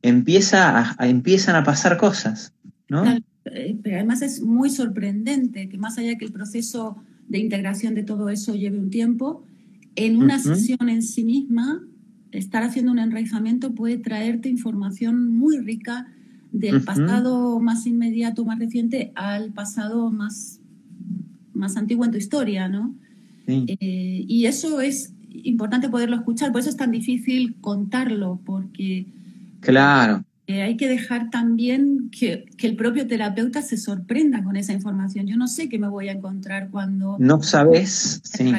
empieza 0.00 0.94
a, 0.96 1.06
empiezan 1.06 1.56
a 1.56 1.64
pasar 1.64 1.98
cosas, 1.98 2.54
¿no? 2.88 3.04
Eh, 3.44 3.76
pero 3.82 3.96
además 3.96 4.22
es 4.22 4.40
muy 4.40 4.70
sorprendente 4.70 5.68
que 5.68 5.76
más 5.76 5.98
allá 5.98 6.16
que 6.16 6.24
el 6.24 6.32
proceso 6.32 6.96
de 7.28 7.38
integración 7.38 7.94
de 7.94 8.02
todo 8.02 8.28
eso 8.28 8.54
lleve 8.54 8.78
un 8.78 8.90
tiempo. 8.90 9.44
En 9.96 10.16
una 10.16 10.38
sesión 10.38 10.88
en 10.88 11.02
sí 11.02 11.24
misma, 11.24 11.82
estar 12.32 12.62
haciendo 12.62 12.92
un 12.92 12.98
enraizamiento 12.98 13.74
puede 13.74 13.98
traerte 13.98 14.48
información 14.48 15.32
muy 15.34 15.58
rica 15.58 16.08
del 16.52 16.82
pasado 16.82 17.58
más 17.60 17.86
inmediato, 17.86 18.44
más 18.44 18.58
reciente, 18.58 19.12
al 19.14 19.52
pasado 19.52 20.10
más, 20.10 20.60
más 21.52 21.76
antiguo 21.76 22.04
en 22.04 22.12
tu 22.12 22.18
historia, 22.18 22.68
¿no? 22.68 22.94
Eh, 23.46 24.24
y 24.26 24.46
eso 24.46 24.80
es 24.80 25.12
importante 25.30 25.88
poderlo 25.88 26.16
escuchar, 26.16 26.52
por 26.52 26.60
eso 26.60 26.70
es 26.70 26.76
tan 26.76 26.90
difícil 26.90 27.56
contarlo, 27.60 28.40
porque... 28.44 29.06
Claro. 29.60 30.24
Eh, 30.46 30.60
hay 30.60 30.76
que 30.76 30.88
dejar 30.88 31.30
también 31.30 32.10
que, 32.10 32.44
el 32.58 32.76
propio 32.76 33.06
terapeuta 33.06 33.62
se 33.62 33.78
sorprenda 33.78 34.44
con 34.44 34.56
esa 34.56 34.74
información. 34.74 35.26
Yo 35.26 35.36
no 35.36 35.48
sé 35.48 35.68
qué 35.70 35.78
me 35.78 35.88
voy 35.88 36.08
a 36.08 36.12
encontrar 36.12 36.68
cuando... 36.70 37.16
No 37.18 37.42
sabes, 37.42 38.20
sí. 38.24 38.52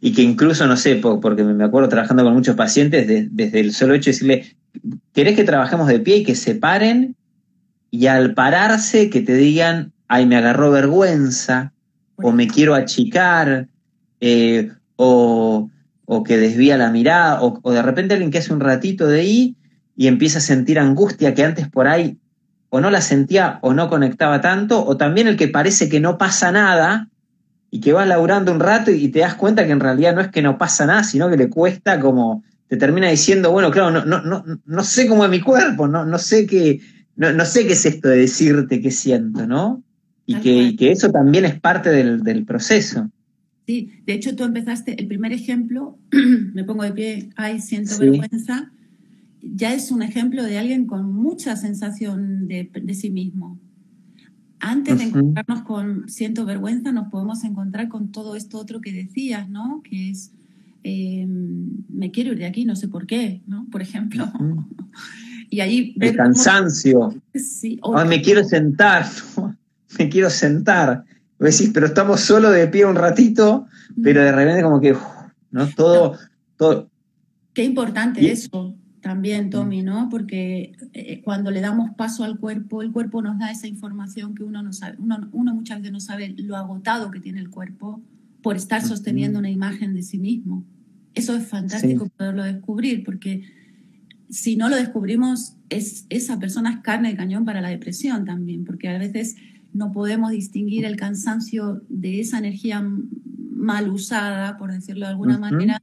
Y 0.00 0.12
que 0.12 0.22
incluso, 0.22 0.66
no 0.66 0.76
sé, 0.76 0.96
porque 0.96 1.42
me 1.42 1.64
acuerdo 1.64 1.88
trabajando 1.88 2.22
con 2.22 2.34
muchos 2.34 2.54
pacientes, 2.54 3.30
desde 3.30 3.60
el 3.60 3.72
solo 3.72 3.94
hecho 3.94 4.10
de 4.10 4.12
decirle, 4.12 4.56
¿querés 5.12 5.36
que 5.36 5.44
trabajemos 5.44 5.86
de 5.88 6.00
pie 6.00 6.18
y 6.18 6.24
que 6.24 6.34
se 6.34 6.54
paren? 6.54 7.16
Y 7.90 8.06
al 8.06 8.34
pararse 8.34 9.08
que 9.08 9.22
te 9.22 9.34
digan, 9.34 9.92
ay, 10.06 10.26
me 10.26 10.36
agarró 10.36 10.70
vergüenza, 10.70 11.72
o 12.16 12.32
me 12.32 12.46
quiero 12.46 12.74
achicar, 12.74 13.68
eh, 14.20 14.70
o, 14.96 15.70
que 16.26 16.36
desvía 16.36 16.76
la 16.76 16.90
mirada, 16.90 17.42
o, 17.42 17.58
o 17.62 17.72
de 17.72 17.82
repente 17.82 18.14
alguien 18.14 18.30
que 18.30 18.38
hace 18.38 18.52
un 18.52 18.60
ratito 18.60 19.06
de 19.06 19.20
ahí 19.20 19.56
y 20.00 20.06
empieza 20.06 20.38
a 20.38 20.40
sentir 20.40 20.78
angustia 20.78 21.34
que 21.34 21.44
antes 21.44 21.68
por 21.68 21.86
ahí 21.86 22.16
o 22.70 22.80
no 22.80 22.90
la 22.90 23.02
sentía 23.02 23.58
o 23.60 23.74
no 23.74 23.90
conectaba 23.90 24.40
tanto, 24.40 24.82
o 24.82 24.96
también 24.96 25.28
el 25.28 25.36
que 25.36 25.46
parece 25.46 25.90
que 25.90 26.00
no 26.00 26.16
pasa 26.16 26.50
nada 26.50 27.10
y 27.70 27.80
que 27.80 27.92
va 27.92 28.06
laburando 28.06 28.50
un 28.50 28.60
rato 28.60 28.90
y 28.90 29.08
te 29.08 29.18
das 29.18 29.34
cuenta 29.34 29.66
que 29.66 29.72
en 29.72 29.80
realidad 29.80 30.14
no 30.14 30.22
es 30.22 30.28
que 30.28 30.40
no 30.40 30.56
pasa 30.56 30.86
nada, 30.86 31.04
sino 31.04 31.28
que 31.28 31.36
le 31.36 31.50
cuesta 31.50 32.00
como, 32.00 32.42
te 32.66 32.78
termina 32.78 33.10
diciendo, 33.10 33.52
bueno, 33.52 33.70
claro, 33.70 33.90
no, 33.90 34.06
no, 34.06 34.22
no, 34.22 34.42
no 34.64 34.84
sé 34.84 35.06
cómo 35.06 35.22
es 35.22 35.30
mi 35.30 35.42
cuerpo, 35.42 35.86
no, 35.86 36.06
no 36.06 36.16
sé 36.16 36.46
qué, 36.46 36.80
no, 37.16 37.44
sé 37.44 37.66
qué 37.66 37.74
es 37.74 37.84
esto 37.84 38.08
de 38.08 38.20
decirte 38.20 38.80
qué 38.80 38.90
siento, 38.90 39.46
¿no? 39.46 39.84
Y 40.24 40.36
que, 40.36 40.76
que, 40.78 40.92
eso 40.92 41.10
también 41.10 41.44
es 41.44 41.60
parte 41.60 41.90
del, 41.90 42.46
proceso. 42.46 43.10
Sí, 43.66 44.00
de 44.06 44.14
hecho 44.14 44.34
tú 44.34 44.44
empezaste, 44.44 44.98
el 44.98 45.08
primer 45.08 45.34
ejemplo, 45.34 45.98
me 46.54 46.64
pongo 46.64 46.84
de 46.84 46.92
pie, 46.92 47.28
ay, 47.36 47.60
siento 47.60 47.98
vergüenza, 47.98 48.72
ya 49.42 49.74
es 49.74 49.90
un 49.90 50.02
ejemplo 50.02 50.44
de 50.44 50.58
alguien 50.58 50.86
con 50.86 51.12
mucha 51.12 51.56
sensación 51.56 52.48
de, 52.48 52.70
sí 52.94 53.10
mismo. 53.10 53.58
Antes 54.60 54.98
de 54.98 55.04
encontrarnos 55.04 55.62
con 55.62 56.08
siento 56.08 56.44
vergüenza, 56.44 56.92
nos 56.92 57.08
podemos 57.08 57.44
encontrar 57.44 57.88
con 57.88 58.12
todo 58.12 58.36
esto 58.36 58.58
otro 58.58 58.80
que 58.80 58.92
decías, 58.92 59.48
¿no? 59.48 59.82
Que 59.82 60.10
es, 60.10 60.32
em, 60.82 61.84
me 61.88 62.10
quiero 62.10 62.32
ir 62.32 62.38
de 62.38 62.46
aquí, 62.46 62.66
no 62.66 62.76
sé 62.76 62.88
por 62.88 63.06
qué, 63.06 63.40
¿no? 63.46 63.66
Por 63.70 63.80
ejemplo. 63.80 64.30
y 65.50 65.60
ahí... 65.60 65.94
El 65.98 66.14
cansancio. 66.14 67.14
Sí, 67.34 67.80
me 68.06 68.20
quiero 68.20 68.44
sentar, 68.44 69.06
me 69.98 70.08
quiero 70.10 70.28
sentar. 70.28 71.04
Decís, 71.38 71.70
pero 71.72 71.86
estamos 71.86 72.20
solo 72.20 72.50
de 72.50 72.68
pie 72.68 72.84
un 72.84 72.96
ratito, 72.96 73.66
pero 74.02 74.22
de 74.22 74.32
repente 74.32 74.62
como 74.62 74.80
que, 74.80 74.94
¿no? 75.50 75.66
Todo... 75.68 76.18
todo 76.56 76.90
Qué 77.54 77.64
importante 77.64 78.30
eso, 78.30 78.76
también, 79.00 79.46
mm. 79.46 79.50
Tommy, 79.50 79.82
¿no? 79.82 80.08
Porque 80.10 80.72
eh, 80.92 81.22
cuando 81.22 81.50
le 81.50 81.60
damos 81.60 81.90
paso 81.96 82.24
al 82.24 82.38
cuerpo, 82.38 82.82
el 82.82 82.92
cuerpo 82.92 83.22
nos 83.22 83.38
da 83.38 83.50
esa 83.50 83.66
información 83.66 84.34
que 84.34 84.44
uno 84.44 84.62
no 84.62 84.72
sabe. 84.72 84.96
Uno, 84.98 85.54
muchas 85.54 85.78
veces 85.78 85.92
no 85.92 86.00
sabe 86.00 86.34
lo 86.36 86.56
agotado 86.56 87.10
que 87.10 87.20
tiene 87.20 87.40
el 87.40 87.50
cuerpo 87.50 88.02
por 88.42 88.56
estar 88.56 88.82
sosteniendo 88.82 89.38
una 89.38 89.50
imagen 89.50 89.94
de 89.94 90.02
sí 90.02 90.18
mismo. 90.18 90.64
Eso 91.14 91.34
es 91.34 91.46
fantástico 91.46 92.08
poderlo 92.16 92.44
descubrir, 92.44 93.04
porque 93.04 93.42
si 94.28 94.56
no 94.56 94.68
lo 94.68 94.76
descubrimos, 94.76 95.56
es, 95.68 96.06
esa 96.08 96.38
persona 96.38 96.70
es 96.70 96.78
carne 96.80 97.10
de 97.10 97.16
cañón 97.16 97.44
para 97.44 97.60
la 97.60 97.68
depresión 97.68 98.24
también, 98.24 98.64
porque 98.64 98.88
a 98.88 98.98
veces 98.98 99.36
no 99.72 99.92
podemos 99.92 100.30
distinguir 100.30 100.84
el 100.84 100.96
cansancio 100.96 101.82
de 101.88 102.20
esa 102.20 102.38
energía 102.38 102.84
mal 103.50 103.90
usada, 103.90 104.56
por 104.56 104.72
decirlo 104.72 105.06
de 105.06 105.12
alguna 105.12 105.38
manera, 105.38 105.82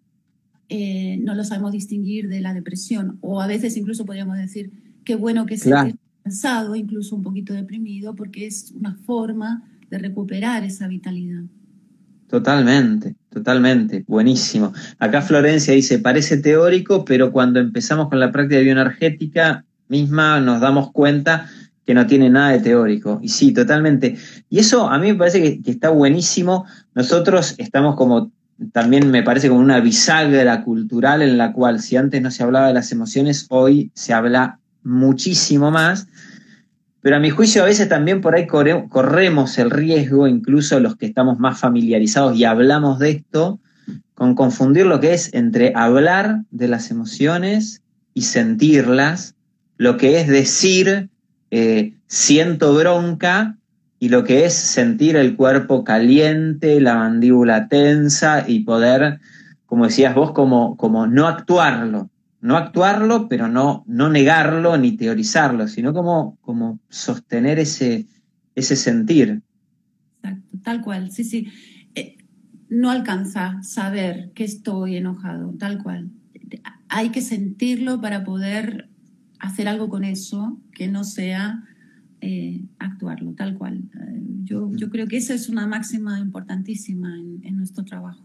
eh, 0.70 1.18
no 1.22 1.34
lo 1.34 1.43
sabemos 1.43 1.72
distinguir 1.72 2.28
de 2.28 2.41
la 2.41 2.53
depresión. 2.53 3.18
O 3.22 3.41
a 3.41 3.47
veces 3.47 3.78
incluso 3.78 4.05
podríamos 4.05 4.38
decir, 4.38 4.72
qué 5.03 5.15
bueno 5.15 5.45
que 5.45 5.57
se 5.57 5.70
claro. 5.70 5.95
cansado, 6.24 6.76
incluso 6.76 7.15
un 7.15 7.24
poquito 7.24 7.53
deprimido, 7.53 8.15
porque 8.15 8.47
es 8.47 8.72
una 8.72 8.95
forma 9.05 9.63
de 9.89 9.99
recuperar 9.99 10.63
esa 10.63 10.88
vitalidad. 10.88 11.43
Totalmente, 12.28 13.15
totalmente, 13.30 14.03
buenísimo. 14.05 14.74
Acá 14.99 15.22
Florencia 15.22 15.74
dice, 15.74 15.99
parece 15.99 16.38
teórico, 16.38 17.05
pero 17.05 17.32
cuando 17.32 17.61
empezamos 17.61 18.09
con 18.09 18.20
la 18.20 18.34
práctica 18.34 18.59
bioenergética 18.59 19.63
misma 19.88 20.41
nos 20.41 20.59
damos 20.59 20.91
cuenta 20.91 21.49
que 21.86 21.93
no 21.93 22.05
tiene 22.05 22.30
nada 22.30 22.51
de 22.51 22.59
teórico. 22.59 23.20
Y 23.22 23.30
sí, 23.30 23.53
totalmente. 23.53 24.18
Y 24.49 24.59
eso 24.59 24.89
a 24.89 24.99
mí 24.99 25.13
me 25.13 25.18
parece 25.18 25.41
que, 25.41 25.61
que 25.61 25.72
está 25.72 25.89
buenísimo. 25.89 26.65
Nosotros 26.93 27.55
estamos 27.57 27.95
como 27.95 28.34
también 28.72 29.12
me 29.12 29.24
parece 29.24 29.49
como 29.49 29.62
una 29.62 29.80
bisagra 29.80 30.64
cultural 30.64 31.22
en 31.22 31.38
la 31.38 31.53
cual 31.53 31.80
si 31.80 31.95
antes 31.95 32.22
no 32.22 32.32
se 32.32 32.43
hablaba 32.43 32.68
de 32.68 32.74
las 32.74 32.91
emociones, 32.91 33.45
hoy 33.49 33.91
se 33.93 34.14
habla 34.14 34.60
muchísimo 34.84 35.72
más. 35.72 36.08
Pero 37.01 37.18
a 37.18 37.20
mi 37.20 37.30
juicio 37.30 37.62
a 37.62 37.66
veces 37.66 37.88
también 37.88 38.22
por 38.22 38.36
ahí 38.36 38.47
corremos 38.47 39.58
el 39.60 39.70
riesgo, 39.70 40.28
incluso 40.28 40.80
los 40.80 40.95
que 40.95 41.05
estamos 41.05 41.39
más 41.39 41.60
familiarizados 41.60 42.36
y 42.36 42.43
hablamos 42.43 42.99
de 42.99 43.12
esto, 43.12 43.60
con 44.14 44.34
confundir 44.34 44.88
lo 44.88 44.99
que 44.99 45.14
es 45.14 45.34
entre 45.34 45.72
hablar 45.76 46.41
de 46.49 46.68
las 46.68 46.89
emociones 46.89 47.84
y 48.14 48.24
sentirlas, 48.24 49.36
lo 49.78 49.95
que 49.97 50.20
es 50.20 50.28
decir 50.28 51.10
eh, 51.51 51.93
siento 52.08 52.74
bronca 52.74 53.57
y 53.99 54.09
lo 54.09 54.23
que 54.23 54.45
es 54.45 54.53
sentir 54.53 55.15
el 55.15 55.35
cuerpo 55.35 55.83
caliente, 55.83 56.79
la 56.79 56.95
mandíbula 56.95 57.67
tensa 57.67 58.47
y 58.47 58.59
poder, 58.59 59.19
como 59.65 59.85
decías 59.85 60.13
vos, 60.13 60.31
como, 60.31 60.77
como 60.77 61.07
no 61.07 61.27
actuarlo, 61.27 62.09
no 62.41 62.57
actuarlo, 62.57 63.27
pero 63.27 63.47
no, 63.47 63.83
no 63.87 64.09
negarlo 64.09 64.77
ni 64.77 64.91
teorizarlo, 64.95 65.67
sino 65.67 65.93
como, 65.93 66.37
como 66.41 66.79
sostener 66.89 67.57
ese, 67.57 68.05
ese 68.55 68.75
sentir. 68.75 69.41
Exacto, 70.21 70.57
tal 70.63 70.81
cual, 70.81 71.11
sí, 71.11 71.23
sí. 71.23 71.47
Eh, 71.95 72.17
no 72.69 72.91
alcanza 72.91 73.61
saber 73.63 74.31
que 74.35 74.43
estoy 74.43 74.97
enojado, 74.97 75.55
tal 75.57 75.81
cual. 75.81 76.11
Hay 76.89 77.09
que 77.09 77.21
sentirlo 77.21 77.99
para 77.99 78.23
poder 78.23 78.89
hacer 79.39 79.67
algo 79.67 79.89
con 79.89 80.03
eso 80.03 80.57
que 80.71 80.87
no 80.87 81.03
sea 81.03 81.63
eh, 82.22 82.61
actuarlo, 82.80 83.34
tal 83.34 83.57
cual. 83.57 83.78
Eh, 83.78 84.22
yo, 84.43 84.72
yo, 84.74 84.89
creo 84.89 85.07
que 85.07 85.18
esa 85.18 85.34
es 85.34 85.49
una 85.49 85.68
máxima 85.68 86.20
importantísima 86.20 87.15
en, 87.18 87.57
nuestro 87.57 87.84
trabajo. 87.84 88.24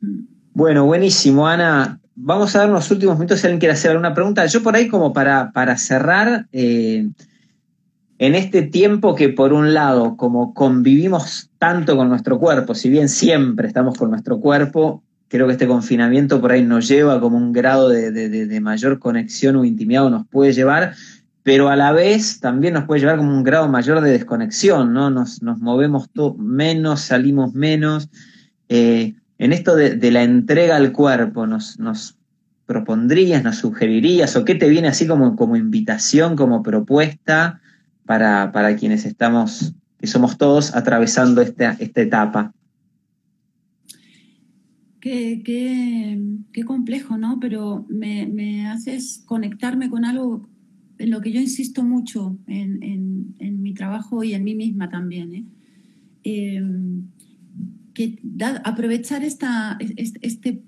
Mm. 0.00 0.20
Bueno, 0.54 0.86
buenísimo, 0.86 1.46
Ana. 1.46 2.00
Vamos 2.14 2.56
a 2.56 2.60
dar 2.60 2.70
unos 2.70 2.90
últimos 2.90 3.16
minutos 3.16 3.40
si 3.40 3.46
alguien 3.46 3.60
quiere 3.60 3.74
hacer 3.74 3.92
alguna 3.92 4.14
pregunta. 4.14 4.44
Yo 4.46 4.62
por 4.62 4.74
ahí 4.74 4.88
como 4.88 5.12
para, 5.12 5.52
para 5.52 5.76
cerrar, 5.78 6.48
eh, 6.52 7.08
en 8.18 8.34
este 8.34 8.62
tiempo 8.62 9.14
que 9.14 9.28
por 9.28 9.52
un 9.52 9.72
lado, 9.72 10.16
como 10.16 10.52
convivimos 10.52 11.50
tanto 11.58 11.96
con 11.96 12.08
nuestro 12.08 12.38
cuerpo, 12.38 12.74
si 12.74 12.90
bien 12.90 13.08
siempre 13.08 13.68
estamos 13.68 13.96
con 13.96 14.10
nuestro 14.10 14.40
cuerpo, 14.40 15.04
creo 15.28 15.46
que 15.46 15.52
este 15.52 15.68
confinamiento 15.68 16.40
por 16.40 16.52
ahí 16.52 16.64
nos 16.64 16.88
lleva 16.88 17.20
como 17.20 17.36
un 17.36 17.52
grado 17.52 17.88
de, 17.88 18.60
mayor 18.60 18.98
conexión 18.98 19.56
o 19.56 19.64
intimidad 19.64 20.10
nos 20.10 20.26
puede 20.26 20.52
llevar, 20.52 20.94
pero 21.48 21.70
a 21.70 21.76
la 21.76 21.92
vez 21.92 22.40
también 22.40 22.74
nos 22.74 22.84
puede 22.84 23.00
llevar 23.00 23.16
como 23.16 23.34
un 23.34 23.42
grado 23.42 23.70
mayor 23.70 24.02
de 24.02 24.10
desconexión, 24.10 24.92
¿no? 24.92 25.08
Nos, 25.08 25.42
nos 25.42 25.60
movemos 25.60 26.10
menos, 26.36 27.00
salimos 27.00 27.54
menos. 27.54 28.10
Eh, 28.68 29.14
en 29.38 29.54
esto 29.54 29.74
de, 29.74 30.10
la 30.10 30.24
entrega 30.24 30.76
al 30.76 30.92
cuerpo, 30.92 31.46
nos, 31.46 31.78
nos 31.78 32.18
propondrías, 32.66 33.42
nos 33.42 33.56
sugerirías, 33.56 34.36
o 34.36 34.44
qué 34.44 34.56
te 34.56 34.68
viene 34.68 34.88
así 34.88 35.06
como, 35.06 35.36
como 35.36 35.56
invitación, 35.56 36.36
como 36.36 36.62
propuesta 36.62 37.62
para, 38.04 38.52
para 38.52 38.76
quienes 38.76 39.06
estamos, 39.06 39.72
que 39.98 40.06
somos 40.06 40.36
todos 40.36 40.74
atravesando 40.74 41.40
esta, 41.40 41.78
esta 41.78 42.02
etapa? 42.02 42.52
Qué, 45.00 45.40
qué, 45.42 46.64
complejo, 46.66 47.16
¿no? 47.16 47.38
Pero 47.40 47.86
me, 47.88 48.26
me, 48.26 48.68
haces 48.68 49.22
conectarme 49.24 49.88
con 49.88 50.04
algo 50.04 50.46
en 50.98 51.10
lo 51.10 51.20
que 51.20 51.32
yo 51.32 51.40
insisto 51.40 51.84
mucho 51.84 52.38
en, 52.46 52.82
en, 52.82 53.34
en 53.38 53.62
mi 53.62 53.74
trabajo 53.74 54.24
y 54.24 54.34
en 54.34 54.44
mí 54.44 54.54
misma 54.54 54.88
también. 54.88 55.34
¿eh? 55.34 55.44
Em, 56.24 57.02
que 57.94 58.18
aprovechar 58.64 59.24
esta, 59.24 59.76
este 59.80 60.62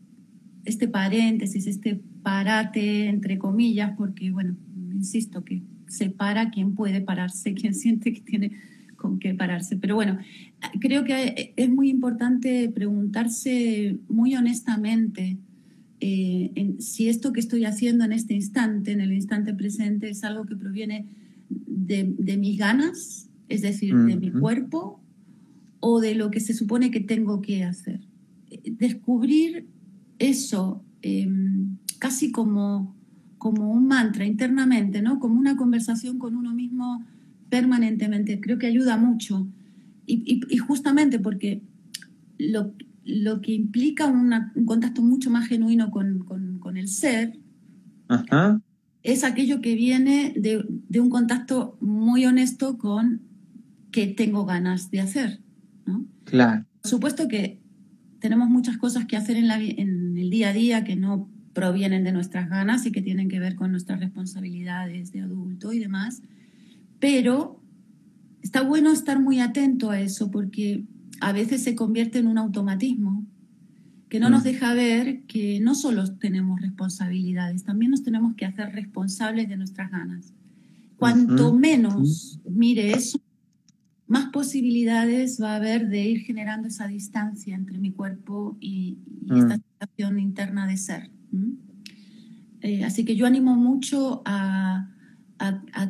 este 0.65 0.89
paréntesis, 0.89 1.67
este 1.67 2.01
parate, 2.23 3.09
entre 3.09 3.39
comillas, 3.39 3.93
porque, 3.97 4.31
bueno, 4.31 4.57
insisto 4.93 5.45
que 5.45 5.63
se 5.89 6.11
para 6.11 6.51
quien 6.51 6.75
puede 6.75 7.01
pararse, 7.01 7.55
quien 7.55 7.75
siente 7.75 8.13
que 8.13 8.21
tiene 8.21 8.53
con 8.97 9.19
qué 9.19 9.35
pararse. 9.35 9.77
Pero 9.77 9.95
bueno, 9.95 10.19
creo 10.81 11.05
que 11.05 11.55
es 11.57 11.71
muy 11.71 11.89
importante 11.89 12.69
preguntarse 12.69 13.99
muy 14.09 14.35
honestamente 14.35 15.39
eh, 16.01 16.77
si 16.79 17.09
esto 17.09 17.33
que 17.33 17.41
estoy 17.41 17.65
haciendo 17.65 18.05
en 18.05 18.13
este 18.13 18.35
instante, 18.35 18.93
en 18.93 19.01
el 19.01 19.13
instante 19.13 19.55
presente, 19.55 20.09
es 20.11 20.25
algo 20.25 20.47
que 20.47 20.57
proviene 20.57 21.07
de, 21.49 22.37
mis 22.39 22.59
ganas, 22.59 23.29
es 23.49 23.63
decir, 23.63 23.95
de 23.95 24.17
mi 24.17 24.31
cuerpo, 24.31 25.01
o 25.81 26.01
de 26.01 26.15
lo 26.15 26.31
que 26.31 26.41
se 26.41 26.55
supone 26.55 26.91
que 26.91 27.01
tengo 27.01 27.41
que 27.41 27.65
hacer. 27.65 28.01
Descubrir 28.65 29.67
eso 30.19 30.83
em, 31.03 31.77
casi 31.99 32.31
como, 32.31 32.95
como 33.39 33.71
un 33.71 33.87
mantra 33.87 34.25
internamente, 34.25 35.03
¿no? 35.03 35.19
como 35.19 35.39
una 35.39 35.57
conversación 35.57 36.19
con 36.19 36.37
uno 36.37 36.55
mismo 36.55 37.05
permanentemente. 37.49 38.41
Creo 38.41 38.59
que 38.59 38.67
ayuda 38.67 38.97
mucho. 38.97 39.49
Y, 40.07 40.41
justamente 40.59 41.19
porque 41.21 41.63
lo, 42.39 42.73
lo 43.11 43.41
que 43.41 43.53
implica 43.53 44.07
un 44.07 44.65
contacto 44.65 45.03
mucho 45.03 45.31
más 45.31 45.49
genuino 45.49 45.91
con, 45.91 46.21
con, 46.21 46.77
el 46.77 46.89
ser 46.89 47.39
es 49.03 49.25
aquello 49.25 49.61
que 49.61 49.75
viene 49.75 50.35
de, 50.37 50.65
de, 50.69 51.01
un 51.01 51.11
contacto 51.11 51.77
muy 51.81 52.27
honesto 52.27 52.79
con 52.79 53.23
que 53.91 54.07
tengo 54.07 54.45
ganas 54.45 54.91
de 54.91 55.01
hacer. 55.01 55.41
¿no? 55.87 56.07
Claro. 56.25 56.65
Por 56.83 56.91
supuesto 56.91 57.29
que 57.29 57.61
tenemos 58.21 58.49
muchas 58.49 58.77
cosas 58.77 59.07
que 59.07 59.17
hacer 59.17 59.37
en, 59.37 59.49
la, 59.49 59.61
en 59.61 60.17
el 60.17 60.31
día 60.31 60.51
a 60.51 60.53
día 60.53 60.85
que 60.85 60.97
no 60.97 61.29
provienen 61.53 62.05
de 62.05 62.13
nuestras 62.13 62.49
ganas 62.49 62.87
y 62.87 62.93
que 62.93 63.03
tienen 63.03 63.29
que 63.29 63.41
ver 63.41 63.57
con 63.57 63.71
nuestras 63.71 64.01
responsabilidades 64.01 65.13
de 65.13 65.23
adulto 65.23 65.73
y 65.73 65.79
demás. 65.79 66.23
Pero 66.99 67.61
está 68.43 68.63
bueno 68.63 68.93
estar 68.93 69.19
muy 69.21 69.41
atento 69.41 69.91
a 69.91 70.01
eso 70.01 70.31
porque 70.31 70.85
a 71.21 71.33
veces 71.33 71.63
se 71.63 71.75
convierte 71.75 72.19
en 72.19 72.27
un 72.27 72.39
automatismo 72.39 73.27
que 74.09 74.19
no 74.19 74.29
nos 74.29 74.43
mm. 74.43 74.45
deja 74.45 74.75
ver 74.75 75.23
que 75.23 75.61
no 75.61 75.75
solo 75.75 76.13
tenemos 76.17 76.61
responsabilidades, 76.61 77.65
también 77.65 77.93
nos 77.93 78.03
tenemos 78.03 78.35
que 78.35 78.45
hacer 78.45 78.73
responsables 78.73 79.49
de 79.49 79.57
nuestras 79.57 79.91
ganas. 79.91 80.35
Cuanto 80.97 81.55
menos 81.55 82.41
mire 82.45 82.93
eso, 82.93 83.21
más 84.07 84.27
posibilidades 84.31 85.41
va 85.41 85.53
a 85.53 85.57
haber 85.57 85.89
de 85.89 86.05
ir 86.05 86.21
generando 86.23 86.67
esa 86.67 86.89
distancia 86.89 87.55
entre 87.55 87.79
mi 87.79 87.93
cuerpo 87.93 88.59
y, 88.61 88.99
esta 89.31 89.57
mm. 89.57 89.63
situación 89.63 90.19
interna 90.19 90.67
de 90.67 90.77
ser. 90.77 91.11
Eh, 92.63 92.85
así 92.85 93.05
que 93.05 93.15
yo 93.15 93.27
animo 93.27 93.55
mucho 93.55 94.23
a, 94.25 94.91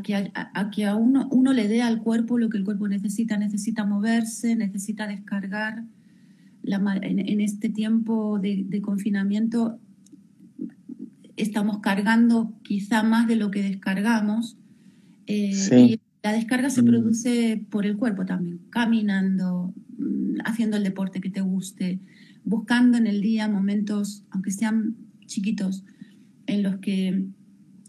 que, 0.03 0.15
a, 0.15 0.71
que 0.71 0.87
a 0.87 0.95
uno, 0.95 1.29
uno, 1.31 1.53
le 1.53 1.69
dé 1.69 1.83
al 1.83 2.03
cuerpo 2.03 2.39
lo 2.39 2.49
que 2.49 2.59
el 2.59 2.65
cuerpo 2.65 2.89
necesita. 2.89 3.37
Necesita 3.37 3.85
moverse, 3.85 4.55
necesita 4.57 5.07
descargar. 5.07 5.85
en, 6.63 7.41
este 7.41 7.69
tiempo 7.69 8.39
de, 8.39 8.81
confinamiento 8.83 9.79
estamos 11.37 11.79
cargando 11.79 12.53
quizá 12.63 13.03
más 13.03 13.27
de 13.27 13.37
lo 13.37 13.51
que 13.51 13.63
descargamos. 13.63 14.57
Eh, 15.27 15.99
la 16.23 16.33
descarga 16.33 16.71
se 16.71 16.83
mm. 16.83 16.87
produce 16.87 17.67
por 17.71 17.87
el 17.87 17.97
cuerpo 17.97 18.27
también, 18.27 18.61
caminando, 18.71 19.73
mm, 19.99 20.41
haciendo 20.45 20.77
el 20.77 20.85
deporte 20.85 21.21
que 21.21 21.31
te 21.31 21.41
guste, 21.41 21.99
buscando 22.45 22.99
en 22.99 23.07
el 23.07 23.21
día 23.21 23.49
momentos, 23.49 24.25
aunque 24.31 24.51
sean 24.51 24.97
chiquitos, 25.27 25.85
en 26.47 26.63
los 26.63 26.77
que 26.79 27.27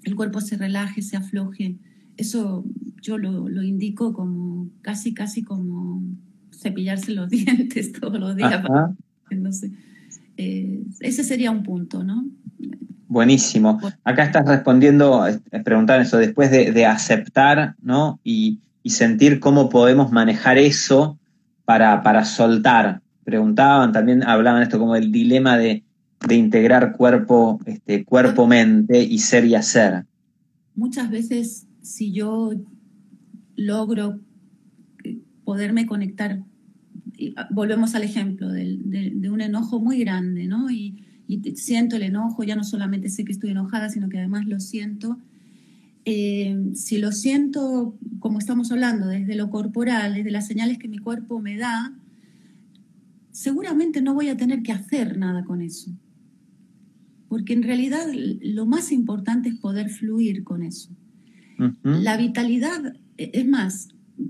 el 0.03 0.15
cuerpo 0.15 0.41
se 0.41 0.57
relaje, 0.57 1.01
se 1.01 1.17
afloje. 1.17 1.75
Eso 2.17 2.63
yo 3.01 3.17
lo, 3.17 3.63
indico 3.63 4.13
como 4.13 4.69
casi, 4.81 5.13
casi 5.13 5.43
como 5.43 6.03
cepillarse 6.51 7.11
los 7.11 7.29
dientes 7.29 7.91
todos 7.91 8.19
los 8.19 8.35
días. 8.35 8.63
Eh, 10.37 10.83
ese 10.99 11.23
sería 11.23 11.51
un 11.51 11.63
punto, 11.63 12.03
¿no? 12.03 12.25
Buenísimo. 13.07 13.79
Acá 14.03 14.23
estás 14.23 14.47
respondiendo, 14.47 15.25
preguntar 15.65 15.99
eso, 15.99 16.17
después 16.17 16.49
de, 16.49 16.85
aceptar, 16.85 17.75
¿no? 17.81 18.19
Y, 18.23 18.59
sentir 18.85 19.39
cómo 19.39 19.69
podemos 19.69 20.11
manejar 20.11 20.57
eso 20.57 21.19
para, 21.65 22.01
para 22.01 22.25
soltar. 22.25 23.01
Preguntaban, 23.23 23.91
también 23.91 24.23
hablaban 24.23 24.63
esto 24.63 24.79
como 24.79 24.95
el 24.95 25.11
dilema 25.11 25.57
de, 25.57 25.83
integrar 26.29 26.95
cuerpo, 26.95 27.59
este, 27.65 28.05
cuerpo-mente 28.05 29.03
y 29.03 29.19
ser 29.19 29.45
y 29.45 29.55
hacer. 29.55 30.05
Muchas 30.75 31.09
veces, 31.09 31.67
si 31.81 32.11
yo 32.11 32.51
logro 33.55 34.19
poderme 35.43 35.85
conectar, 35.85 36.43
volvemos 37.49 37.95
al 37.95 38.03
ejemplo 38.03 38.49
de, 38.49 38.77
de 39.13 39.29
un 39.29 39.41
enojo 39.41 39.79
muy 39.79 39.99
grande, 39.99 40.47
¿no? 40.47 40.69
Y, 40.69 41.03
y 41.31 41.55
siento 41.55 41.95
el 41.95 42.03
enojo, 42.03 42.43
ya 42.43 42.57
no 42.57 42.65
solamente 42.65 43.07
sé 43.07 43.23
que 43.23 43.31
estoy 43.31 43.51
enojada, 43.51 43.89
sino 43.89 44.09
que 44.09 44.17
además 44.17 44.45
lo 44.47 44.59
siento. 44.59 45.17
Eh, 46.03 46.71
si 46.75 46.97
lo 46.97 47.13
siento, 47.13 47.95
como 48.19 48.39
estamos 48.39 48.69
hablando, 48.71 49.07
desde 49.07 49.35
lo 49.35 49.49
corporal, 49.49 50.15
desde 50.15 50.31
las 50.31 50.45
señales 50.45 50.77
que 50.77 50.89
mi 50.89 50.97
cuerpo 50.97 51.39
me 51.39 51.55
da, 51.55 51.93
seguramente 53.31 54.01
no 54.01 54.13
voy 54.13 54.27
a 54.27 54.35
tener 54.35 54.61
que 54.61 54.73
hacer 54.73 55.17
nada 55.17 55.45
con 55.45 55.61
eso. 55.61 55.91
Porque 57.31 57.53
en 57.53 57.63
realidad 57.63 58.07
lo 58.41 58.65
más 58.65 58.91
importante 58.91 59.47
es 59.47 59.55
poder 59.55 59.89
fluir 59.89 60.43
con 60.43 60.63
eso. 60.63 60.89
La 61.81 62.17
vitalidad, 62.17 62.93
e, 63.17 63.31
es 63.33 63.47
más, 63.47 63.87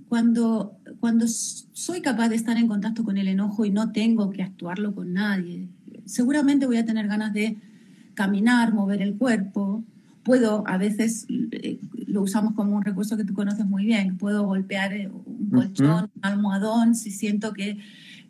cuando, 0.08 0.78
cuando 1.00 1.26
soy 1.28 2.02
capaz 2.02 2.30
de 2.30 2.36
estar 2.36 2.58
en 2.58 2.68
contacto 2.68 3.04
con 3.04 3.18
el 3.18 3.28
enojo 3.28 3.66
y 3.66 3.72
no 3.72 3.92
tengo 3.92 4.30
que 4.30 4.44
actuarlo 4.44 4.94
con 4.94 5.14
nadie, 5.14 5.68
seguramente 6.06 6.68
voy 6.68 6.78
a 6.78 6.86
tener 6.86 7.08
ganas 7.08 7.34
de 7.34 7.58
caminar, 8.14 8.72
mover 8.72 9.02
el 9.02 9.16
cuerpo. 9.16 9.84
Puedo, 10.22 10.64
a 10.68 10.78
veces 10.78 11.26
eh, 11.54 11.80
lo 12.06 12.22
usamos 12.22 12.54
como 12.54 12.76
un 12.76 12.84
recurso 12.84 13.18
que 13.18 13.26
tú 13.26 13.34
conoces 13.34 13.66
muy 13.66 13.84
bien, 13.84 14.20
puedo 14.20 14.46
golpear 14.46 14.94
eh, 14.94 15.10
un 15.10 15.50
colchón, 15.50 16.12
un 16.18 16.22
almohadón, 16.22 16.94
si 16.94 17.10
siento 17.10 17.52
que 17.54 17.80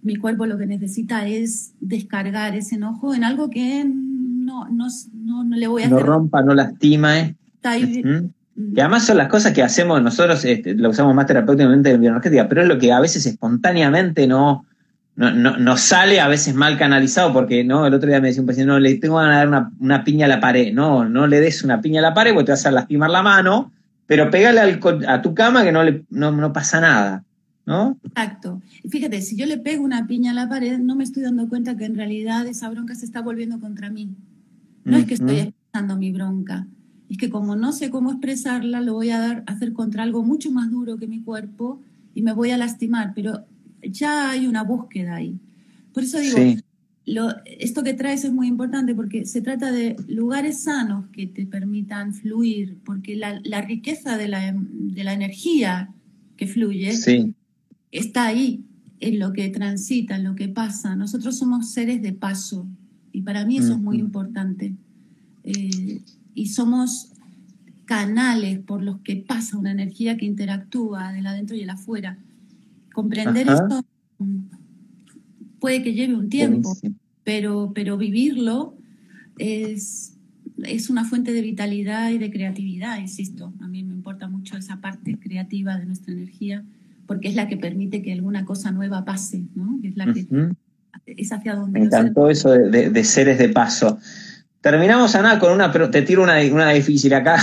mi 0.01 0.15
cuerpo 0.15 0.45
lo 0.45 0.57
que 0.57 0.65
necesita 0.65 1.27
es 1.27 1.73
descargar 1.81 2.55
ese 2.55 2.75
enojo 2.75 3.13
en 3.13 3.25
algo 3.25 3.49
que 3.49 3.85
no, 4.45 4.67
no, 4.69 4.87
no, 5.13 5.55
le 5.55 5.67
voy 5.67 5.83
a 5.83 5.89
no 5.89 5.99
rompa, 5.99 6.41
no 6.41 6.53
lastima. 6.53 7.19
¿eh? 7.19 7.35
Y 8.55 8.79
además 8.79 9.05
son 9.05 9.17
las 9.17 9.27
cosas 9.27 9.53
que 9.53 9.63
hacemos 9.63 10.01
nosotros, 10.01 10.43
este, 10.45 10.75
lo 10.75 10.89
usamos 10.89 11.15
más 11.15 11.25
terapéuticamente 11.25 11.91
en 11.91 12.01
bioenergética, 12.01 12.47
pero 12.47 12.61
es 12.61 12.67
lo 12.67 12.77
que 12.77 12.91
a 12.91 12.99
veces 12.99 13.25
espontáneamente 13.25 14.27
no, 14.27 14.65
no, 15.15 15.57
no, 15.57 15.77
sale 15.77 16.19
a 16.19 16.27
veces 16.27 16.55
mal 16.55 16.77
canalizado, 16.77 17.33
porque 17.33 17.63
no, 17.63 17.85
el 17.85 17.93
otro 17.93 18.09
día 18.09 18.21
me 18.21 18.29
decía 18.29 18.41
un 18.41 18.47
paciente, 18.47 18.71
no, 18.71 18.79
le 18.79 18.95
tengo 18.95 19.21
de 19.21 19.27
dar 19.27 19.47
una, 19.47 19.71
una, 19.79 20.03
piña 20.03 20.25
a 20.25 20.29
la 20.29 20.39
pared. 20.39 20.73
No, 20.73 21.07
no 21.07 21.27
le 21.27 21.39
des 21.39 21.63
una 21.63 21.81
piña 21.81 21.99
a 21.99 22.03
la 22.03 22.13
pared 22.13 22.33
porque 22.33 22.45
te 22.45 22.51
vas 22.53 22.65
a 22.65 22.71
lastimar 22.71 23.09
la 23.09 23.21
mano, 23.21 23.71
pero 24.07 24.29
pégale 24.31 24.59
al, 24.59 24.79
a 25.07 25.21
tu 25.21 25.33
cama 25.33 25.63
que 25.63 25.71
no, 25.71 25.83
le, 25.83 26.03
no, 26.09 26.53
pasa 26.53 26.81
nada. 26.81 27.23
¿No? 27.63 27.97
Exacto. 28.03 28.59
Fíjate, 28.89 29.21
si 29.21 29.37
yo 29.37 29.45
le 29.45 29.57
pego 29.57 29.83
una 29.83 30.07
piña 30.07 30.31
a 30.31 30.33
la 30.33 30.49
pared, 30.49 30.79
no 30.79 30.95
me 30.95 31.03
estoy 31.03 31.23
dando 31.23 31.47
cuenta 31.47 31.77
que 31.77 31.85
en 31.85 31.95
realidad 31.95 32.47
esa 32.47 32.69
bronca 32.69 32.95
se 32.95 33.05
está 33.05 33.21
volviendo 33.21 33.59
contra 33.59 33.91
mí. 33.91 34.09
No 34.83 34.97
es 34.97 35.05
que 35.05 35.13
estoy 35.15 35.37
expresando 35.37 35.97
mi 35.97 36.11
bronca, 36.11 36.67
es 37.09 37.17
que 37.17 37.29
como 37.29 37.55
no 37.57 37.73
sé 37.73 37.89
cómo 37.89 38.11
expresarla, 38.11 38.79
lo 38.79 38.93
voy 38.93 39.09
a 39.09 39.19
dar, 39.19 39.43
hacer 39.45 39.73
contra 39.73 40.03
algo 40.03 40.23
mucho 40.23 40.49
más 40.49 40.71
duro 40.71 40.97
que 40.97 41.07
mi 41.07 41.21
cuerpo 41.21 41.81
y 42.15 42.21
me 42.21 42.31
voy 42.31 42.51
a 42.51 42.57
lastimar. 42.57 43.11
Pero 43.13 43.45
ya 43.81 44.31
hay 44.31 44.47
una 44.47 44.63
búsqueda 44.63 45.15
ahí. 45.15 45.37
Por 45.93 46.03
eso 46.03 46.19
digo, 46.19 46.37
esto 47.45 47.83
que 47.83 47.93
traes 47.93 48.23
es 48.23 48.31
muy 48.31 48.47
importante 48.47 48.95
porque 48.95 49.25
se 49.25 49.41
trata 49.41 49.73
de 49.73 49.97
lugares 50.07 50.63
sanos 50.63 51.07
que 51.11 51.27
te 51.27 51.45
permitan 51.45 52.13
fluir, 52.13 52.77
porque 52.85 53.17
la, 53.17 53.61
riqueza 53.61 54.17
de 54.17 54.29
la, 54.29 54.55
de 54.55 55.03
la, 55.03 55.13
energía 55.13 55.89
que 56.37 56.47
fluye 56.47 56.93
está 57.91 58.27
ahí, 58.27 58.63
en 59.01 59.19
lo 59.19 59.33
que 59.33 59.49
transita, 59.49 60.15
en 60.15 60.23
lo 60.23 60.35
que 60.35 60.47
pasa. 60.47 60.95
Nosotros 60.95 61.37
somos 61.37 61.71
seres 61.71 62.01
de 62.01 62.13
paso 62.13 62.67
y 63.11 63.21
para 63.21 63.45
mí 63.45 63.57
eso 63.57 63.73
es 63.73 63.79
muy 63.79 63.97
importante. 63.97 64.73
Eh, 65.43 66.01
y 66.33 66.47
somos 66.47 67.11
canales 67.85 68.59
por 68.59 68.81
los 68.81 68.99
que 68.99 69.17
pasa 69.17 69.57
una 69.57 69.71
energía 69.71 70.17
que 70.17 70.25
interactúa 70.25 71.11
del 71.11 71.27
adentro 71.27 71.55
y 71.55 71.61
el 71.61 71.69
afuera. 71.69 72.17
Comprender 72.93 73.49
esto 73.49 73.83
puede 75.59 75.83
que 75.83 75.93
lleve 75.93 76.15
un 76.15 76.29
tiempo, 76.29 76.77
pero, 77.23 77.71
pero 77.73 77.97
vivirlo 77.97 78.75
es, 79.37 80.15
es 80.63 80.89
una 80.89 81.05
fuente 81.05 81.33
de 81.33 81.41
vitalidad 81.41 82.11
y 82.11 82.17
de 82.17 82.31
creatividad, 82.31 82.99
insisto. 82.99 83.53
A 83.61 83.67
mí 83.67 83.83
me 83.83 83.93
importa 83.93 84.27
mucho 84.27 84.57
esa 84.57 84.81
parte 84.81 85.17
creativa 85.19 85.77
de 85.77 85.85
nuestra 85.85 86.13
energía, 86.13 86.63
porque 87.07 87.27
es 87.27 87.35
la 87.35 87.47
que 87.47 87.57
permite 87.57 88.01
que 88.01 88.13
alguna 88.13 88.45
cosa 88.45 88.71
nueva 88.71 89.05
pase, 89.05 89.43
¿no? 89.55 89.79
Es 89.83 89.97
la 89.97 90.13
que 90.13 90.27
es 91.17 91.31
hacia 91.31 91.55
donde... 91.55 91.79
Me 91.79 91.85
encantó 91.85 92.29
eso 92.29 92.51
de, 92.51 93.03
seres 93.03 93.37
de 93.37 93.49
paso. 93.49 93.99
Terminamos, 94.61 95.15
Ana, 95.15 95.39
con 95.39 95.51
una, 95.53 95.71
pero 95.71 95.89
te 95.89 96.01
tiro 96.01 96.23
una, 96.23 96.35
una 96.51 96.69
difícil 96.71 97.13
acá. 97.13 97.37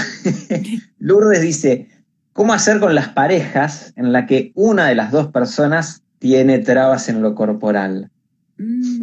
Lourdes 0.98 1.42
dice, 1.42 1.88
¿cómo 2.32 2.52
hacer 2.52 2.80
con 2.80 2.94
las 2.94 3.08
parejas 3.08 3.92
en 3.96 4.12
la 4.12 4.26
que 4.26 4.52
una 4.54 4.86
de 4.86 4.94
las 4.94 5.10
dos 5.10 5.28
personas 5.28 6.02
tiene 6.18 6.58
trabas 6.58 7.08
en 7.08 7.22
lo 7.22 7.34
corporal. 7.34 8.10
Mm. 8.56 9.02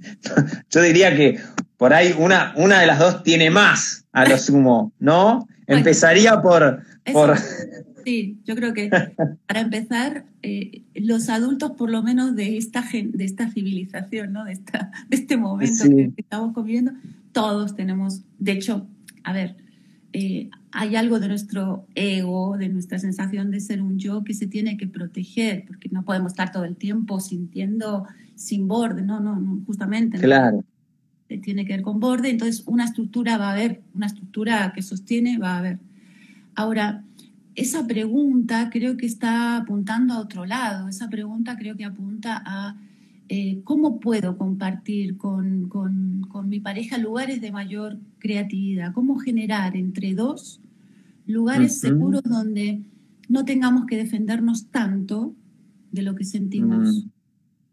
Yo 0.70 0.82
diría 0.82 1.16
que 1.16 1.40
por 1.76 1.92
ahí 1.92 2.14
una, 2.18 2.54
una 2.56 2.80
de 2.80 2.86
las 2.86 2.98
dos 2.98 3.22
tiene 3.22 3.50
más 3.50 4.04
a 4.12 4.28
lo 4.28 4.38
sumo, 4.38 4.92
¿no? 4.98 5.48
Empezaría 5.66 6.40
por, 6.40 6.82
por... 7.12 7.36
Sí, 8.04 8.38
yo 8.44 8.54
creo 8.54 8.74
que 8.74 8.90
para 9.46 9.60
empezar, 9.60 10.26
eh, 10.42 10.82
los 10.94 11.28
adultos 11.28 11.72
por 11.72 11.90
lo 11.90 12.02
menos 12.02 12.36
de 12.36 12.56
esta, 12.56 12.84
de 12.92 13.24
esta 13.24 13.50
civilización, 13.50 14.32
¿no? 14.32 14.44
de, 14.44 14.52
esta, 14.52 14.90
de 15.08 15.16
este 15.16 15.36
momento 15.36 15.84
que 15.84 16.12
estamos 16.16 16.52
comiendo, 16.52 16.92
todos 17.32 17.74
tenemos, 17.74 18.22
de 18.38 18.52
hecho, 18.52 18.86
a 19.22 19.32
ver, 19.32 19.56
eh, 20.12 20.50
hay 20.70 20.96
algo 20.96 21.18
de 21.18 21.28
nuestro 21.28 21.86
ego, 21.94 22.56
de 22.56 22.68
nuestra 22.68 22.98
sensación 22.98 23.50
de 23.50 23.60
ser 23.60 23.82
un 23.82 23.98
yo 23.98 24.22
que 24.22 24.34
se 24.34 24.46
tiene 24.46 24.76
que 24.76 24.86
proteger, 24.86 25.64
porque 25.66 25.88
no 25.90 26.04
podemos 26.04 26.32
estar 26.32 26.52
todo 26.52 26.64
el 26.64 26.76
tiempo 26.76 27.20
sintiendo 27.20 28.06
sin 28.34 28.68
borde, 28.68 29.02
no, 29.02 29.20
no, 29.20 29.62
justamente. 29.66 30.18
Claro. 30.18 30.64
Tiene 31.42 31.64
que 31.64 31.72
ver 31.72 31.82
con 31.82 32.00
borde, 32.00 32.30
entonces 32.30 32.62
una 32.66 32.84
estructura 32.84 33.38
va 33.38 33.48
a 33.48 33.52
haber, 33.52 33.82
una 33.94 34.06
estructura 34.06 34.72
que 34.74 34.82
sostiene 34.82 35.38
va 35.38 35.54
a 35.54 35.58
haber. 35.58 35.78
Ahora, 36.54 37.02
esa 37.54 37.86
pregunta 37.86 38.70
creo 38.70 38.96
que 38.96 39.06
está 39.06 39.56
apuntando 39.56 40.14
a 40.14 40.20
otro 40.20 40.44
lado, 40.44 40.88
esa 40.88 41.08
pregunta 41.08 41.56
creo 41.56 41.76
que 41.76 41.84
apunta 41.84 42.42
a 42.44 42.76
eh, 43.28 43.60
cómo 43.64 44.00
puedo 44.00 44.36
compartir 44.36 45.16
con, 45.16 45.70
mi 46.44 46.60
pareja 46.60 46.98
lugares 46.98 47.40
de 47.40 47.52
mayor 47.52 47.98
creatividad, 48.18 48.92
cómo 48.92 49.18
generar 49.18 49.76
entre 49.76 50.14
dos 50.14 50.60
lugares 51.26 51.80
seguros 51.80 52.22
donde 52.22 52.82
no 53.28 53.44
tengamos 53.44 53.86
que 53.86 53.96
defendernos 53.96 54.66
tanto 54.66 55.34
de 55.90 56.02
lo 56.02 56.14
que 56.14 56.24
sentimos. 56.24 57.04
Mm. 57.04 57.08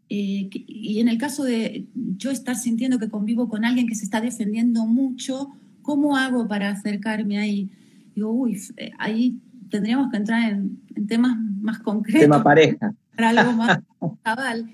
Eh, 0.08 0.50
y 0.66 1.00
en 1.00 1.08
el 1.08 1.18
caso 1.18 1.44
de 1.44 1.86
yo 1.94 2.30
estar 2.30 2.56
sintiendo 2.56 2.98
que 2.98 3.08
convivo 3.08 3.48
con 3.48 3.64
alguien 3.64 3.86
que 3.86 3.94
se 3.94 4.04
está 4.04 4.20
defendiendo 4.20 4.86
mucho, 4.86 5.50
¿cómo 5.82 6.16
hago 6.16 6.48
para 6.48 6.70
acercarme 6.70 7.38
ahí? 7.38 7.70
Digo, 8.14 8.30
uy, 8.30 8.58
eh, 8.76 8.92
ahí 8.98 9.38
tendríamos 9.72 10.10
que 10.10 10.18
entrar 10.18 10.52
en, 10.52 10.78
temas 11.08 11.36
más 11.60 11.80
concretos. 11.80 12.20
Tema 12.20 12.44
pareja. 12.44 12.94
Para 13.16 13.30
algo 13.30 13.52
más 13.54 13.80
cabal. 14.22 14.70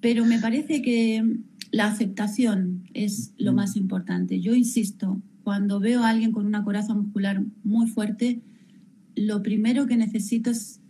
Pero 0.00 0.24
me 0.24 0.38
parece 0.38 0.82
que 0.82 1.22
la 1.70 1.86
aceptación 1.86 2.88
es 2.94 3.32
lo 3.36 3.52
más 3.52 3.76
importante. 3.76 4.40
Yo 4.40 4.54
insisto, 4.54 5.20
cuando 5.44 5.78
veo 5.80 6.02
a 6.02 6.08
alguien 6.08 6.32
con 6.32 6.46
una 6.46 6.64
coraza 6.64 6.94
muscular 6.94 7.42
muy 7.62 7.88
fuerte, 7.88 8.40
lo 9.14 9.42
primero 9.42 9.86
que 9.86 9.96
necesito 9.96 10.50
es 10.50 10.80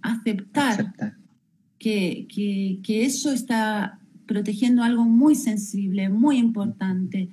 aceptar, 0.00 0.94
Que, 1.78 2.28
que, 2.28 3.04
eso 3.04 3.32
está 3.32 3.98
protegiendo 4.26 4.84
algo 4.84 5.04
muy 5.04 5.34
sensible, 5.34 6.08
muy 6.08 6.38
importante, 6.38 7.28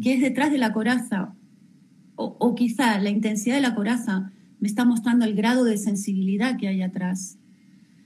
que 0.00 0.14
es 0.14 0.20
detrás 0.20 0.52
de 0.52 0.58
la 0.58 0.72
coraza. 0.72 1.34
O, 2.14 2.36
o, 2.38 2.54
quizá 2.54 2.98
la 3.00 3.10
intensidad 3.10 3.56
de 3.56 3.62
la 3.62 3.74
coraza 3.74 4.32
me 4.60 4.68
está 4.68 4.84
mostrando 4.84 5.24
el 5.24 5.34
grado 5.34 5.64
de 5.64 5.76
sensibilidad 5.76 6.56
que 6.56 6.68
hay 6.68 6.82
atrás. 6.82 7.38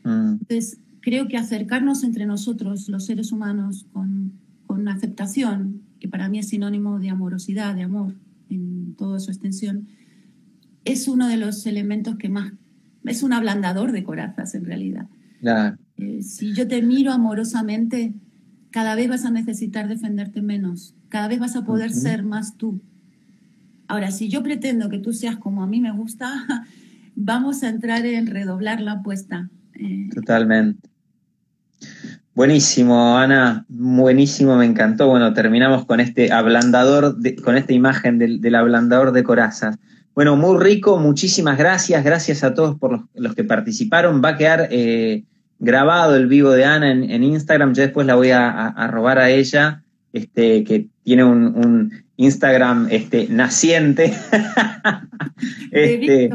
Mm. 0.05 0.33
Entonces, 0.41 0.79
creo 1.01 1.29
que 1.29 1.37
acercarnos 1.37 2.05
entre 2.05 2.27
nosotros, 2.27 2.89
los 2.89 3.07
seres 3.07 3.33
humanos, 3.33 3.87
con, 3.93 4.33
con 4.67 4.89
aceptación, 4.89 5.83
que 6.01 6.09
para 6.09 6.29
mí 6.29 6.39
es 6.39 6.49
sinónimo 6.49 6.99
de 6.99 7.11
amorosidad, 7.11 7.75
de 7.75 7.83
amor, 7.83 8.15
en 8.51 8.95
toda 8.97 9.21
su 9.21 9.31
extensión, 9.31 9.87
es 10.85 11.09
uno 11.09 11.29
de 11.29 11.37
los 11.37 11.67
elementos 11.67 12.17
que 12.17 12.29
más, 12.29 12.53
es 13.05 13.23
un 13.23 13.33
ablandador 13.33 13.93
de 13.93 14.05
corazas 14.05 14.55
en 14.55 14.65
realidad. 14.65 15.09
Eh, 15.97 16.23
si 16.23 16.55
yo 16.55 16.67
te 16.69 16.83
miro 16.83 17.13
amorosamente, 17.13 18.15
cada 18.71 18.95
vez 18.95 19.09
vas 19.09 19.25
a 19.25 19.31
necesitar 19.31 19.89
defenderte 19.89 20.43
menos, 20.43 20.95
cada 21.09 21.29
vez 21.29 21.39
vas 21.39 21.57
a 21.57 21.65
poder 21.65 21.93
ser 21.93 22.23
más 22.23 22.57
tú. 22.57 22.81
Ahora, 23.93 24.11
si 24.11 24.31
yo 24.31 24.43
pretendo 24.43 24.89
que 24.89 24.99
tú 24.99 25.13
seas 25.13 25.37
como 25.37 25.63
a 25.63 25.67
mí 25.67 25.79
me 25.79 25.93
gusta, 25.93 26.33
vamos 27.15 27.63
a 27.63 27.69
entrar 27.69 28.07
en 28.07 28.27
redoblar 28.27 28.81
la 28.81 28.93
apuesta. 28.93 29.51
Eh, 29.75 30.09
Totalmente. 30.15 30.89
Buenísimo, 32.35 33.19
Ana, 33.19 33.67
buenísimo, 33.69 34.57
me 34.57 34.65
encantó. 34.65 35.09
Bueno, 35.09 35.35
terminamos 35.35 35.85
con 35.85 36.01
este 36.01 36.33
ablandador, 36.33 37.19
con 37.45 37.59
esta 37.59 37.75
imagen 37.75 38.19
del, 38.19 38.55
ablandador 38.55 39.13
de 39.13 39.25
corazas. 39.25 39.77
Bueno, 40.15 40.37
muy 40.37 40.59
rico, 40.59 40.99
muchísimas 40.99 41.59
gracias, 41.59 42.03
gracias 42.03 42.43
a 42.45 42.55
todos 42.55 42.79
por 42.79 43.07
los, 43.13 43.35
que 43.35 43.45
participaron. 43.45 44.23
Va 44.25 44.31
a 44.31 44.37
quedar 44.39 44.69
eh, 44.71 45.25
grabado 45.59 46.17
el 46.17 46.29
vivo 46.29 46.53
de 46.53 46.65
Ana 46.65 46.93
en, 46.93 47.23
Instagram, 47.23 47.75
yo 47.75 47.83
después 47.83 48.07
la 48.07 48.15
voy 48.15 48.31
a, 48.31 48.89
robar 48.91 49.19
a 49.19 49.29
ella, 49.29 49.83
este, 50.15 50.65
que 50.65 50.89
tiene 51.05 51.25
un, 51.25 52.02
Instagram 52.17 52.89
este, 52.91 53.29
naciente. 53.29 54.13
este, 55.71 56.31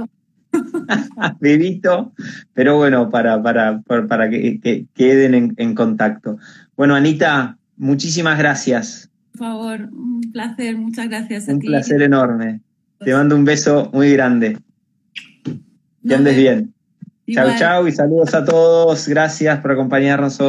Vivito, 1.39 2.13
pero 2.53 2.77
bueno, 2.77 3.09
para, 3.09 3.41
para, 3.41 3.81
para, 3.81 4.29
que, 4.29 4.85
queden 4.93 5.55
en, 5.57 5.75
contacto. 5.75 6.37
Bueno, 6.75 6.95
Anita, 6.95 7.57
muchísimas 7.75 8.37
gracias. 8.37 9.09
Por 9.31 9.47
favor, 9.47 9.89
un 9.91 10.21
placer, 10.31 10.77
muchas 10.77 11.09
gracias 11.09 11.49
a 11.49 11.53
un 11.53 11.59
placer 11.59 12.01
enorme. 12.01 12.61
Te 12.99 13.13
mando 13.13 13.35
un 13.35 13.45
beso 13.45 13.89
muy 13.93 14.11
grande. 14.13 14.57
Que 16.07 16.15
andes 16.15 16.35
bien. 16.35 16.73
Chao, 17.29 17.49
chao 17.57 17.87
y 17.87 17.91
saludos 17.91 18.33
a 18.33 18.45
todos. 18.45 19.07
Gracias 19.07 19.59
por 19.59 19.73
acompañarnos 19.73 20.39
hoy. 20.39 20.45